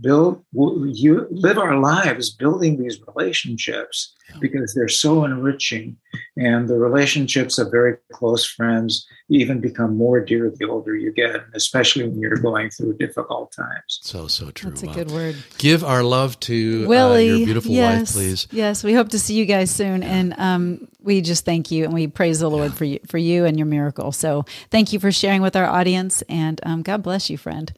build 0.01 0.43
you 0.53 1.27
live 1.31 1.57
our 1.57 1.77
lives 1.79 2.29
building 2.29 2.81
these 2.81 2.99
relationships 3.07 4.15
because 4.39 4.73
they're 4.73 4.87
so 4.87 5.25
enriching 5.25 5.97
and 6.37 6.67
the 6.67 6.77
relationships 6.77 7.57
of 7.57 7.71
very 7.71 7.95
close 8.11 8.45
friends 8.45 9.07
even 9.29 9.59
become 9.59 9.95
more 9.95 10.19
dear 10.19 10.51
the 10.57 10.65
older 10.67 10.95
you 10.95 11.11
get 11.11 11.43
especially 11.53 12.03
when 12.07 12.19
you're 12.19 12.35
going 12.37 12.69
through 12.69 12.95
difficult 12.97 13.51
times 13.51 13.99
so 14.01 14.27
so 14.27 14.51
true 14.51 14.69
that's 14.69 14.83
a 14.83 14.87
wow. 14.87 14.93
good 14.93 15.11
word 15.11 15.35
give 15.57 15.83
our 15.83 16.03
love 16.03 16.39
to 16.39 16.87
willie 16.87 17.31
uh, 17.31 17.35
your 17.35 17.45
beautiful 17.45 17.71
yes, 17.71 17.99
wife 17.99 18.13
please 18.13 18.47
yes 18.51 18.83
we 18.83 18.93
hope 18.93 19.09
to 19.09 19.19
see 19.19 19.33
you 19.33 19.45
guys 19.45 19.71
soon 19.71 20.03
and 20.03 20.33
um, 20.37 20.87
we 21.01 21.21
just 21.21 21.45
thank 21.45 21.71
you 21.71 21.83
and 21.83 21.93
we 21.93 22.07
praise 22.07 22.39
the 22.39 22.49
lord 22.49 22.71
yeah. 22.71 22.77
for 22.77 22.85
you 22.85 22.99
for 23.07 23.17
you 23.17 23.45
and 23.45 23.57
your 23.57 23.67
miracle 23.67 24.11
so 24.11 24.43
thank 24.71 24.93
you 24.93 24.99
for 24.99 25.11
sharing 25.11 25.41
with 25.41 25.55
our 25.55 25.65
audience 25.65 26.21
and 26.23 26.59
um, 26.63 26.81
god 26.81 27.03
bless 27.03 27.29
you 27.29 27.37
friend 27.37 27.73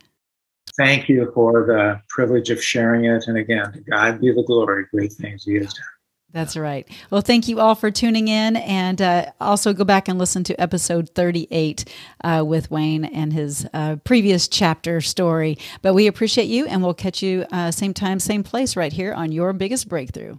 thank 0.78 1.10
you 1.10 1.32
for 1.34 1.66
the 1.66 2.02
privilege 2.10 2.50
of 2.50 2.64
sharing 2.64 3.06
it. 3.06 3.28
And 3.28 3.38
again, 3.38 3.72
to 3.74 3.82
God 3.82 4.22
be 4.22 4.32
the 4.32 4.44
glory, 4.44 4.86
great 4.92 5.14
things 5.14 5.44
He 5.44 5.56
has 5.56 5.74
done. 5.74 5.86
That's 6.34 6.56
right. 6.56 6.88
Well, 7.10 7.22
thank 7.22 7.48
you 7.48 7.60
all 7.60 7.76
for 7.76 7.92
tuning 7.92 8.28
in. 8.28 8.56
And 8.56 9.02
uh, 9.02 9.32
also 9.42 9.74
go 9.74 9.84
back 9.84 10.08
and 10.08 10.18
listen 10.18 10.44
to 10.46 10.62
episode 10.62 11.10
38 11.10 11.86
uh, 12.24 12.44
with 12.46 12.72
Wayne 12.72 13.06
and 13.06 13.34
his 13.34 13.68
uh, 13.74 13.98
previous 14.04 14.48
chapter 14.48 15.02
story. 15.02 15.58
But 15.82 15.94
we 15.94 16.08
appreciate 16.08 16.48
you, 16.48 16.66
and 16.66 16.82
we'll 16.84 16.94
catch 16.94 17.22
you 17.22 17.46
uh, 17.52 17.72
same 17.72 17.94
time, 17.94 18.20
same 18.20 18.44
place 18.44 18.76
right 18.76 18.94
here 18.94 19.14
on 19.14 19.32
Your 19.32 19.54
Biggest 19.54 19.90
Breakthrough. 19.90 20.38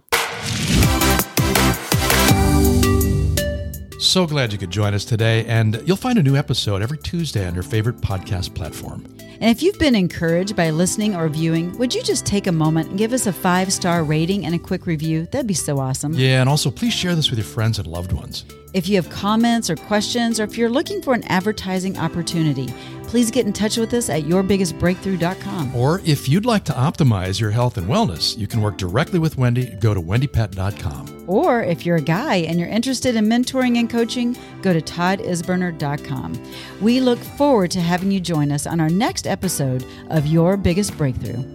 So 4.03 4.27
glad 4.27 4.51
you 4.51 4.57
could 4.57 4.69
join 4.69 4.93
us 4.93 5.05
today. 5.05 5.45
And 5.45 5.81
you'll 5.85 5.95
find 5.95 6.19
a 6.19 6.23
new 6.23 6.35
episode 6.35 6.81
every 6.81 6.97
Tuesday 6.97 7.47
on 7.47 7.53
your 7.53 7.63
favorite 7.63 7.97
podcast 8.01 8.53
platform. 8.53 9.05
And 9.17 9.49
if 9.49 9.63
you've 9.63 9.79
been 9.79 9.95
encouraged 9.95 10.57
by 10.57 10.71
listening 10.71 11.15
or 11.15 11.29
viewing, 11.29 11.77
would 11.77 11.95
you 11.95 12.03
just 12.03 12.25
take 12.25 12.47
a 12.47 12.51
moment 12.51 12.89
and 12.89 12.97
give 12.97 13.13
us 13.13 13.27
a 13.27 13.33
five 13.33 13.71
star 13.71 14.03
rating 14.03 14.45
and 14.45 14.53
a 14.53 14.59
quick 14.59 14.87
review? 14.87 15.27
That'd 15.31 15.47
be 15.47 15.53
so 15.53 15.79
awesome. 15.79 16.13
Yeah, 16.13 16.41
and 16.41 16.49
also 16.49 16.69
please 16.69 16.93
share 16.93 17.15
this 17.15 17.29
with 17.29 17.39
your 17.39 17.45
friends 17.45 17.79
and 17.79 17.87
loved 17.87 18.11
ones. 18.11 18.43
If 18.73 18.89
you 18.89 18.95
have 18.95 19.09
comments 19.09 19.69
or 19.69 19.75
questions, 19.75 20.39
or 20.39 20.43
if 20.43 20.57
you're 20.57 20.69
looking 20.69 21.01
for 21.01 21.13
an 21.13 21.23
advertising 21.25 21.97
opportunity, 21.97 22.73
please 23.07 23.29
get 23.29 23.45
in 23.45 23.53
touch 23.53 23.77
with 23.77 23.93
us 23.93 24.09
at 24.09 24.23
yourbiggestbreakthrough.com. 24.23 25.75
Or 25.75 26.01
if 26.03 26.27
you'd 26.27 26.47
like 26.47 26.63
to 26.65 26.71
optimize 26.73 27.39
your 27.39 27.51
health 27.51 27.77
and 27.77 27.87
wellness, 27.87 28.35
you 28.35 28.47
can 28.47 28.61
work 28.61 28.79
directly 28.79 29.19
with 29.19 29.37
Wendy. 29.37 29.67
Go 29.79 29.93
to 29.93 30.01
wendypet.com. 30.01 31.25
Or 31.27 31.61
if 31.61 31.85
you're 31.85 31.97
a 31.97 32.01
guy 32.01 32.37
and 32.37 32.59
you're 32.59 32.67
interested 32.67 33.15
in 33.15 33.25
mentoring 33.25 33.77
and 33.77 33.87
coaching, 33.87 34.35
go 34.63 34.73
to 34.73 34.81
toddisberner.com. 34.81 36.43
We 36.81 36.99
look 36.99 37.19
forward 37.19 37.69
to 37.71 37.81
having 37.81 38.11
you 38.11 38.19
join 38.19 38.51
us 38.51 38.65
on 38.65 38.79
our 38.79 38.89
next 38.89 39.27
episode 39.27 39.85
of 40.09 40.25
Your 40.25 40.57
Biggest 40.57 40.97
Breakthrough. 40.97 41.52